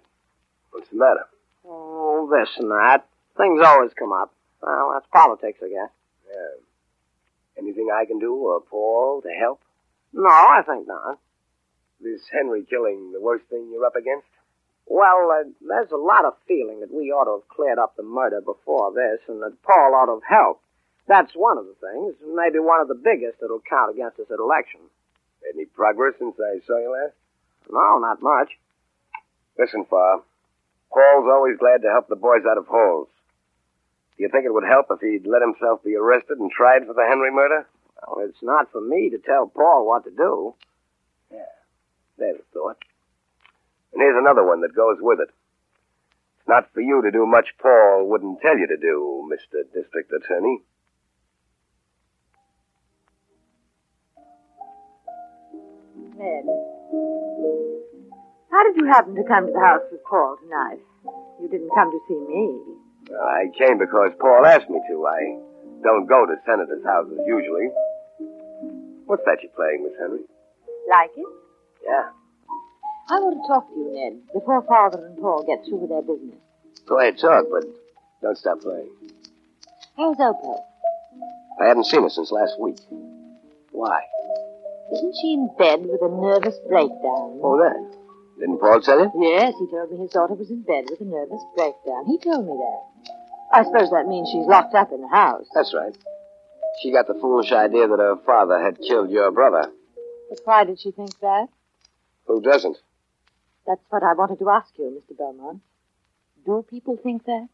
What's 0.71 0.89
the 0.89 0.97
matter? 0.97 1.25
Oh, 1.65 2.29
this 2.31 2.49
and 2.57 2.69
that. 2.69 3.07
Things 3.37 3.61
always 3.65 3.91
come 3.97 4.11
up. 4.11 4.31
Well, 4.61 4.91
that's 4.93 5.07
politics, 5.11 5.59
I 5.63 5.69
guess. 5.69 5.89
Yeah. 6.29 6.61
Anything 7.57 7.89
I 7.93 8.05
can 8.05 8.19
do 8.19 8.33
or 8.35 8.61
Paul 8.61 9.21
to 9.23 9.29
help? 9.29 9.61
No, 10.13 10.29
I 10.29 10.61
think 10.65 10.87
not. 10.87 11.17
This 12.01 12.21
Henry 12.31 12.63
killing 12.69 13.11
the 13.13 13.21
worst 13.21 13.45
thing 13.49 13.69
you're 13.71 13.85
up 13.85 13.95
against? 13.95 14.27
Well, 14.87 15.31
uh, 15.31 15.49
there's 15.67 15.91
a 15.91 15.97
lot 15.97 16.25
of 16.25 16.33
feeling 16.47 16.79
that 16.81 16.93
we 16.93 17.11
ought 17.11 17.25
to 17.25 17.41
have 17.41 17.49
cleared 17.49 17.79
up 17.79 17.95
the 17.95 18.03
murder 18.03 18.41
before 18.41 18.93
this, 18.93 19.19
and 19.27 19.41
that 19.41 19.61
Paul 19.63 19.95
ought 19.95 20.05
to 20.05 20.21
have 20.21 20.29
helped. 20.29 20.61
That's 21.07 21.33
one 21.33 21.57
of 21.57 21.65
the 21.65 21.75
things, 21.81 22.15
maybe 22.33 22.59
one 22.59 22.81
of 22.81 22.87
the 22.87 22.95
biggest 22.95 23.39
that'll 23.41 23.61
count 23.67 23.93
against 23.93 24.19
us 24.19 24.29
at 24.31 24.39
election. 24.39 24.81
Any 25.53 25.65
progress 25.65 26.15
since 26.17 26.35
I 26.39 26.65
saw 26.65 26.77
you 26.77 26.91
last? 26.91 27.13
No, 27.69 27.99
not 27.99 28.21
much. 28.21 28.49
Listen, 29.57 29.85
Farr. 29.85 30.21
Paul's 30.91 31.29
always 31.29 31.57
glad 31.57 31.81
to 31.81 31.89
help 31.89 32.07
the 32.07 32.15
boys 32.15 32.45
out 32.49 32.57
of 32.57 32.67
holes. 32.67 33.07
Do 34.17 34.23
you 34.23 34.29
think 34.29 34.45
it 34.45 34.53
would 34.53 34.63
help 34.63 34.87
if 34.89 35.01
he'd 35.01 35.27
let 35.27 35.41
himself 35.41 35.83
be 35.83 35.95
arrested 35.95 36.39
and 36.39 36.49
tried 36.49 36.85
for 36.85 36.93
the 36.93 37.05
Henry 37.07 37.31
murder? 37.31 37.67
Well, 38.07 38.25
it's 38.25 38.41
not 38.41 38.71
for 38.71 38.81
me 38.81 39.09
to 39.09 39.17
tell 39.17 39.47
Paul 39.47 39.85
what 39.85 40.05
to 40.05 40.11
do. 40.11 40.55
Yeah, 41.31 41.51
there's 42.17 42.39
a 42.39 42.53
thought. 42.53 42.77
And 43.95 44.03
here's 44.03 44.19
another 44.19 44.43
one 44.45 44.59
that 44.61 44.75
goes 44.75 44.97
with 44.99 45.21
it. 45.21 45.29
It's 45.31 46.47
not 46.49 46.67
for 46.73 46.81
you 46.81 47.01
to 47.01 47.11
do 47.11 47.25
much 47.25 47.55
Paul 47.61 48.09
wouldn't 48.09 48.41
tell 48.41 48.57
you 48.59 48.67
to 48.67 48.75
do, 48.75 49.23
Mr. 49.31 49.63
District 49.73 50.11
Attorney. 50.11 50.59
Ned, 56.19 56.43
how 58.51 58.63
did 58.67 58.75
you 58.75 58.85
happen 58.87 59.15
to 59.15 59.23
come 59.23 59.47
to 59.47 59.53
the 59.53 59.59
house 59.59 59.87
with 59.89 60.03
Paul 60.03 60.35
tonight? 60.43 60.79
You 61.41 61.47
didn't 61.47 61.71
come 61.73 61.91
to 61.91 61.99
see 62.07 62.19
me. 62.19 62.59
I 63.15 63.47
came 63.57 63.77
because 63.77 64.11
Paul 64.19 64.45
asked 64.45 64.69
me 64.69 64.79
to. 64.89 65.07
I 65.07 65.39
don't 65.83 66.05
go 66.05 66.25
to 66.25 66.35
senators' 66.45 66.83
houses 66.85 67.19
usually. 67.25 67.69
What's 69.05 69.23
that 69.25 69.39
you're 69.41 69.55
playing, 69.55 69.83
Miss 69.83 69.93
Henry? 69.99 70.19
Like 70.89 71.11
it? 71.15 71.27
Yeah. 71.85 72.09
I 73.07 73.19
want 73.19 73.37
to 73.37 73.47
talk 73.47 73.69
to 73.69 73.75
you, 73.75 73.93
Ned, 73.93 74.21
before 74.33 74.63
Father 74.63 75.05
and 75.05 75.17
Paul 75.17 75.45
get 75.45 75.61
through 75.65 75.77
with 75.77 75.89
their 75.89 76.01
business. 76.01 76.41
Go 76.87 76.99
ahead, 76.99 77.17
talk, 77.17 77.45
but 77.51 77.63
don't 78.21 78.37
stop 78.37 78.61
playing. 78.61 78.89
How's 79.95 80.19
Opal? 80.19 80.65
I 81.61 81.65
haven't 81.67 81.85
seen 81.85 82.03
her 82.03 82.09
since 82.09 82.31
last 82.31 82.59
week. 82.59 82.77
Why? 83.71 84.01
Isn't 84.93 85.15
she 85.21 85.33
in 85.33 85.49
bed 85.57 85.81
with 85.85 86.01
a 86.01 86.09
nervous 86.09 86.57
breakdown? 86.67 87.39
Oh, 87.45 87.57
that. 87.61 87.77
Didn't 88.39 88.59
Paul 88.59 88.81
tell 88.81 88.99
you? 88.99 89.11
Yes, 89.15 89.53
he 89.59 89.67
told 89.69 89.91
me 89.91 89.97
his 89.97 90.11
daughter 90.11 90.33
was 90.33 90.49
in 90.49 90.63
bed 90.63 90.85
with 90.89 90.99
a 91.01 91.05
nervous 91.05 91.41
breakdown. 91.55 92.05
He 92.05 92.17
told 92.17 92.45
me 92.45 92.57
that. 92.57 92.81
I 93.53 93.63
suppose 93.63 93.89
that 93.91 94.07
means 94.07 94.29
she's 94.31 94.45
locked 94.45 94.73
up 94.73 94.91
in 94.91 95.01
the 95.01 95.07
house. 95.07 95.45
That's 95.53 95.73
right. 95.73 95.95
She 96.81 96.91
got 96.91 97.07
the 97.07 97.13
foolish 97.13 97.51
idea 97.51 97.87
that 97.87 97.99
her 97.99 98.17
father 98.25 98.59
had 98.59 98.79
killed 98.81 99.09
your 99.11 99.31
brother. 99.31 99.71
But 100.29 100.39
why 100.43 100.63
did 100.65 100.79
she 100.79 100.91
think 100.91 101.17
that? 101.19 101.47
Who 102.27 102.41
doesn't? 102.41 102.77
That's 103.65 103.81
what 103.89 104.03
I 104.03 104.13
wanted 104.13 104.39
to 104.39 104.49
ask 104.49 104.69
you, 104.77 105.01
Mr. 105.01 105.17
Beaumont. 105.17 105.61
Do 106.45 106.65
people 106.69 106.97
think 107.01 107.25
that? 107.25 107.47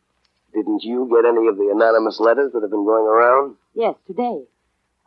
Didn't 0.54 0.84
you 0.84 1.08
get 1.10 1.28
any 1.28 1.48
of 1.48 1.58
the 1.58 1.72
anonymous 1.74 2.20
letters 2.20 2.52
that 2.52 2.62
have 2.62 2.72
been 2.72 2.86
going 2.86 3.06
around? 3.06 3.56
Yes, 3.74 3.96
today. 4.06 4.44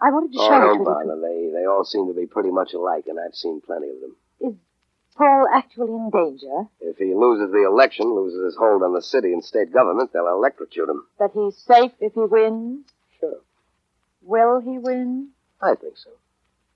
I 0.01 0.11
wanted 0.11 0.33
to 0.33 0.39
oh, 0.41 0.49
show 0.49 0.61
don't 0.61 0.77
it 0.77 0.79
to 0.79 0.85
bother. 0.85 1.21
They, 1.21 1.51
they 1.53 1.67
all 1.67 1.85
seem 1.85 2.09
to 2.09 2.15
be 2.15 2.27
pretty 2.27 2.51
much 2.51 2.73
alike, 2.73 3.05
and 3.09 3.19
I've 3.21 3.35
seen 3.35 3.61
plenty 3.61 3.89
of 3.91 4.01
them. 4.01 4.17
Is 4.41 4.55
Paul 5.17 5.47
actually 5.53 5.93
in 5.93 6.11
danger? 6.11 6.69
If 6.81 6.97
he 6.97 7.15
loses 7.15 7.53
the 7.53 7.67
election, 7.67 8.15
loses 8.15 8.45
his 8.45 8.57
hold 8.57 8.83
on 8.83 8.95
the 8.95 9.03
city 9.03 9.33
and 9.33 9.45
state 9.45 9.73
government, 9.73 10.13
they'll 10.13 10.29
electrocute 10.29 10.89
him. 10.89 11.05
That 11.19 11.31
he's 11.35 11.57
safe 11.57 11.93
if 12.01 12.15
he 12.15 12.21
wins? 12.21 12.87
Sure. 13.21 13.41
Will 14.23 14.61
he 14.61 14.79
win? 14.79 15.29
I 15.61 15.75
think 15.75 15.97
so. 15.97 16.11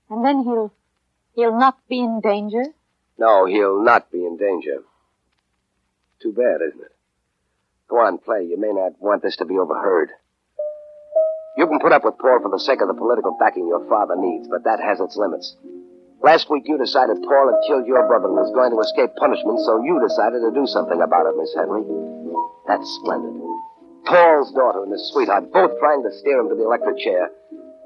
And 0.09 0.23
then 0.23 0.43
he'll 0.43 0.71
he'll 1.35 1.57
not 1.57 1.77
be 1.87 1.99
in 1.99 2.21
danger? 2.21 2.63
No, 3.19 3.45
he'll 3.45 3.83
not 3.83 4.09
be 4.11 4.23
in 4.23 4.37
danger. 4.37 4.79
Too 6.23 6.31
bad, 6.31 6.63
isn't 6.63 6.79
it? 6.79 6.95
Go 7.89 7.99
on, 7.99 8.17
play. 8.17 8.47
You 8.47 8.55
may 8.57 8.71
not 8.71 8.95
want 8.99 9.21
this 9.21 9.35
to 9.37 9.45
be 9.45 9.57
overheard. 9.57 10.09
You 11.57 11.67
can 11.67 11.79
put 11.79 11.91
up 11.91 12.05
with 12.05 12.17
Paul 12.17 12.39
for 12.39 12.49
the 12.49 12.63
sake 12.63 12.79
of 12.79 12.87
the 12.87 12.93
political 12.93 13.35
backing 13.37 13.67
your 13.67 13.83
father 13.89 14.15
needs, 14.15 14.47
but 14.47 14.63
that 14.63 14.79
has 14.79 15.01
its 15.01 15.17
limits. 15.17 15.57
Last 16.23 16.49
week 16.49 16.63
you 16.65 16.77
decided 16.77 17.19
Paul 17.27 17.51
had 17.51 17.67
killed 17.67 17.87
your 17.87 18.07
brother 18.07 18.31
and 18.31 18.39
was 18.39 18.55
going 18.55 18.71
to 18.71 18.79
escape 18.79 19.11
punishment, 19.19 19.59
so 19.67 19.83
you 19.83 19.99
decided 19.99 20.39
to 20.39 20.55
do 20.55 20.63
something 20.67 21.01
about 21.01 21.27
it, 21.27 21.35
Miss 21.35 21.51
Henry. 21.51 21.83
That's 22.71 22.87
splendid. 23.03 23.35
Paul's 24.07 24.55
daughter 24.55 24.83
and 24.83 24.95
his 24.95 25.11
sweetheart 25.11 25.51
both 25.51 25.75
trying 25.79 26.03
to 26.03 26.11
steer 26.23 26.39
him 26.39 26.47
to 26.47 26.55
the 26.55 26.63
electric 26.63 27.03
chair. 27.03 27.31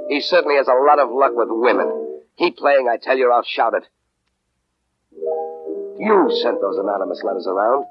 He 0.10 0.22
certainly 0.22 0.62
has 0.62 0.70
a 0.70 0.78
lot 0.78 1.02
of 1.02 1.10
luck 1.10 1.34
with 1.34 1.50
women. 1.50 2.22
Keep 2.38 2.58
playing, 2.58 2.86
I 2.86 2.98
tell 3.02 3.18
you, 3.18 3.30
or 3.30 3.34
I'll 3.34 3.48
shout 3.48 3.74
it. 3.74 3.90
You 6.06 6.32
sent 6.42 6.62
those 6.62 6.78
anonymous 6.78 7.22
letters 7.24 7.48
around. 7.48 7.86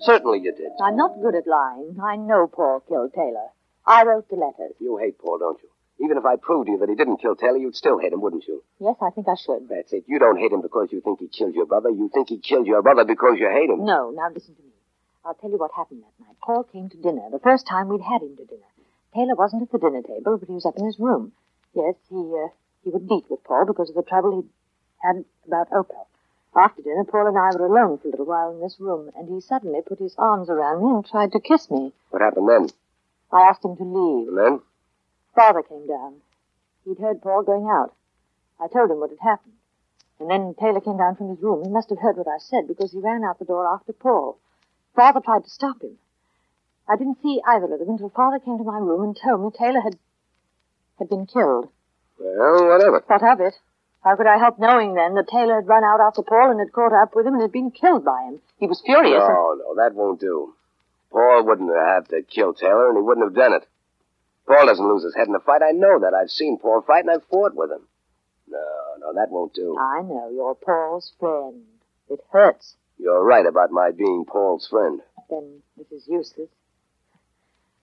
Certainly 0.00 0.40
you 0.40 0.52
did. 0.52 0.72
I'm 0.82 0.96
not 0.96 1.20
good 1.20 1.34
at 1.34 1.46
lying. 1.46 1.96
I 2.02 2.16
know 2.16 2.46
Paul 2.46 2.80
killed 2.88 3.12
Taylor. 3.14 3.48
I 3.86 4.04
wrote 4.04 4.28
the 4.28 4.36
letters. 4.36 4.74
You 4.80 4.96
hate 4.98 5.18
Paul, 5.18 5.38
don't 5.38 5.58
you? 5.62 5.68
Even 6.04 6.16
if 6.18 6.24
I 6.24 6.36
proved 6.36 6.66
to 6.66 6.72
you 6.72 6.78
that 6.78 6.88
he 6.88 6.96
didn't 6.96 7.18
kill 7.18 7.36
Taylor, 7.36 7.58
you'd 7.58 7.76
still 7.76 7.98
hate 7.98 8.12
him, 8.12 8.20
wouldn't 8.20 8.46
you? 8.48 8.64
Yes, 8.80 8.96
I 9.00 9.10
think 9.10 9.28
I 9.28 9.36
should. 9.36 9.68
That's 9.68 9.92
it. 9.92 10.04
You 10.08 10.18
don't 10.18 10.38
hate 10.38 10.50
him 10.50 10.62
because 10.62 10.88
you 10.90 11.00
think 11.00 11.20
he 11.20 11.28
killed 11.28 11.54
your 11.54 11.66
brother. 11.66 11.90
You 11.90 12.10
think 12.12 12.28
he 12.30 12.38
killed 12.38 12.66
your 12.66 12.82
brother 12.82 13.04
because 13.04 13.38
you 13.38 13.48
hate 13.48 13.70
him. 13.70 13.84
No, 13.84 14.10
now 14.10 14.28
listen 14.34 14.54
to 14.56 14.62
me. 14.62 14.68
I'll 15.24 15.34
tell 15.34 15.50
you 15.50 15.58
what 15.58 15.70
happened 15.76 16.02
that 16.02 16.24
night. 16.26 16.36
Paul 16.42 16.64
came 16.64 16.88
to 16.90 16.96
dinner, 16.96 17.28
the 17.30 17.38
first 17.38 17.66
time 17.68 17.86
we'd 17.88 18.00
had 18.02 18.22
him 18.22 18.36
to 18.36 18.44
dinner. 18.44 18.66
Taylor 19.14 19.36
wasn't 19.36 19.62
at 19.62 19.70
the 19.70 19.78
dinner 19.78 20.02
table, 20.02 20.38
but 20.38 20.48
he 20.48 20.54
was 20.54 20.66
up 20.66 20.74
in 20.76 20.86
his 20.86 20.98
room. 20.98 21.30
Yes, 21.74 21.94
he, 22.10 22.16
uh, 22.16 22.48
he 22.82 22.90
would 22.90 23.08
meet 23.08 23.24
with 23.30 23.44
Paul 23.44 23.66
because 23.66 23.88
of 23.90 23.94
the 23.94 24.02
trouble 24.02 24.42
he'd 24.42 24.50
had 24.98 25.24
about 25.46 25.68
Opal. 25.72 26.08
After 26.54 26.82
dinner, 26.82 27.04
Paul 27.04 27.28
and 27.28 27.38
I 27.38 27.50
were 27.56 27.66
alone 27.66 27.98
for 27.98 28.08
a 28.08 28.10
little 28.10 28.26
while 28.26 28.50
in 28.50 28.60
this 28.60 28.78
room, 28.78 29.10
and 29.16 29.28
he 29.28 29.40
suddenly 29.40 29.80
put 29.80 29.98
his 29.98 30.14
arms 30.18 30.50
around 30.50 30.84
me 30.84 30.90
and 30.90 31.06
tried 31.06 31.32
to 31.32 31.40
kiss 31.40 31.70
me. 31.70 31.92
What 32.10 32.20
happened 32.20 32.48
then? 32.48 32.68
I 33.32 33.42
asked 33.42 33.64
him 33.64 33.76
to 33.76 33.84
leave. 33.84 34.28
And 34.28 34.36
then? 34.38 34.60
Father 35.34 35.62
came 35.62 35.86
down. 35.86 36.20
He'd 36.84 36.98
heard 36.98 37.22
Paul 37.22 37.42
going 37.42 37.68
out. 37.68 37.94
I 38.60 38.68
told 38.68 38.90
him 38.90 39.00
what 39.00 39.10
had 39.10 39.20
happened. 39.20 39.54
And 40.20 40.30
then 40.30 40.54
Taylor 40.60 40.80
came 40.80 40.98
down 40.98 41.16
from 41.16 41.30
his 41.30 41.42
room. 41.42 41.64
He 41.64 41.70
must 41.70 41.88
have 41.88 42.00
heard 42.00 42.18
what 42.18 42.28
I 42.28 42.38
said 42.38 42.68
because 42.68 42.92
he 42.92 42.98
ran 42.98 43.24
out 43.24 43.38
the 43.38 43.46
door 43.46 43.66
after 43.66 43.94
Paul. 43.94 44.38
Father 44.94 45.20
tried 45.20 45.44
to 45.44 45.50
stop 45.50 45.80
him. 45.80 45.98
I 46.86 46.96
didn't 46.96 47.22
see 47.22 47.40
either 47.46 47.72
of 47.72 47.78
them 47.78 47.88
until 47.88 48.10
Father 48.10 48.38
came 48.38 48.58
to 48.58 48.64
my 48.64 48.78
room 48.78 49.02
and 49.02 49.16
told 49.16 49.40
me 49.42 49.50
Taylor 49.56 49.80
had 49.80 49.98
had 50.98 51.08
been 51.08 51.26
killed. 51.26 51.70
Well, 52.18 52.68
whatever. 52.68 53.02
What 53.06 53.22
of 53.22 53.40
it? 53.40 53.54
How 54.04 54.16
could 54.16 54.26
I 54.26 54.38
help 54.38 54.58
knowing 54.58 54.94
then 54.94 55.14
that 55.14 55.28
Taylor 55.28 55.56
had 55.56 55.68
run 55.68 55.84
out 55.84 56.00
after 56.00 56.22
Paul 56.22 56.50
and 56.50 56.58
had 56.58 56.72
caught 56.72 56.92
up 56.92 57.14
with 57.14 57.26
him 57.26 57.34
and 57.34 57.42
had 57.42 57.52
been 57.52 57.70
killed 57.70 58.04
by 58.04 58.22
him? 58.24 58.40
He 58.58 58.66
was 58.66 58.82
furious. 58.84 59.22
No, 59.22 59.54
no, 59.58 59.74
that 59.76 59.94
won't 59.94 60.20
do. 60.20 60.54
Paul 61.12 61.44
wouldn't 61.46 61.70
have 61.70 61.86
had 61.86 62.08
to 62.08 62.22
kill 62.22 62.52
Taylor, 62.52 62.88
and 62.88 62.98
he 62.98 63.02
wouldn't 63.02 63.26
have 63.26 63.34
done 63.34 63.52
it. 63.52 63.66
Paul 64.46 64.66
doesn't 64.66 64.88
lose 64.88 65.04
his 65.04 65.14
head 65.14 65.28
in 65.28 65.34
a 65.34 65.40
fight. 65.40 65.62
I 65.62 65.70
know 65.70 66.00
that. 66.00 66.14
I've 66.14 66.30
seen 66.30 66.58
Paul 66.58 66.82
fight, 66.82 67.04
and 67.04 67.10
I've 67.10 67.24
fought 67.30 67.54
with 67.54 67.70
him. 67.70 67.86
No, 68.48 68.58
no, 68.98 69.12
that 69.14 69.30
won't 69.30 69.54
do. 69.54 69.76
I 69.78 70.02
know. 70.02 70.30
You're 70.32 70.56
Paul's 70.56 71.12
friend. 71.20 71.62
It 72.10 72.20
hurts. 72.32 72.74
You're 72.98 73.24
right 73.24 73.46
about 73.46 73.70
my 73.70 73.92
being 73.92 74.24
Paul's 74.26 74.66
friend. 74.66 75.00
Then 75.30 75.62
this 75.76 75.92
is 75.92 76.08
useless. 76.08 76.48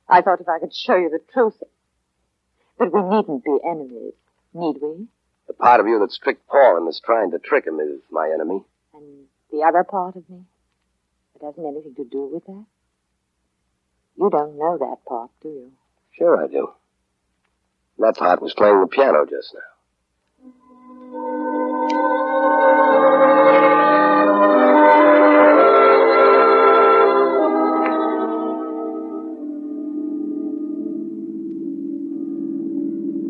I 0.09 0.21
thought 0.21 0.41
if 0.41 0.49
I 0.49 0.59
could 0.59 0.73
show 0.73 0.97
you 0.97 1.09
the 1.09 1.21
truth. 1.31 1.61
But 2.77 2.93
we 2.93 3.01
needn't 3.01 3.43
be 3.43 3.57
enemies, 3.65 4.13
need 4.53 4.77
we? 4.81 5.07
The 5.49 5.55
part 5.55 5.79
of 5.79 5.87
you 5.87 5.97
that's 5.99 6.17
tricked 6.19 6.47
Paul 6.47 6.77
and 6.77 6.87
is 6.87 7.01
trying 7.03 7.31
to 7.31 7.39
trick 7.39 7.65
him 7.65 7.79
is 7.79 8.01
my 8.11 8.29
enemy. 8.31 8.63
And 8.93 9.25
the 9.51 9.63
other 9.67 9.83
part 9.83 10.15
of 10.15 10.29
me 10.29 10.45
It 11.35 11.43
hasn't 11.43 11.65
anything 11.65 11.95
to 11.95 12.05
do 12.05 12.29
with 12.31 12.45
that? 12.45 12.65
You 14.15 14.29
don't 14.29 14.59
know 14.59 14.77
that 14.77 14.97
part, 15.07 15.31
do 15.41 15.49
you? 15.49 15.71
Sure 16.11 16.43
I 16.43 16.47
do. 16.47 16.71
That 17.97 18.15
part 18.15 18.43
was 18.43 18.53
playing 18.53 18.79
the 18.79 18.87
piano 18.87 19.25
just 19.25 19.55
now. 19.55 19.59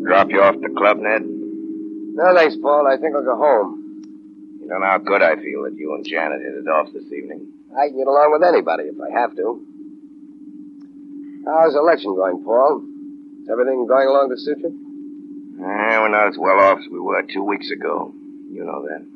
Drop 0.04 0.30
you 0.30 0.42
off 0.42 0.56
the 0.60 0.68
club, 0.76 0.98
Ned? 0.98 1.22
No, 2.12 2.34
thanks, 2.34 2.56
Paul. 2.60 2.86
I 2.86 2.96
think 2.96 3.14
I'll 3.14 3.24
go 3.24 3.36
home. 3.36 4.02
You 4.60 4.68
don't 4.68 4.80
know 4.80 4.86
how 4.86 4.98
good 4.98 5.22
I 5.22 5.36
feel 5.36 5.64
that 5.64 5.74
you 5.76 5.94
and 5.94 6.04
Janet 6.04 6.42
hit 6.42 6.54
it 6.54 6.68
off 6.68 6.92
this 6.92 7.10
evening. 7.12 7.52
I 7.76 7.88
can 7.88 7.98
get 7.98 8.06
along 8.06 8.32
with 8.32 8.42
anybody 8.42 8.84
if 8.84 8.96
I 9.00 9.10
have 9.18 9.34
to. 9.36 9.66
How's 11.46 11.72
the 11.72 11.80
election 11.80 12.14
going, 12.14 12.44
Paul? 12.44 12.82
Is 13.42 13.48
everything 13.50 13.86
going 13.86 14.08
along 14.08 14.30
to 14.30 14.36
suit 14.38 14.58
you? 14.58 14.68
Eh, 15.60 15.98
we're 16.00 16.08
not 16.08 16.28
as 16.28 16.36
well 16.38 16.58
off 16.58 16.78
as 16.78 16.88
we 16.90 17.00
were 17.00 17.22
two 17.22 17.42
weeks 17.44 17.70
ago. 17.70 18.12
You 18.50 18.64
know 18.64 18.86
that. 18.88 19.06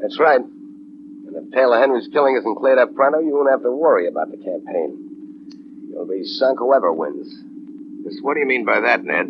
That's 0.00 0.18
right. 0.18 0.40
And 0.40 1.36
if 1.36 1.52
Taylor 1.52 1.78
Henry's 1.78 2.08
killing 2.12 2.36
isn't 2.36 2.56
cleared 2.56 2.78
up 2.78 2.94
pronto, 2.94 3.20
you 3.20 3.34
won't 3.36 3.50
have 3.50 3.62
to 3.62 3.70
worry 3.70 4.08
about 4.08 4.30
the 4.30 4.38
campaign. 4.38 5.88
You'll 5.90 6.06
be 6.06 6.24
sunk 6.24 6.58
whoever 6.58 6.92
wins. 6.92 7.28
Just 8.04 8.22
what 8.24 8.34
do 8.34 8.40
you 8.40 8.46
mean 8.46 8.64
by 8.64 8.80
that, 8.80 9.04
Ned? 9.04 9.26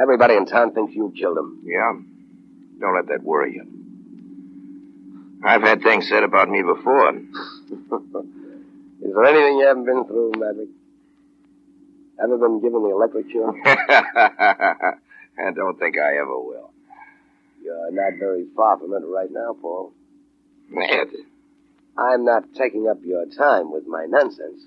Everybody 0.00 0.34
in 0.34 0.46
town 0.46 0.72
thinks 0.72 0.94
you 0.94 1.12
killed 1.18 1.38
him. 1.38 1.62
Yeah? 1.64 1.92
Don't 2.80 2.94
let 2.94 3.08
that 3.08 3.22
worry 3.22 3.54
you. 3.54 3.66
I've 5.44 5.62
had 5.62 5.82
things 5.82 6.08
said 6.08 6.22
about 6.22 6.48
me 6.48 6.62
before. 6.62 7.10
Is 9.00 9.14
there 9.14 9.24
anything 9.24 9.58
you 9.58 9.66
haven't 9.66 9.84
been 9.84 10.04
through, 10.04 10.32
Madvig? 10.32 10.68
Other 12.22 12.36
than 12.38 12.60
giving 12.60 12.82
the 12.82 12.90
electric 12.90 13.30
chair? 13.30 13.48
I 15.38 15.52
don't 15.54 15.78
think 15.78 15.96
I 15.98 16.18
ever 16.18 16.38
will. 16.38 16.70
You're 17.62 17.92
not 17.92 18.18
very 18.18 18.46
far 18.56 18.78
from 18.78 18.92
it 18.92 19.06
right 19.06 19.30
now, 19.30 19.54
Paul. 19.60 19.92
Ned, 20.70 21.08
I'm 21.96 22.24
not 22.24 22.54
taking 22.54 22.88
up 22.88 22.98
your 23.04 23.26
time 23.26 23.72
with 23.72 23.86
my 23.86 24.06
nonsense. 24.08 24.62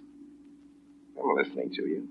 I'm 1.18 1.36
listening 1.36 1.72
to 1.76 1.82
you. 1.84 2.08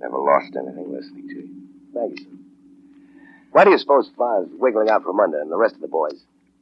Never 0.00 0.18
lost 0.18 0.56
anything 0.56 0.92
listening 0.92 1.28
to 1.28 1.34
you. 1.34 1.66
Thank 1.96 2.20
you, 2.20 2.24
sir. 2.24 2.30
Why 3.52 3.64
do 3.64 3.70
you 3.70 3.78
suppose 3.78 4.10
Farr's 4.16 4.48
wiggling 4.52 4.90
out 4.90 5.02
from 5.02 5.18
under 5.18 5.40
and 5.40 5.50
the 5.50 5.56
rest 5.56 5.76
of 5.76 5.80
the 5.80 5.88
boys? 5.88 6.20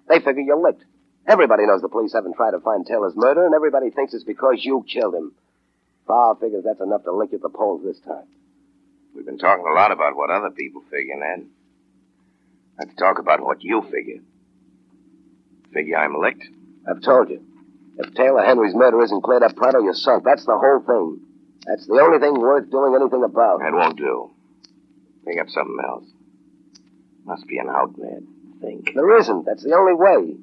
They 0.09 0.20
figure 0.20 0.43
you're 0.43 0.62
licked. 0.62 0.85
Everybody 1.26 1.66
knows 1.66 1.80
the 1.80 1.89
police 1.89 2.12
haven't 2.12 2.37
tried 2.37 2.53
to 2.53 2.61
find 2.61 2.87
Taylor's 2.87 3.16
murder, 3.16 3.47
and 3.47 3.55
everybody 3.55 3.91
thinks 3.91 4.14
it's 4.14 4.24
because 4.24 4.64
you 4.64 4.85
killed 4.87 5.14
him. 5.14 5.32
Farr 6.07 6.37
figures 6.37 6.64
that's 6.64 6.80
enough 6.80 7.03
to 7.05 7.12
lick 7.12 7.32
at 7.32 7.41
the 7.41 7.49
polls 7.49 7.82
this 7.82 7.99
time. 8.01 8.26
We've 9.14 9.24
been 9.24 9.39
talking 9.39 9.64
a 9.66 9.74
lot 9.74 9.91
about 9.91 10.16
what 10.16 10.30
other 10.30 10.51
people 10.51 10.82
figure, 10.91 11.16
Ned. 11.16 11.47
Let's 12.78 12.95
talk 12.97 13.18
about 13.18 13.41
what 13.41 13.62
you 13.62 13.82
figure. 13.82 14.20
Figure 15.72 15.97
I'm 15.97 16.16
licked? 16.20 16.45
I've 16.89 17.01
told 17.03 17.30
you. 17.30 17.43
If 17.97 18.12
Taylor 18.14 18.45
Henry's 18.45 18.74
murder 18.74 19.03
isn't 19.03 19.22
cleared 19.22 19.43
up 19.43 19.57
pronto, 19.57 19.80
you're 19.80 19.95
sunk. 19.95 20.24
That's 20.24 20.45
the 20.45 20.59
whole 20.59 20.80
thing. 20.80 21.20
That's 21.66 21.87
the 21.87 22.01
only 22.03 22.18
thing 22.18 22.35
worth 22.39 22.70
doing 22.70 22.95
anything 23.01 23.24
about. 23.24 23.61
That 23.61 23.72
won't 23.72 23.97
do. 23.97 24.34
Think 25.25 25.41
up 25.41 25.49
something 25.49 25.79
else. 25.85 26.05
Must 27.25 27.47
be 27.47 27.59
an 27.59 27.68
out, 27.68 27.97
Ned. 27.97 28.27
Think. 28.61 28.93
There 28.95 29.18
isn't. 29.18 29.47
That's 29.47 29.62
the 29.64 29.75
only 29.75 29.95
way. 29.95 30.37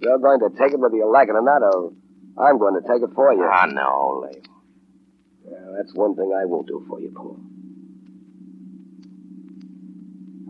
You're 0.00 0.18
going 0.18 0.40
to 0.40 0.48
take 0.58 0.72
it 0.72 0.78
whether 0.80 0.96
you 0.96 1.10
like 1.10 1.28
it 1.28 1.34
or 1.34 1.42
not, 1.42 1.62
or 1.62 1.92
I'm 2.38 2.58
going 2.58 2.80
to 2.80 2.88
take 2.88 3.02
it 3.02 3.14
for 3.14 3.32
you. 3.32 3.44
Ah, 3.44 3.66
no, 3.66 4.24
Leo. 4.24 4.40
Yeah, 5.44 5.76
that's 5.76 5.94
one 5.94 6.16
thing 6.16 6.32
I 6.34 6.46
won't 6.46 6.66
do 6.66 6.84
for 6.88 7.00
you, 7.00 7.12
Paul. 7.14 7.38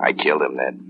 I 0.01 0.13
killed 0.13 0.43
him, 0.43 0.57
Ned. 0.57 0.81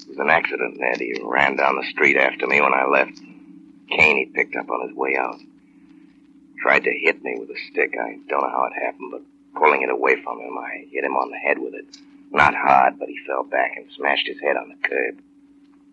It 0.00 0.08
was 0.08 0.18
an 0.18 0.30
accident, 0.30 0.78
Ned. 0.78 1.00
He 1.00 1.20
ran 1.22 1.56
down 1.56 1.76
the 1.76 1.86
street 1.90 2.16
after 2.16 2.46
me 2.46 2.60
when 2.60 2.72
I 2.72 2.86
left. 2.86 3.18
Cane 3.88 4.16
he 4.16 4.26
picked 4.34 4.56
up 4.56 4.70
on 4.70 4.88
his 4.88 4.96
way 4.96 5.16
out. 5.16 5.38
Tried 6.62 6.84
to 6.84 6.92
hit 6.92 7.24
me 7.24 7.34
with 7.40 7.50
a 7.50 7.58
stick. 7.72 7.94
I 8.00 8.18
don't 8.28 8.40
know 8.40 8.48
how 8.48 8.68
it 8.70 8.84
happened, 8.84 9.10
but 9.10 9.22
pulling 9.60 9.82
it 9.82 9.90
away 9.90 10.22
from 10.22 10.38
him, 10.38 10.56
I 10.56 10.86
hit 10.92 11.02
him 11.02 11.16
on 11.16 11.32
the 11.32 11.36
head 11.36 11.58
with 11.58 11.74
it. 11.74 11.96
Not 12.30 12.54
hard, 12.54 13.00
but 13.00 13.08
he 13.08 13.18
fell 13.26 13.42
back 13.42 13.72
and 13.76 13.90
smashed 13.96 14.28
his 14.28 14.40
head 14.40 14.56
on 14.56 14.68
the 14.68 14.88
curb. 14.88 15.20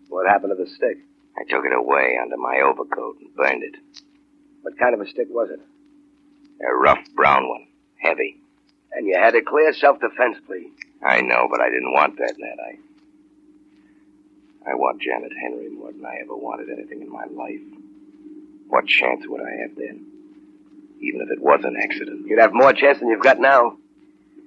What 0.08 0.28
happened 0.28 0.54
to 0.56 0.64
the 0.64 0.70
stick? 0.70 0.98
I 1.36 1.42
took 1.50 1.64
it 1.64 1.72
away 1.72 2.16
under 2.22 2.36
my 2.36 2.60
overcoat 2.60 3.16
and 3.20 3.34
burned 3.34 3.64
it. 3.64 3.74
What 4.62 4.78
kind 4.78 4.94
of 4.94 5.00
a 5.00 5.08
stick 5.08 5.26
was 5.28 5.50
it? 5.50 5.60
A 6.64 6.72
rough 6.72 7.04
brown 7.16 7.48
one. 7.48 7.66
Heavy. 7.96 8.36
And 8.92 9.08
you 9.08 9.18
had 9.18 9.34
a 9.34 9.42
clear 9.42 9.72
self-defense 9.72 10.38
plea. 10.46 10.70
I 11.04 11.20
know, 11.20 11.48
but 11.50 11.60
I 11.60 11.68
didn't 11.68 11.92
want 11.92 12.16
that, 12.18 12.34
Ned. 12.38 12.58
I. 14.64 14.70
I 14.70 14.74
want 14.76 15.02
Janet 15.02 15.32
Henry 15.42 15.68
more 15.68 15.90
than 15.90 16.06
I 16.06 16.18
ever 16.22 16.36
wanted 16.36 16.70
anything 16.70 17.02
in 17.02 17.10
my 17.10 17.24
life. 17.24 17.60
What 18.68 18.86
chance 18.86 19.26
would 19.26 19.40
I 19.40 19.62
have 19.62 19.74
then? 19.74 20.06
Even 21.00 21.22
if 21.22 21.30
it 21.30 21.40
was 21.40 21.60
an 21.64 21.76
accident. 21.82 22.26
You'd 22.26 22.40
have 22.40 22.52
more 22.52 22.72
chance 22.72 22.98
than 22.98 23.08
you've 23.08 23.22
got 23.22 23.40
now. 23.40 23.76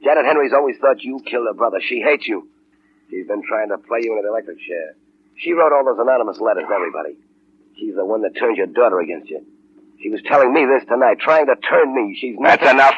Janet 0.04 0.26
Henry's 0.26 0.54
always 0.54 0.78
thought 0.78 1.01
you 1.01 1.22
killed 1.26 1.47
her 1.47 1.54
brother. 1.54 1.80
She 1.82 2.01
hates 2.01 2.28
you. 2.28 2.47
She's 3.10 3.28
been 3.28 3.43
trying 3.47 3.70
to 3.70 3.78
play 3.78 3.99
you 4.01 4.14
in 4.14 4.20
an 4.20 4.30
electric 4.30 4.60
chair. 4.60 4.95
She 5.38 5.54
wrote 5.54 5.74
all 5.74 5.86
those 5.86 5.99
anonymous 5.99 6.39
letters 6.39 6.66
to 6.68 6.74
everybody. 6.74 7.16
She's 7.78 7.95
the 7.95 8.06
one 8.06 8.22
that 8.22 8.36
turned 8.38 8.58
your 8.58 8.68
daughter 8.68 8.99
against 8.99 9.30
you. 9.30 9.45
She 10.01 10.10
was 10.10 10.22
telling 10.28 10.54
me 10.54 10.66
this 10.66 10.88
tonight, 10.88 11.20
trying 11.20 11.47
to 11.47 11.56
turn 11.56 11.93
me. 11.95 12.18
She's 12.20 12.36
not. 12.38 12.60
That's 12.60 12.74
enough. 12.74 12.95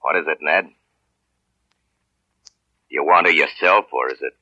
What 0.00 0.16
is 0.16 0.24
it, 0.28 0.38
Ned? 0.40 0.66
Do 0.66 0.70
you 2.90 3.04
want 3.04 3.26
her 3.26 3.32
yourself, 3.32 3.86
or 3.92 4.10
is 4.10 4.18
it? 4.20 4.34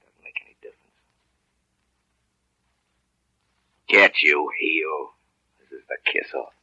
Doesn't 0.00 0.22
make 0.24 0.40
any 0.46 0.56
difference. 0.62 0.78
Get 3.92 4.22
you, 4.22 4.48
heel. 4.58 5.10
This 5.60 5.78
is 5.78 5.84
the 5.86 5.96
kiss 6.10 6.32
off. 6.32 6.54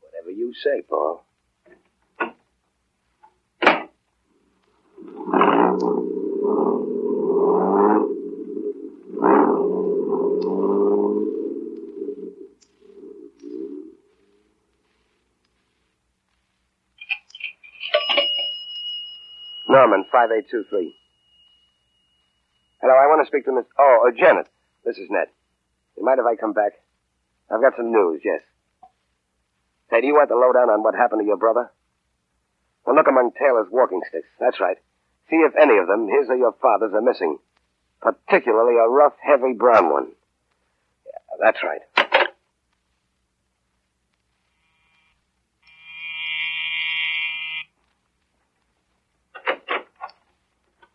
Whatever 0.00 0.30
you 0.30 0.54
say, 0.54 0.80
Paul. 0.88 1.22
Norman, 19.68 20.06
5823. 20.10 20.96
Hello, 22.80 22.94
I 22.94 23.06
want 23.08 23.20
to 23.22 23.26
speak 23.26 23.44
to 23.44 23.52
Miss... 23.52 23.66
Oh, 23.78 24.08
uh, 24.08 24.16
Janet. 24.18 24.48
This 24.84 24.98
is 24.98 25.08
Ned. 25.10 25.28
You 25.96 26.04
mind 26.04 26.20
if 26.20 26.26
I 26.26 26.36
come 26.36 26.52
back? 26.52 26.72
I've 27.50 27.60
got 27.60 27.76
some 27.76 27.92
news, 27.92 28.20
yes. 28.24 28.40
Say, 29.90 30.00
do 30.00 30.06
you 30.06 30.14
want 30.14 30.28
the 30.28 30.36
lowdown 30.36 30.70
on 30.70 30.82
what 30.82 30.94
happened 30.94 31.20
to 31.22 31.26
your 31.26 31.36
brother? 31.36 31.70
Well, 32.84 32.96
look 32.96 33.08
among 33.08 33.32
Taylor's 33.32 33.68
walking 33.70 34.00
sticks. 34.08 34.28
That's 34.38 34.60
right. 34.60 34.76
See 35.30 35.36
if 35.36 35.54
any 35.56 35.78
of 35.78 35.86
them, 35.86 36.08
his 36.08 36.28
or 36.28 36.36
your 36.36 36.54
father's, 36.60 36.92
are 36.92 37.00
missing. 37.00 37.38
Particularly 38.02 38.76
a 38.76 38.88
rough, 38.88 39.14
heavy 39.20 39.54
brown 39.54 39.90
one. 39.90 40.08
Yeah, 41.06 41.36
that's 41.40 41.58
right. 41.64 41.80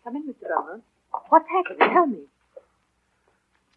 Come 0.04 0.16
in, 0.16 0.24
Mr. 0.28 0.48
Brown. 0.48 0.82
What's 1.30 1.46
happened? 1.50 1.92
Tell 1.94 2.06
me. 2.06 2.20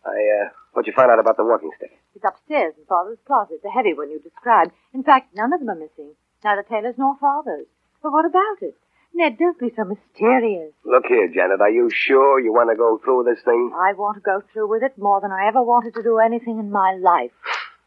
I, 0.04 0.10
uh, 0.10 0.48
what'd 0.72 0.86
you 0.86 0.92
find 0.92 1.10
out 1.10 1.18
about 1.18 1.36
the 1.36 1.44
walking 1.44 1.70
stick? 1.76 1.98
It's 2.14 2.24
upstairs 2.24 2.74
in 2.78 2.84
Father's 2.86 3.18
closet, 3.26 3.60
the 3.62 3.70
heavy 3.70 3.94
one 3.94 4.10
you 4.10 4.20
described. 4.20 4.72
In 4.92 5.02
fact, 5.02 5.34
none 5.34 5.52
of 5.52 5.60
them 5.60 5.70
are 5.70 5.74
missing. 5.74 6.14
Neither 6.44 6.62
Taylor's 6.62 6.98
nor 6.98 7.16
Father's. 7.20 7.66
But 8.02 8.12
what 8.12 8.24
about 8.24 8.62
it? 8.62 8.76
Ned, 9.14 9.38
don't 9.38 9.58
be 9.58 9.70
so 9.76 9.84
mysterious. 9.84 10.72
Look 10.84 11.04
here, 11.06 11.28
Janet, 11.28 11.60
are 11.60 11.70
you 11.70 11.90
sure 11.90 12.40
you 12.40 12.52
want 12.52 12.70
to 12.70 12.76
go 12.76 12.98
through 13.04 13.24
with 13.24 13.34
this 13.36 13.44
thing? 13.44 13.72
I 13.76 13.92
want 13.92 14.16
to 14.16 14.20
go 14.22 14.42
through 14.52 14.68
with 14.68 14.82
it 14.82 14.96
more 14.96 15.20
than 15.20 15.30
I 15.30 15.46
ever 15.46 15.62
wanted 15.62 15.94
to 15.94 16.02
do 16.02 16.18
anything 16.18 16.58
in 16.58 16.70
my 16.70 16.94
life. 16.94 17.30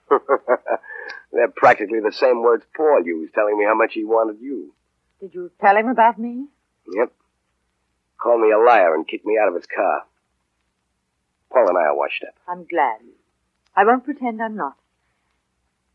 They're 1.31 1.47
practically 1.49 1.99
the 1.99 2.11
same 2.13 2.43
words 2.43 2.63
Paul 2.77 3.03
used, 3.03 3.33
telling 3.33 3.57
me 3.57 3.65
how 3.65 3.75
much 3.75 3.93
he 3.93 4.05
wanted 4.05 4.39
you. 4.39 4.71
Did 5.19 5.33
you 5.33 5.51
tell 5.59 5.75
him 5.75 5.87
about 5.87 6.19
me? 6.19 6.45
Yep. 6.93 7.11
Called 8.21 8.41
me 8.41 8.51
a 8.51 8.59
liar 8.59 8.93
and 8.93 9.07
kicked 9.07 9.25
me 9.25 9.37
out 9.41 9.49
of 9.49 9.55
his 9.55 9.65
car. 9.65 10.03
Paul 11.51 11.69
and 11.69 11.77
I 11.77 11.83
are 11.83 11.95
washed 11.97 12.23
up. 12.27 12.35
I'm 12.47 12.65
glad. 12.65 12.99
I 13.75 13.83
won't 13.85 14.03
pretend 14.03 14.41
I'm 14.41 14.55
not. 14.55 14.75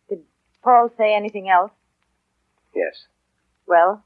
Did 0.08 0.20
Paul 0.62 0.90
say 0.96 1.14
anything 1.14 1.48
else? 1.48 1.72
Yes. 2.74 3.06
Well, 3.66 4.02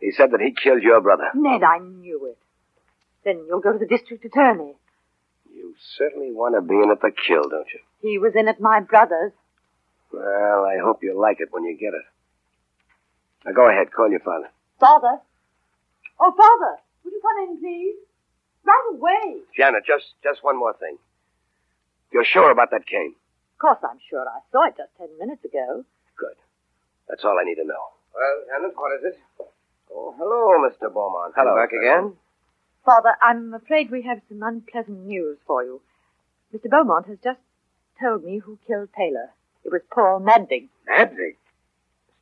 He 0.00 0.10
said 0.12 0.30
that 0.32 0.40
he 0.40 0.52
killed 0.52 0.82
your 0.82 1.00
brother. 1.00 1.30
Ned, 1.34 1.62
I 1.62 1.78
knew 1.78 2.26
it. 2.26 2.38
Then 3.24 3.44
you'll 3.48 3.60
go 3.60 3.72
to 3.72 3.78
the 3.78 3.86
district 3.86 4.24
attorney. 4.24 4.74
You 5.52 5.74
certainly 5.96 6.30
want 6.32 6.54
to 6.54 6.60
be 6.62 6.74
in 6.74 6.90
at 6.90 7.00
the 7.00 7.10
kill, 7.10 7.48
don't 7.48 7.66
you? 7.72 7.80
He 8.02 8.18
was 8.18 8.34
in 8.36 8.46
at 8.48 8.60
my 8.60 8.80
brother's. 8.80 9.32
Well, 10.12 10.64
I 10.64 10.76
hope 10.82 11.02
you 11.02 11.18
like 11.18 11.40
it 11.40 11.48
when 11.50 11.64
you 11.64 11.76
get 11.76 11.94
it. 11.94 12.04
Now 13.44 13.52
go 13.52 13.68
ahead, 13.68 13.90
call 13.92 14.10
your 14.10 14.20
father. 14.20 14.50
Father? 14.78 15.18
Oh, 16.20 16.30
Father! 16.32 16.80
Would 17.04 17.12
you 17.12 17.20
come 17.22 17.48
in, 17.50 17.58
please? 17.60 17.96
Right 18.66 18.86
away. 18.92 19.40
Janet, 19.56 19.84
just 19.86 20.06
just 20.22 20.42
one 20.42 20.58
more 20.58 20.74
thing. 20.74 20.98
You're 22.12 22.24
sure 22.24 22.50
about 22.50 22.70
that 22.72 22.86
cane? 22.86 23.14
Of 23.54 23.58
course, 23.60 23.78
I'm 23.88 23.98
sure 24.10 24.20
I 24.26 24.40
saw 24.52 24.66
it 24.68 24.74
just 24.76 24.90
ten 24.98 25.08
minutes 25.18 25.44
ago. 25.44 25.84
Good. 26.18 26.36
That's 27.08 27.24
all 27.24 27.38
I 27.40 27.44
need 27.44 27.56
to 27.56 27.64
know. 27.64 27.84
Well, 28.14 28.36
Janet, 28.50 28.74
what 28.76 28.92
is 28.98 29.14
it? 29.14 29.18
Oh, 29.94 30.14
hello, 30.18 30.68
Mr. 30.68 30.92
Beaumont. 30.92 31.34
Hello, 31.36 31.54
back 31.56 31.70
sir. 31.70 31.80
again? 31.80 32.14
Father, 32.84 33.14
I'm 33.22 33.54
afraid 33.54 33.90
we 33.90 34.02
have 34.02 34.20
some 34.28 34.42
unpleasant 34.42 35.06
news 35.06 35.38
for 35.46 35.62
you. 35.64 35.80
Mr. 36.54 36.68
Beaumont 36.70 37.06
has 37.06 37.18
just 37.22 37.40
told 38.00 38.24
me 38.24 38.38
who 38.38 38.58
killed 38.66 38.88
Taylor. 38.96 39.30
It 39.64 39.72
was 39.72 39.82
Paul 39.92 40.20
Madvig. 40.20 40.68
Madvig? 40.88 41.36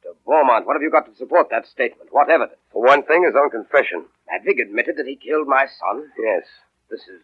Mr. 0.04 0.14
Beaumont, 0.26 0.66
what 0.66 0.74
have 0.74 0.82
you 0.82 0.90
got 0.90 1.06
to 1.06 1.16
support 1.16 1.48
that 1.50 1.66
statement? 1.66 2.10
What 2.12 2.30
evidence? 2.30 2.58
For 2.72 2.82
one 2.82 3.04
thing, 3.04 3.24
his 3.24 3.34
own 3.36 3.50
confession. 3.50 4.04
Madvig 4.28 4.60
admitted 4.60 4.96
that 4.96 5.06
he 5.06 5.16
killed 5.16 5.46
my 5.48 5.66
son? 5.66 6.10
Yes. 6.18 6.44
This 6.90 7.00
is 7.00 7.22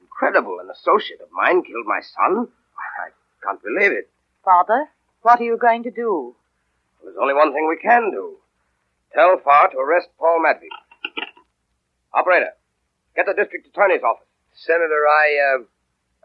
incredible. 0.00 0.58
An 0.60 0.70
associate 0.70 1.20
of 1.20 1.28
mine 1.32 1.62
killed 1.62 1.86
my 1.86 2.00
son? 2.00 2.48
I 2.78 3.10
can't 3.42 3.62
believe 3.62 3.92
it. 3.92 4.10
Father, 4.44 4.88
what 5.22 5.40
are 5.40 5.44
you 5.44 5.56
going 5.56 5.82
to 5.84 5.90
do? 5.90 6.34
There's 7.02 7.16
only 7.20 7.34
one 7.34 7.52
thing 7.52 7.66
we 7.68 7.78
can 7.82 8.10
do. 8.10 8.36
Tell 9.14 9.40
Farr 9.42 9.68
to 9.68 9.78
arrest 9.78 10.08
Paul 10.18 10.42
Madvig. 10.44 10.70
Operator, 12.14 12.52
get 13.16 13.26
the 13.26 13.34
district 13.34 13.66
attorney's 13.66 14.02
office. 14.02 14.26
Senator, 14.54 15.06
I, 15.08 15.58
uh, 15.58 15.62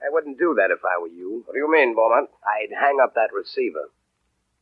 I 0.05 0.09
wouldn't 0.11 0.37
do 0.37 0.53
that 0.57 0.69
if 0.69 0.79
I 0.85 1.01
were 1.01 1.07
you. 1.07 1.43
What 1.45 1.53
do 1.53 1.59
you 1.59 1.71
mean, 1.71 1.95
Beaumont? 1.95 2.29
I'd 2.45 2.75
hang 2.75 2.99
up 3.01 3.15
that 3.15 3.33
receiver. 3.33 3.89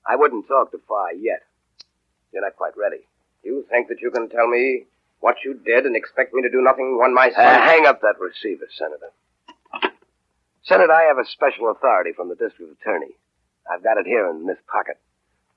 I 0.07 0.15
wouldn't 0.15 0.47
talk 0.47 0.71
to 0.71 0.79
Farr 0.87 1.13
yet. 1.13 1.43
You're 2.31 2.43
not 2.43 2.55
quite 2.55 2.77
ready. 2.77 3.07
You 3.43 3.65
think 3.69 3.87
that 3.89 4.01
you 4.01 4.11
can 4.11 4.29
tell 4.29 4.47
me 4.47 4.85
what 5.19 5.37
you 5.43 5.53
did 5.53 5.85
and 5.85 5.95
expect 5.95 6.33
me 6.33 6.41
to 6.41 6.49
do 6.49 6.61
nothing 6.61 6.97
when 6.99 7.13
my 7.13 7.31
son... 7.31 7.45
Uh, 7.45 7.61
hang 7.61 7.85
up 7.85 8.01
that 8.01 8.19
receiver, 8.19 8.67
Senator. 8.77 9.11
Senator, 10.63 10.91
I 10.91 11.03
have 11.03 11.17
a 11.17 11.25
special 11.25 11.71
authority 11.71 12.11
from 12.11 12.29
the 12.29 12.35
district 12.35 12.81
attorney. 12.81 13.13
I've 13.71 13.83
got 13.83 13.97
it 13.97 14.05
here 14.05 14.29
in 14.29 14.45
this 14.45 14.57
pocket. 14.71 14.97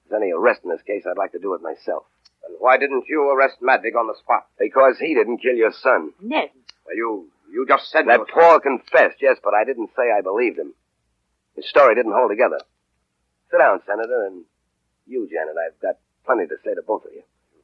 If 0.04 0.10
there's 0.10 0.22
any 0.22 0.32
arrest 0.32 0.60
in 0.64 0.70
this 0.70 0.82
case, 0.82 1.04
I'd 1.08 1.18
like 1.18 1.32
to 1.32 1.38
do 1.38 1.54
it 1.54 1.62
myself. 1.62 2.04
And 2.46 2.56
why 2.58 2.78
didn't 2.78 3.04
you 3.08 3.30
arrest 3.30 3.56
Madvig 3.62 3.96
on 3.98 4.06
the 4.06 4.14
spot? 4.18 4.46
Because 4.58 4.98
he 4.98 5.14
didn't 5.14 5.38
kill 5.38 5.56
your 5.56 5.72
son. 5.72 6.12
Ned. 6.20 6.50
Well, 6.86 6.96
you 6.96 7.28
you 7.50 7.66
just 7.66 7.90
said 7.90 8.06
that 8.06 8.20
you... 8.20 8.26
Paul 8.32 8.60
confessed, 8.60 9.16
yes, 9.20 9.38
but 9.42 9.54
I 9.54 9.64
didn't 9.64 9.90
say 9.96 10.12
I 10.16 10.20
believed 10.20 10.58
him. 10.58 10.74
His 11.56 11.68
story 11.68 11.94
didn't 11.94 12.12
hold 12.12 12.30
together. 12.30 12.60
Sit 13.50 13.58
down, 13.58 13.80
Senator, 13.86 14.26
and 14.26 14.44
you, 15.06 15.28
Janet. 15.30 15.56
I've 15.56 15.80
got 15.80 15.96
plenty 16.24 16.46
to 16.46 16.56
say 16.64 16.74
to 16.74 16.82
both 16.82 17.04
of 17.04 17.12
you. 17.12 17.22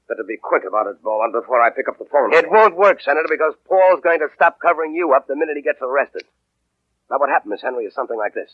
Better 0.08 0.24
be 0.24 0.36
quick 0.36 0.64
about 0.68 0.86
it, 0.86 1.02
Beaumont, 1.02 1.32
before 1.32 1.60
I 1.62 1.70
pick 1.70 1.88
up 1.88 1.98
the 1.98 2.04
phone. 2.04 2.32
It 2.32 2.50
won't 2.50 2.76
work, 2.76 3.00
Senator, 3.00 3.28
because 3.28 3.54
Paul's 3.66 4.00
going 4.02 4.20
to 4.20 4.28
stop 4.34 4.60
covering 4.60 4.94
you 4.94 5.14
up 5.14 5.26
the 5.26 5.36
minute 5.36 5.56
he 5.56 5.62
gets 5.62 5.80
arrested. 5.80 6.24
Now, 7.10 7.18
what 7.18 7.30
happened, 7.30 7.52
Miss 7.52 7.62
Henry, 7.62 7.84
is 7.84 7.94
something 7.94 8.16
like 8.18 8.34
this. 8.34 8.50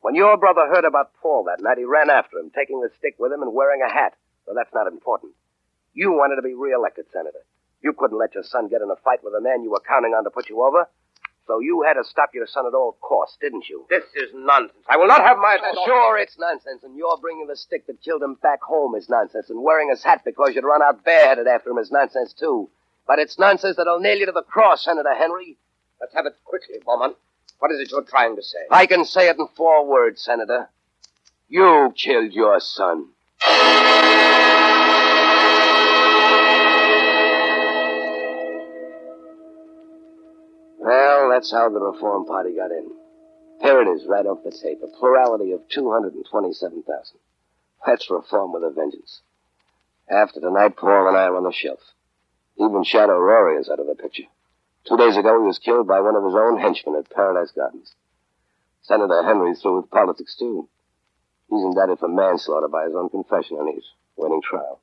When 0.00 0.14
your 0.16 0.36
brother 0.36 0.66
heard 0.66 0.84
about 0.84 1.12
Paul 1.22 1.44
that 1.44 1.62
night, 1.62 1.78
he 1.78 1.84
ran 1.84 2.10
after 2.10 2.38
him, 2.38 2.50
taking 2.50 2.80
the 2.80 2.90
stick 2.98 3.14
with 3.18 3.32
him 3.32 3.42
and 3.42 3.54
wearing 3.54 3.82
a 3.82 3.92
hat. 3.92 4.14
Well, 4.46 4.56
that's 4.56 4.74
not 4.74 4.88
important. 4.88 5.32
You 5.94 6.12
wanted 6.12 6.36
to 6.36 6.42
be 6.42 6.54
reelected, 6.54 7.06
Senator. 7.12 7.46
You 7.80 7.92
couldn't 7.92 8.18
let 8.18 8.34
your 8.34 8.42
son 8.42 8.68
get 8.68 8.82
in 8.82 8.90
a 8.90 8.96
fight 9.04 9.22
with 9.22 9.34
a 9.34 9.40
man 9.40 9.62
you 9.62 9.70
were 9.70 9.82
counting 9.86 10.14
on 10.14 10.24
to 10.24 10.30
put 10.30 10.48
you 10.48 10.62
over. 10.62 10.88
So 11.46 11.58
you 11.58 11.82
had 11.82 11.94
to 11.94 12.04
stop 12.04 12.30
your 12.34 12.46
son 12.46 12.66
at 12.66 12.74
all 12.74 12.96
costs, 13.00 13.36
didn't 13.40 13.68
you? 13.68 13.84
This 13.90 14.04
is 14.14 14.30
nonsense. 14.32 14.78
I 14.88 14.96
will 14.96 15.08
not 15.08 15.22
have 15.22 15.38
my... 15.38 15.56
Uh, 15.56 15.84
sure, 15.84 16.18
it's 16.18 16.38
nonsense, 16.38 16.84
and 16.84 16.96
your 16.96 17.18
bringing 17.18 17.46
the 17.48 17.56
stick 17.56 17.86
that 17.88 18.00
killed 18.02 18.22
him 18.22 18.36
back 18.42 18.62
home 18.62 18.94
is 18.94 19.08
nonsense, 19.08 19.50
and 19.50 19.62
wearing 19.62 19.90
his 19.90 20.04
hat 20.04 20.22
because 20.24 20.54
you'd 20.54 20.64
run 20.64 20.82
out 20.82 21.04
bareheaded 21.04 21.48
after 21.48 21.70
him 21.70 21.78
is 21.78 21.90
nonsense, 21.90 22.32
too. 22.32 22.70
But 23.06 23.18
it's 23.18 23.38
nonsense 23.38 23.76
that'll 23.76 23.98
nail 23.98 24.18
you 24.18 24.26
to 24.26 24.32
the 24.32 24.42
cross, 24.42 24.84
Senator 24.84 25.14
Henry. 25.14 25.56
Let's 26.00 26.14
have 26.14 26.26
it 26.26 26.36
quickly, 26.44 26.76
Beaumont. 26.84 27.16
What 27.58 27.72
is 27.72 27.80
it 27.80 27.90
you're 27.90 28.02
trying 28.02 28.36
to 28.36 28.42
say? 28.42 28.58
I 28.70 28.86
can 28.86 29.04
say 29.04 29.28
it 29.28 29.36
in 29.38 29.48
four 29.56 29.86
words, 29.86 30.22
Senator. 30.22 30.68
You 31.48 31.92
killed 31.96 32.32
your 32.32 32.60
son. 32.60 33.08
That's 41.42 41.50
how 41.50 41.70
the 41.70 41.80
Reform 41.80 42.24
Party 42.24 42.54
got 42.54 42.70
in. 42.70 42.86
Here 43.60 43.82
it 43.82 43.88
is, 43.88 44.06
right 44.06 44.24
off 44.24 44.44
the 44.44 44.52
tape. 44.52 44.78
A 44.80 44.86
plurality 44.86 45.50
of 45.50 45.68
227,000. 45.70 47.18
That's 47.84 48.08
reform 48.08 48.52
with 48.52 48.62
a 48.62 48.70
vengeance. 48.70 49.22
After 50.08 50.38
tonight, 50.38 50.76
Paul 50.76 51.08
and 51.08 51.16
I 51.16 51.24
are 51.24 51.36
on 51.36 51.42
the 51.42 51.50
shelf. 51.50 51.80
Even 52.60 52.84
Shad 52.84 53.10
O'Rory 53.10 53.56
is 53.56 53.68
out 53.68 53.80
of 53.80 53.88
the 53.88 53.96
picture. 53.96 54.30
Two 54.86 54.96
days 54.96 55.16
ago, 55.16 55.42
he 55.42 55.48
was 55.48 55.58
killed 55.58 55.88
by 55.88 55.98
one 55.98 56.14
of 56.14 56.22
his 56.22 56.36
own 56.36 56.60
henchmen 56.60 56.94
at 56.94 57.10
Paradise 57.10 57.50
Gardens. 57.50 57.92
Senator 58.82 59.24
Henry's 59.24 59.60
through 59.60 59.80
with 59.80 59.90
politics, 59.90 60.36
too. 60.38 60.68
He's 61.50 61.64
indicted 61.64 61.98
for 61.98 62.06
manslaughter 62.06 62.68
by 62.68 62.84
his 62.84 62.94
own 62.94 63.10
confession, 63.10 63.56
and 63.58 63.74
he's 63.74 63.90
waiting 64.14 64.42
trial. 64.48 64.78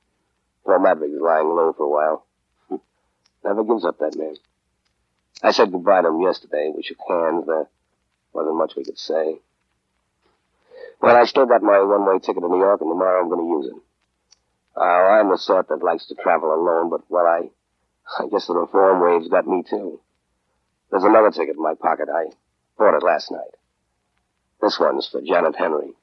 Paul 0.65 0.79
Madvig's 0.79 1.21
lying 1.21 1.47
low 1.47 1.71
for 1.71 1.85
a 1.85 1.89
while. 1.89 2.25
Never 3.45 3.63
gives 3.63 3.85
up, 3.85 3.97
that 3.99 4.17
man. 4.17 4.35
I 5.41 5.51
said 5.51 5.71
goodbye 5.71 6.01
to 6.01 6.09
him 6.09 6.21
yesterday. 6.21 6.71
We 6.75 6.83
shook 6.83 6.97
hands. 7.07 7.45
There 7.47 7.67
wasn't 8.33 8.57
much 8.57 8.73
we 8.75 8.83
could 8.83 8.97
say. 8.97 9.39
Well, 11.01 11.15
I 11.15 11.25
still 11.25 11.45
got 11.45 11.63
my 11.63 11.79
one-way 11.79 12.19
ticket 12.19 12.43
to 12.43 12.49
New 12.49 12.59
York, 12.59 12.81
and 12.81 12.89
tomorrow 12.89 13.21
I'm 13.21 13.29
going 13.29 13.45
to 13.45 13.65
use 13.65 13.73
it. 13.73 13.81
Oh, 14.75 14.81
I'm 14.81 15.29
the 15.29 15.37
sort 15.37 15.69
that 15.69 15.83
likes 15.83 16.07
to 16.07 16.15
travel 16.15 16.53
alone, 16.53 16.89
but, 16.89 17.01
well, 17.09 17.25
I, 17.25 17.49
I 18.21 18.27
guess 18.27 18.47
the 18.47 18.53
reform 18.53 19.01
wave's 19.01 19.29
got 19.29 19.47
me, 19.47 19.63
too. 19.69 20.01
There's 20.91 21.03
another 21.03 21.31
ticket 21.31 21.55
in 21.55 21.61
my 21.63 21.75
pocket. 21.75 22.09
I 22.13 22.25
bought 22.77 22.95
it 22.95 23.03
last 23.03 23.31
night. 23.31 23.55
This 24.61 24.77
one's 24.79 25.07
for 25.07 25.21
Janet 25.21 25.55
Henry. 25.55 25.93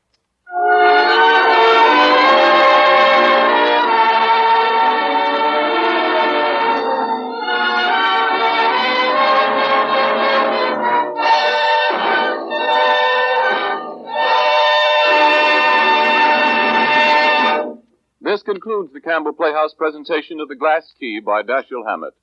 Concludes 18.56 18.90
the 18.94 19.02
Campbell 19.02 19.34
Playhouse 19.34 19.74
presentation 19.74 20.40
of 20.40 20.48
The 20.48 20.54
Glass 20.54 20.90
Key 20.98 21.20
by 21.20 21.42
Dashiell 21.42 21.86
Hammett. 21.86 22.14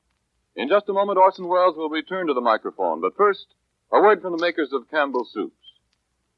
In 0.55 0.67
just 0.67 0.89
a 0.89 0.93
moment, 0.93 1.19
Orson 1.19 1.47
Welles 1.47 1.77
will 1.77 1.91
return 1.91 2.25
to 2.25 2.33
the 2.33 2.41
microphone, 2.41 3.01
but 3.01 3.15
first, 3.15 3.45
a 3.91 4.01
word 4.01 4.19
from 4.19 4.35
the 4.35 4.41
makers 4.41 4.73
of 4.73 4.89
Campbell 4.89 5.27
Soups. 5.31 5.53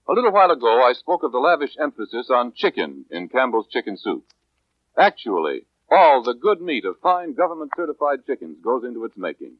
A 0.10 0.12
little 0.12 0.34
while 0.34 0.52
ago, 0.52 0.84
I 0.84 0.92
spoke 0.92 1.24
of 1.24 1.32
the 1.32 1.38
lavish 1.38 1.78
emphasis 1.80 2.30
on 2.30 2.52
chicken 2.52 3.06
in 3.10 3.30
Campbell's 3.30 3.70
Chicken 3.70 3.96
Soup. 3.96 4.26
Actually, 4.98 5.66
all 5.90 6.22
the 6.22 6.34
good 6.34 6.60
meat 6.60 6.84
of 6.84 7.00
fine 7.02 7.34
government 7.34 7.72
certified 7.74 8.26
chickens 8.28 8.58
goes 8.62 8.84
into 8.84 9.06
its 9.06 9.16
making. 9.16 9.54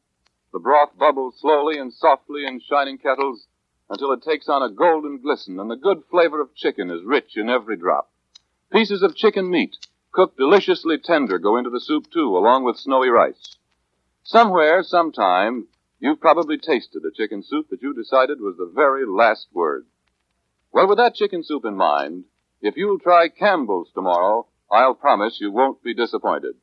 The 0.52 0.60
broth 0.60 0.90
bubbles 1.00 1.36
slowly 1.40 1.78
and 1.78 1.94
softly 1.94 2.46
in 2.46 2.60
shining 2.60 2.98
kettles 2.98 3.48
until 3.90 4.12
it 4.12 4.22
takes 4.22 4.50
on 4.50 4.64
a 4.64 4.70
golden 4.70 5.22
glisten, 5.22 5.62
and 5.62 5.72
the 5.72 5.78
good 5.78 6.04
flavor 6.12 6.42
of 6.42 6.54
chicken 6.56 6.92
is 6.92 7.06
rich 7.06 7.38
in 7.38 7.50
every 7.50 7.78
drop. 7.78 8.10
Pieces 8.72 9.02
of 9.02 9.16
chicken 9.16 9.50
meat, 9.50 9.78
cooked 10.16 10.38
deliciously 10.38 10.98
tender, 10.98 11.38
go 11.38 11.58
into 11.58 11.70
the 11.70 11.82
soup 11.82 12.10
too, 12.10 12.38
along 12.38 12.64
with 12.64 12.78
snowy 12.78 13.10
rice. 13.10 13.58
Somewhere, 14.24 14.82
sometime, 14.82 15.68
you've 16.00 16.22
probably 16.22 16.58
tasted 16.58 17.04
a 17.04 17.12
chicken 17.14 17.44
soup 17.44 17.70
that 17.70 17.82
you 17.82 17.94
decided 17.94 18.40
was 18.40 18.56
the 18.58 18.72
very 18.74 19.06
last 19.06 19.48
word. 19.54 19.86
Well, 20.72 20.88
with 20.88 20.98
that 21.00 21.16
chicken 21.16 21.44
soup 21.44 21.66
in 21.66 21.76
mind, 21.76 22.24
if 22.62 22.78
you'll 22.78 22.98
try 22.98 23.28
Campbell's 23.28 23.92
tomorrow, 23.94 24.48
I'll 24.72 24.96
promise 24.96 25.42
you 25.42 25.52
won't 25.52 25.84
be 25.84 25.94
disappointed. 25.94 26.56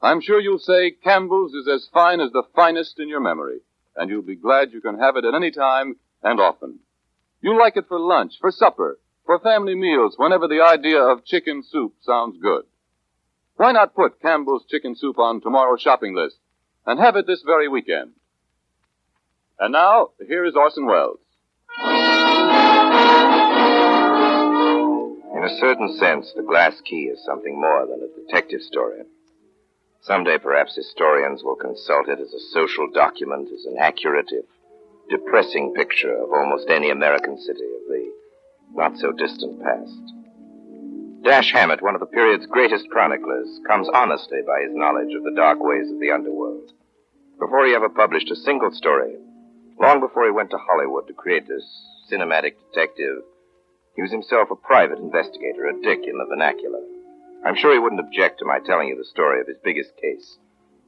I'm 0.00 0.20
sure 0.20 0.40
you'll 0.40 0.60
say 0.60 0.92
Campbell's 0.92 1.52
is 1.52 1.66
as 1.66 1.90
fine 1.92 2.20
as 2.20 2.30
the 2.30 2.44
finest 2.54 3.00
in 3.00 3.08
your 3.08 3.20
memory, 3.20 3.58
and 3.96 4.08
you'll 4.08 4.22
be 4.22 4.36
glad 4.36 4.72
you 4.72 4.80
can 4.80 5.00
have 5.00 5.16
it 5.16 5.24
at 5.24 5.34
any 5.34 5.50
time 5.50 5.96
and 6.22 6.40
often. 6.40 6.78
You'll 7.42 7.58
like 7.58 7.76
it 7.76 7.88
for 7.88 7.98
lunch, 7.98 8.34
for 8.40 8.52
supper, 8.52 9.00
for 9.26 9.40
family 9.40 9.74
meals, 9.74 10.14
whenever 10.16 10.46
the 10.46 10.62
idea 10.62 11.02
of 11.02 11.24
chicken 11.24 11.64
soup 11.64 11.94
sounds 12.02 12.38
good. 12.40 12.66
Why 13.60 13.72
not 13.72 13.94
put 13.94 14.22
Campbell's 14.22 14.64
Chicken 14.70 14.96
Soup 14.96 15.18
on 15.18 15.42
tomorrow's 15.42 15.82
shopping 15.82 16.14
list 16.14 16.38
and 16.86 16.98
have 16.98 17.14
it 17.16 17.26
this 17.26 17.42
very 17.44 17.68
weekend? 17.68 18.12
And 19.58 19.72
now, 19.74 20.12
here 20.26 20.46
is 20.46 20.56
Orson 20.56 20.86
Welles. 20.86 21.18
In 25.36 25.44
a 25.44 25.58
certain 25.58 25.94
sense, 25.98 26.32
The 26.34 26.42
Glass 26.42 26.80
Key 26.86 27.10
is 27.12 27.22
something 27.22 27.60
more 27.60 27.86
than 27.86 28.00
a 28.00 28.08
detective 28.24 28.62
story. 28.62 29.02
Someday, 30.00 30.38
perhaps, 30.38 30.74
historians 30.74 31.44
will 31.44 31.56
consult 31.56 32.08
it 32.08 32.18
as 32.18 32.32
a 32.32 32.40
social 32.54 32.88
document, 32.90 33.50
as 33.52 33.66
an 33.66 33.76
accurate, 33.78 34.30
if 34.30 34.46
depressing 35.10 35.74
picture 35.74 36.16
of 36.16 36.32
almost 36.32 36.70
any 36.70 36.88
American 36.88 37.38
city 37.38 37.60
of 37.60 37.88
the 37.88 38.10
not 38.72 38.96
so 38.96 39.12
distant 39.12 39.62
past. 39.62 40.19
Dash 41.22 41.52
Hammett, 41.52 41.82
one 41.82 41.94
of 41.94 42.00
the 42.00 42.06
period's 42.06 42.46
greatest 42.46 42.88
chroniclers, 42.88 43.60
comes 43.66 43.90
honestly 43.92 44.40
by 44.46 44.62
his 44.62 44.74
knowledge 44.74 45.12
of 45.14 45.22
the 45.22 45.36
dark 45.36 45.58
ways 45.60 45.90
of 45.90 46.00
the 46.00 46.10
underworld. 46.10 46.72
Before 47.38 47.66
he 47.66 47.74
ever 47.74 47.90
published 47.90 48.30
a 48.30 48.36
single 48.36 48.72
story, 48.72 49.16
long 49.78 50.00
before 50.00 50.24
he 50.24 50.30
went 50.30 50.50
to 50.50 50.56
Hollywood 50.56 51.06
to 51.08 51.12
create 51.12 51.46
this 51.46 51.64
cinematic 52.10 52.54
detective, 52.72 53.22
he 53.96 54.00
was 54.00 54.10
himself 54.10 54.50
a 54.50 54.56
private 54.56 54.98
investigator, 54.98 55.66
a 55.66 55.82
dick 55.82 56.00
in 56.04 56.16
the 56.16 56.24
vernacular. 56.24 56.80
I'm 57.44 57.56
sure 57.56 57.74
he 57.74 57.78
wouldn't 57.78 58.00
object 58.00 58.38
to 58.38 58.46
my 58.46 58.58
telling 58.58 58.88
you 58.88 58.96
the 58.96 59.04
story 59.04 59.42
of 59.42 59.46
his 59.46 59.58
biggest 59.62 59.94
case. 60.00 60.38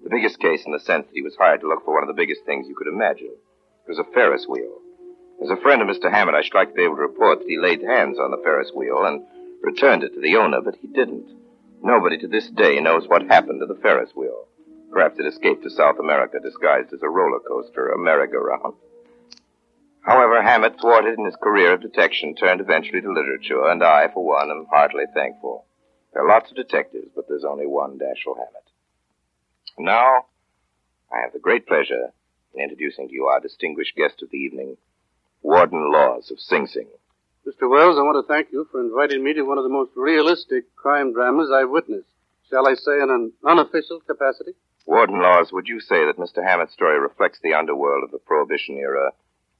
The 0.03 0.11
biggest 0.11 0.41
case 0.41 0.65
in 0.65 0.73
the 0.73 0.81
sense 0.81 1.07
that 1.07 1.15
he 1.15 1.23
was 1.23 1.37
hired 1.37 1.61
to 1.61 1.69
look 1.69 1.85
for 1.85 1.93
one 1.93 2.05
of 2.05 2.09
the 2.09 2.21
biggest 2.21 2.47
things 2.47 2.69
you 2.69 2.75
could 2.75 2.89
imagine. 2.89 3.37
It 3.87 3.89
was 3.89 3.99
a 3.99 4.13
Ferris 4.15 4.47
wheel. 4.49 4.81
As 5.43 5.51
a 5.51 5.61
friend 5.61 5.83
of 5.83 5.89
Mr. 5.89 6.11
Hammett, 6.11 6.35
I 6.35 6.41
should 6.41 6.55
like 6.55 6.69
to 6.69 6.75
be 6.75 6.85
able 6.85 6.97
to 6.97 7.03
report 7.03 7.41
that 7.41 7.49
he 7.49 7.59
laid 7.59 7.83
hands 7.83 8.19
on 8.19 8.31
the 8.31 8.41
Ferris 8.43 8.73
wheel 8.75 9.05
and 9.05 9.27
returned 9.63 10.03
it 10.03 10.15
to 10.15 10.21
the 10.21 10.37
owner, 10.37 10.61
but 10.61 10.77
he 10.81 10.89
didn't. 10.89 11.31
Nobody 11.83 12.19
to 12.19 12.29
this 12.29 12.49
day 12.51 12.81
knows 12.81 13.09
what 13.09 13.23
happened 13.23 13.61
to 13.61 13.67
the 13.67 13.81
Ferris 13.81 14.11
wheel. 14.15 14.47
Perhaps 14.93 15.19
it 15.19 15.27
escaped 15.27 15.63
to 15.63 15.71
South 15.71 15.99
America 15.99 16.39
disguised 16.43 16.93
as 16.93 17.03
a 17.03 17.09
roller 17.09 17.41
coaster, 17.41 17.89
a 17.89 17.99
merry-go-round. 17.99 18.75
However, 20.03 20.43
Hammett, 20.43 20.81
thwarted 20.81 21.19
in 21.19 21.25
his 21.25 21.37
career 21.37 21.73
of 21.73 21.81
detection, 21.81 22.35
turned 22.35 22.61
eventually 22.61 23.01
to 23.01 23.13
literature, 23.13 23.69
and 23.69 23.83
I, 23.83 24.09
for 24.13 24.25
one, 24.25 24.51
am 24.51 24.67
heartily 24.71 25.05
thankful. 25.15 25.65
There 26.13 26.25
are 26.25 26.29
lots 26.29 26.51
of 26.51 26.57
detectives, 26.57 27.09
but 27.15 27.27
there's 27.29 27.45
only 27.45 27.67
one 27.67 27.99
Dashiell 27.99 28.37
Hammett. 28.37 28.69
Now, 29.79 30.27
I 31.11 31.21
have 31.23 31.33
the 31.33 31.39
great 31.39 31.67
pleasure 31.67 32.13
in 32.53 32.61
introducing 32.61 33.09
to 33.09 33.15
you 33.15 33.27
our 33.27 33.41
distinguished 33.41 33.97
guest 33.97 34.23
of 34.23 34.31
the 34.31 34.39
evening, 34.39 34.77
Warden 35.41 35.91
Lawes 35.91 36.31
of 36.31 36.39
Sing 36.41 36.67
Sing. 36.67 36.89
Mr. 37.47 37.69
Welles, 37.69 37.99
I 37.99 38.03
want 38.03 38.25
to 38.25 38.33
thank 38.33 38.53
you 38.53 38.69
for 38.71 38.81
inviting 38.81 39.25
me 39.25 39.33
to 39.35 39.43
one 39.43 39.59
of 39.59 39.65
the 39.65 39.71
most 39.71 39.91
realistic 39.97 40.77
crime 40.77 41.13
dramas 41.13 41.51
I've 41.53 41.71
witnessed. 41.71 42.07
Shall 42.49 42.69
I 42.69 42.75
say 42.75 43.03
in 43.03 43.11
an 43.11 43.33
unofficial 43.45 43.99
capacity? 44.01 44.53
Warden 44.87 45.21
Lawes, 45.21 45.51
would 45.53 45.67
you 45.67 45.81
say 45.81 46.07
that 46.07 46.19
Mr. 46.19 46.45
Hammett's 46.45 46.73
story 46.73 47.01
reflects 47.01 47.41
the 47.43 47.55
underworld 47.55 48.05
of 48.05 48.13
the 48.13 48.19
Prohibition 48.19 48.77
era 48.77 49.11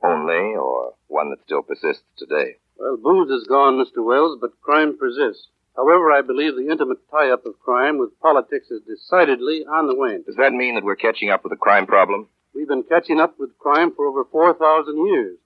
only, 0.01 0.55
or 0.55 0.95
one 1.09 1.31
that 1.31 1.43
still 1.45 1.63
persists 1.63 2.05
today? 2.17 2.57
Well, 2.77 2.99
booze 2.99 3.31
is 3.31 3.49
gone, 3.49 3.83
Mr. 3.83 4.05
Welles, 4.05 4.39
but 4.41 4.61
crime 4.61 4.97
persists. 4.97 5.49
However, 5.75 6.13
I 6.13 6.23
believe 6.23 6.55
the 6.55 6.71
intimate 6.71 6.99
tie-up 7.11 7.47
of 7.47 7.59
crime 7.61 7.99
with 7.99 8.19
politics 8.21 8.71
is 8.71 8.83
decidedly 8.83 9.65
on 9.65 9.89
the 9.89 9.97
wane. 9.97 10.23
Does 10.25 10.37
that 10.37 10.53
mean 10.53 10.77
that 10.77 10.85
we're 10.85 10.95
catching 10.95 11.31
up 11.31 11.43
with 11.43 11.51
the 11.51 11.57
crime 11.57 11.87
problem? 11.87 12.29
We've 12.55 12.69
been 12.69 12.85
catching 12.85 13.19
up 13.19 13.41
with 13.41 13.59
crime 13.59 13.93
for 13.95 14.07
over 14.07 14.25
4,000 14.25 15.07
years. 15.07 15.39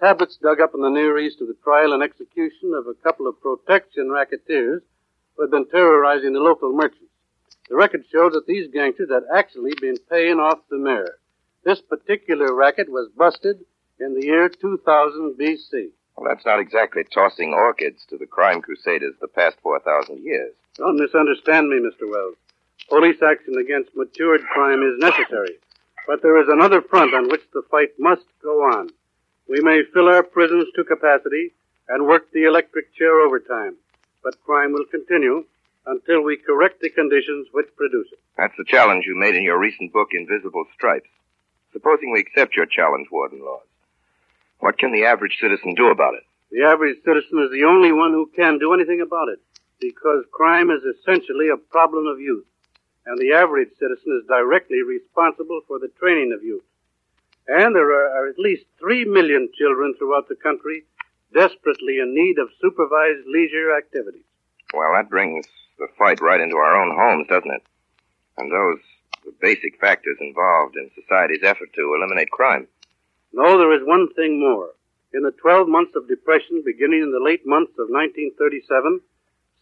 Tablets 0.00 0.38
dug 0.42 0.62
up 0.62 0.74
in 0.74 0.80
the 0.80 0.88
Near 0.88 1.18
East 1.18 1.42
of 1.42 1.48
the 1.48 1.56
trial 1.62 1.92
and 1.92 2.02
execution 2.02 2.72
of 2.72 2.86
a 2.86 2.94
couple 2.94 3.28
of 3.28 3.38
protection 3.42 4.10
racketeers 4.10 4.80
who 5.36 5.42
had 5.42 5.50
been 5.50 5.68
terrorizing 5.68 6.32
the 6.32 6.40
local 6.40 6.72
merchants. 6.72 7.12
The 7.68 7.76
record 7.76 8.04
shows 8.10 8.32
that 8.32 8.46
these 8.46 8.72
gangsters 8.72 9.10
had 9.10 9.24
actually 9.32 9.74
been 9.78 9.98
paying 10.08 10.40
off 10.40 10.60
the 10.70 10.78
mayor. 10.78 11.18
This 11.64 11.82
particular 11.82 12.54
racket 12.54 12.88
was 12.88 13.10
busted 13.14 13.60
in 14.00 14.14
the 14.14 14.24
year 14.24 14.48
2000 14.48 15.34
BC. 15.38 15.90
Well, 16.16 16.26
that's 16.26 16.46
not 16.46 16.60
exactly 16.60 17.04
tossing 17.04 17.52
orchids 17.52 18.06
to 18.08 18.16
the 18.16 18.26
crime 18.26 18.62
crusaders 18.62 19.16
the 19.20 19.28
past 19.28 19.58
4,000 19.62 20.24
years. 20.24 20.54
Don't 20.76 20.98
misunderstand 20.98 21.68
me, 21.68 21.76
Mr. 21.76 22.10
Welles. 22.10 22.36
Police 22.88 23.20
action 23.22 23.54
against 23.60 23.94
matured 23.94 24.40
crime 24.46 24.82
is 24.82 24.98
necessary, 24.98 25.58
but 26.06 26.22
there 26.22 26.40
is 26.40 26.48
another 26.48 26.80
front 26.80 27.12
on 27.12 27.28
which 27.28 27.42
the 27.52 27.62
fight 27.70 27.90
must 27.98 28.24
go 28.42 28.62
on. 28.62 28.88
We 29.50 29.60
may 29.60 29.82
fill 29.92 30.06
our 30.06 30.22
prisons 30.22 30.68
to 30.76 30.84
capacity 30.84 31.50
and 31.88 32.06
work 32.06 32.30
the 32.30 32.44
electric 32.44 32.94
chair 32.94 33.18
overtime, 33.18 33.74
but 34.22 34.40
crime 34.44 34.72
will 34.72 34.84
continue 34.84 35.44
until 35.86 36.22
we 36.22 36.36
correct 36.36 36.80
the 36.80 36.88
conditions 36.88 37.48
which 37.50 37.66
produce 37.76 38.06
it. 38.12 38.20
That's 38.38 38.56
the 38.56 38.64
challenge 38.64 39.06
you 39.06 39.16
made 39.18 39.34
in 39.34 39.42
your 39.42 39.58
recent 39.58 39.92
book, 39.92 40.10
Invisible 40.12 40.66
Stripes. 40.72 41.08
Supposing 41.72 42.12
we 42.12 42.20
accept 42.20 42.54
your 42.54 42.66
challenge, 42.66 43.08
Warden 43.10 43.40
Lawes, 43.40 43.66
what 44.60 44.78
can 44.78 44.92
the 44.92 45.06
average 45.06 45.38
citizen 45.40 45.74
do 45.74 45.90
about 45.90 46.14
it? 46.14 46.22
The 46.52 46.62
average 46.62 46.98
citizen 47.04 47.42
is 47.42 47.50
the 47.50 47.64
only 47.64 47.90
one 47.90 48.12
who 48.12 48.30
can 48.36 48.60
do 48.60 48.72
anything 48.72 49.00
about 49.00 49.30
it, 49.30 49.40
because 49.80 50.24
crime 50.30 50.70
is 50.70 50.84
essentially 50.84 51.48
a 51.48 51.56
problem 51.56 52.06
of 52.06 52.20
youth, 52.20 52.46
and 53.04 53.18
the 53.18 53.32
average 53.32 53.70
citizen 53.80 54.20
is 54.22 54.28
directly 54.28 54.82
responsible 54.82 55.62
for 55.66 55.80
the 55.80 55.90
training 55.98 56.32
of 56.32 56.44
youth. 56.44 56.62
And 57.50 57.74
there 57.74 57.90
are 57.90 58.28
at 58.28 58.38
least 58.38 58.62
three 58.78 59.04
million 59.04 59.50
children 59.58 59.94
throughout 59.98 60.28
the 60.28 60.36
country 60.36 60.84
desperately 61.34 61.98
in 61.98 62.14
need 62.14 62.38
of 62.38 62.48
supervised 62.60 63.26
leisure 63.26 63.76
activities. 63.76 64.22
Well, 64.72 64.94
that 64.94 65.10
brings 65.10 65.46
the 65.76 65.88
fight 65.98 66.20
right 66.20 66.40
into 66.40 66.54
our 66.56 66.80
own 66.80 66.94
homes, 66.94 67.26
doesn't 67.26 67.50
it? 67.50 67.62
And 68.38 68.52
those 68.52 68.78
are 68.78 69.32
the 69.32 69.36
basic 69.40 69.80
factors 69.80 70.16
involved 70.20 70.76
in 70.76 70.94
society's 70.94 71.42
effort 71.42 71.72
to 71.74 71.94
eliminate 71.94 72.30
crime. 72.30 72.68
No, 73.32 73.58
there 73.58 73.74
is 73.74 73.82
one 73.82 74.06
thing 74.14 74.38
more. 74.38 74.70
In 75.12 75.24
the 75.24 75.34
12 75.42 75.66
months 75.68 75.96
of 75.96 76.06
depression 76.06 76.62
beginning 76.64 77.02
in 77.02 77.10
the 77.10 77.18
late 77.18 77.44
months 77.44 77.74
of 77.82 77.90
1937, 77.90 79.00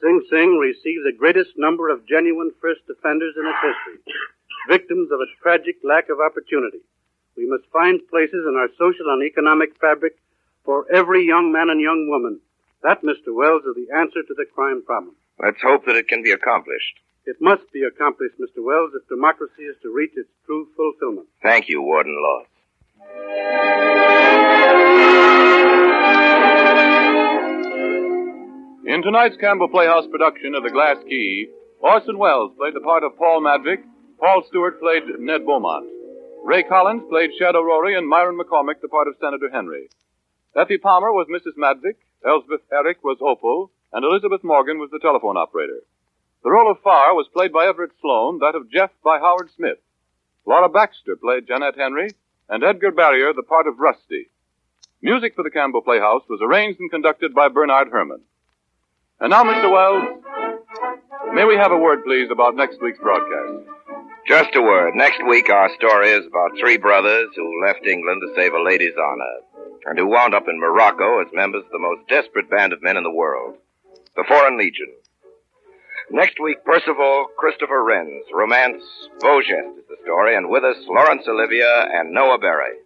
Sing 0.02 0.20
Sing 0.28 0.58
received 0.58 1.08
the 1.08 1.16
greatest 1.16 1.56
number 1.56 1.88
of 1.88 2.06
genuine 2.06 2.52
first 2.60 2.84
offenders 2.90 3.34
in 3.34 3.48
its 3.48 3.64
history, 3.64 4.14
victims 4.68 5.08
of 5.10 5.20
a 5.20 5.32
tragic 5.40 5.76
lack 5.82 6.10
of 6.10 6.20
opportunity. 6.20 6.84
We 7.38 7.46
must 7.48 7.70
find 7.72 8.00
places 8.10 8.42
in 8.48 8.56
our 8.58 8.66
social 8.76 9.14
and 9.14 9.22
economic 9.22 9.78
fabric 9.80 10.18
for 10.64 10.90
every 10.92 11.24
young 11.24 11.52
man 11.52 11.70
and 11.70 11.80
young 11.80 12.08
woman. 12.10 12.40
That, 12.82 13.02
Mr. 13.02 13.30
Welles, 13.32 13.62
is 13.62 13.76
the 13.76 13.94
answer 13.94 14.22
to 14.26 14.34
the 14.34 14.44
crime 14.44 14.82
problem. 14.84 15.14
Let's 15.38 15.62
hope 15.62 15.86
that 15.86 15.94
it 15.94 16.08
can 16.08 16.24
be 16.24 16.32
accomplished. 16.32 16.98
It 17.26 17.36
must 17.40 17.70
be 17.72 17.84
accomplished, 17.84 18.34
Mr. 18.40 18.58
Welles, 18.64 18.90
if 18.96 19.06
democracy 19.08 19.62
is 19.70 19.76
to 19.82 19.94
reach 19.94 20.10
its 20.16 20.28
true 20.46 20.66
fulfillment. 20.76 21.28
Thank 21.40 21.68
you, 21.68 21.80
Warden 21.80 22.16
Lawes. 22.20 22.46
In 28.84 29.02
tonight's 29.02 29.36
Campbell 29.36 29.68
Playhouse 29.68 30.08
production 30.10 30.56
of 30.56 30.64
The 30.64 30.70
Glass 30.70 30.96
Key, 31.08 31.46
Orson 31.78 32.18
Welles 32.18 32.50
played 32.58 32.74
the 32.74 32.80
part 32.80 33.04
of 33.04 33.16
Paul 33.16 33.42
Madvig, 33.42 33.84
Paul 34.18 34.42
Stewart 34.48 34.80
played 34.80 35.04
Ned 35.20 35.46
Beaumont, 35.46 35.86
Ray 36.48 36.62
Collins 36.62 37.02
played 37.10 37.32
Shad 37.38 37.56
O'Rory, 37.56 37.94
and 37.94 38.08
Myron 38.08 38.38
McCormick 38.38 38.80
the 38.80 38.88
part 38.88 39.06
of 39.06 39.16
Senator 39.20 39.50
Henry. 39.50 39.90
Effie 40.56 40.78
Palmer 40.78 41.12
was 41.12 41.26
Mrs. 41.28 41.58
Madvig, 41.58 41.96
Elspeth 42.26 42.62
Eric 42.72 43.04
was 43.04 43.18
Opal, 43.20 43.70
and 43.92 44.02
Elizabeth 44.02 44.42
Morgan 44.42 44.78
was 44.78 44.88
the 44.90 44.98
telephone 44.98 45.36
operator. 45.36 45.80
The 46.42 46.50
role 46.50 46.70
of 46.70 46.80
Farr 46.80 47.14
was 47.14 47.28
played 47.34 47.52
by 47.52 47.66
Everett 47.66 47.90
Sloane, 48.00 48.38
that 48.38 48.54
of 48.54 48.70
Jeff 48.70 48.88
by 49.04 49.18
Howard 49.18 49.50
Smith. 49.56 49.76
Laura 50.46 50.70
Baxter 50.70 51.16
played 51.16 51.46
Jeanette 51.46 51.76
Henry, 51.76 52.08
and 52.48 52.64
Edgar 52.64 52.92
Barrier 52.92 53.34
the 53.34 53.42
part 53.42 53.66
of 53.66 53.78
Rusty. 53.78 54.30
Music 55.02 55.34
for 55.34 55.42
the 55.42 55.50
Campbell 55.50 55.82
Playhouse 55.82 56.22
was 56.30 56.40
arranged 56.42 56.80
and 56.80 56.90
conducted 56.90 57.34
by 57.34 57.48
Bernard 57.48 57.88
Herrmann. 57.92 58.22
And 59.20 59.28
now, 59.28 59.44
Mr. 59.44 59.70
Welles, 59.70 60.22
may 61.34 61.44
we 61.44 61.56
have 61.56 61.72
a 61.72 61.76
word, 61.76 62.04
please, 62.04 62.30
about 62.30 62.56
next 62.56 62.80
week's 62.80 63.00
broadcast? 63.00 63.77
Just 64.38 64.54
a 64.54 64.62
word. 64.62 64.94
Next 64.94 65.18
week, 65.26 65.50
our 65.50 65.68
story 65.74 66.10
is 66.10 66.24
about 66.24 66.52
three 66.60 66.76
brothers 66.76 67.30
who 67.34 67.60
left 67.66 67.84
England 67.84 68.22
to 68.22 68.32
save 68.36 68.52
a 68.52 68.62
lady's 68.62 68.94
honor, 68.96 69.42
and 69.84 69.98
who 69.98 70.06
wound 70.06 70.32
up 70.32 70.46
in 70.48 70.60
Morocco 70.60 71.20
as 71.20 71.26
members 71.32 71.64
of 71.64 71.72
the 71.72 71.80
most 71.80 72.06
desperate 72.08 72.48
band 72.48 72.72
of 72.72 72.80
men 72.80 72.96
in 72.96 73.02
the 73.02 73.10
world, 73.10 73.56
the 74.14 74.22
Foreign 74.28 74.56
Legion. 74.56 74.94
Next 76.12 76.38
week, 76.38 76.64
Percival 76.64 77.26
Christopher 77.36 77.82
Wren's 77.82 78.26
romance 78.32 78.80
Beau 79.18 79.40
Geste 79.40 79.76
is 79.76 79.88
the 79.88 79.96
story, 80.04 80.36
and 80.36 80.48
with 80.48 80.62
us, 80.62 80.76
Laurence 80.86 81.26
Olivier 81.26 81.88
and 81.92 82.12
Noah 82.12 82.38
Beery. 82.38 82.78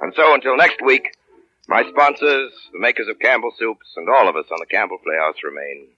And 0.00 0.14
so, 0.14 0.34
until 0.34 0.56
next 0.56 0.80
week, 0.84 1.16
my 1.66 1.82
sponsors, 1.90 2.52
the 2.72 2.78
makers 2.78 3.08
of 3.08 3.18
Campbell 3.18 3.50
Soups, 3.58 3.92
and 3.96 4.08
all 4.08 4.28
of 4.28 4.36
us 4.36 4.46
on 4.52 4.58
the 4.60 4.66
Campbell 4.66 4.98
Playhouse 5.02 5.42
remain 5.42 5.88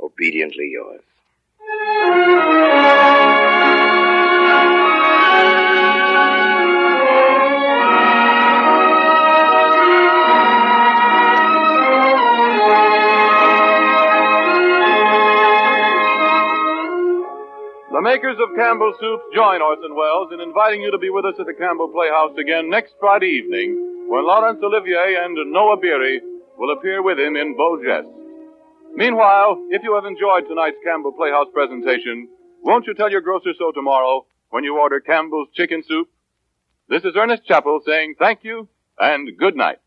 obediently 0.00 0.70
yours. 0.70 1.02
Makers 18.12 18.36
of 18.44 18.54
Campbell 18.54 18.92
Soups 19.00 19.24
join 19.34 19.62
Orson 19.62 19.96
Welles 19.96 20.28
in 20.34 20.40
inviting 20.42 20.82
you 20.82 20.90
to 20.90 20.98
be 20.98 21.08
with 21.08 21.24
us 21.24 21.32
at 21.40 21.46
the 21.46 21.54
Campbell 21.54 21.88
Playhouse 21.88 22.36
again 22.36 22.68
next 22.68 22.92
Friday 23.00 23.40
evening 23.40 24.04
when 24.06 24.26
Laurence 24.26 24.60
Olivier 24.62 25.16
and 25.16 25.34
Noah 25.50 25.78
Beery 25.78 26.20
will 26.58 26.76
appear 26.76 27.02
with 27.02 27.18
him 27.18 27.36
in 27.36 27.56
Beau 27.56 27.78
Geste. 27.78 28.12
Meanwhile, 28.94 29.56
if 29.70 29.82
you 29.82 29.94
have 29.94 30.04
enjoyed 30.04 30.46
tonight's 30.46 30.76
Campbell 30.84 31.12
Playhouse 31.12 31.46
presentation, 31.54 32.28
won't 32.62 32.86
you 32.86 32.92
tell 32.92 33.10
your 33.10 33.22
grocer 33.22 33.54
so 33.58 33.72
tomorrow 33.72 34.26
when 34.50 34.62
you 34.62 34.76
order 34.78 35.00
Campbell's 35.00 35.48
Chicken 35.54 35.82
Soup? 35.88 36.06
This 36.90 37.04
is 37.04 37.16
Ernest 37.16 37.46
Chappell 37.46 37.80
saying 37.86 38.16
thank 38.18 38.44
you 38.44 38.68
and 38.98 39.30
good 39.38 39.56
night. 39.56 39.78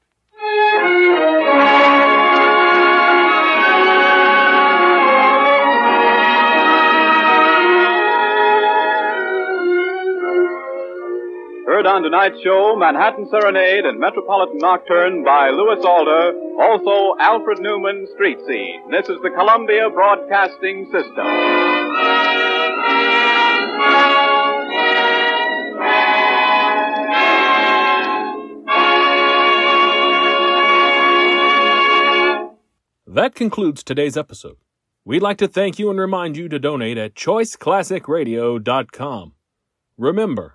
Heard 11.66 11.88
on 11.88 12.04
tonight's 12.04 12.40
show, 12.44 12.76
Manhattan 12.78 13.28
Serenade 13.32 13.86
and 13.86 14.00
Metropolitan 14.00 14.60
Nocturne 14.60 15.24
by 15.24 15.50
Louis 15.50 15.84
Alter, 15.84 16.34
also 16.60 17.18
Alfred 17.20 17.58
Newman 17.60 18.08
Street 18.14 18.38
Scene. 18.46 18.92
This 18.92 19.10
is 19.10 19.18
the 19.24 19.32
Columbia 19.32 19.90
Broadcasting 19.90 20.86
System. 20.92 21.26
That 33.08 33.34
concludes 33.34 33.84
today's 33.84 34.16
episode. 34.16 34.58
We'd 35.04 35.24
like 35.24 35.40
to 35.40 35.48
thank 35.48 35.80
you 35.80 35.90
and 35.90 36.00
remind 36.00 36.38
you 36.38 36.48
to 36.50 36.60
donate 36.60 37.00
at 37.00 37.16
choiceclassicradio.com. 37.16 39.32
Remember, 39.98 40.55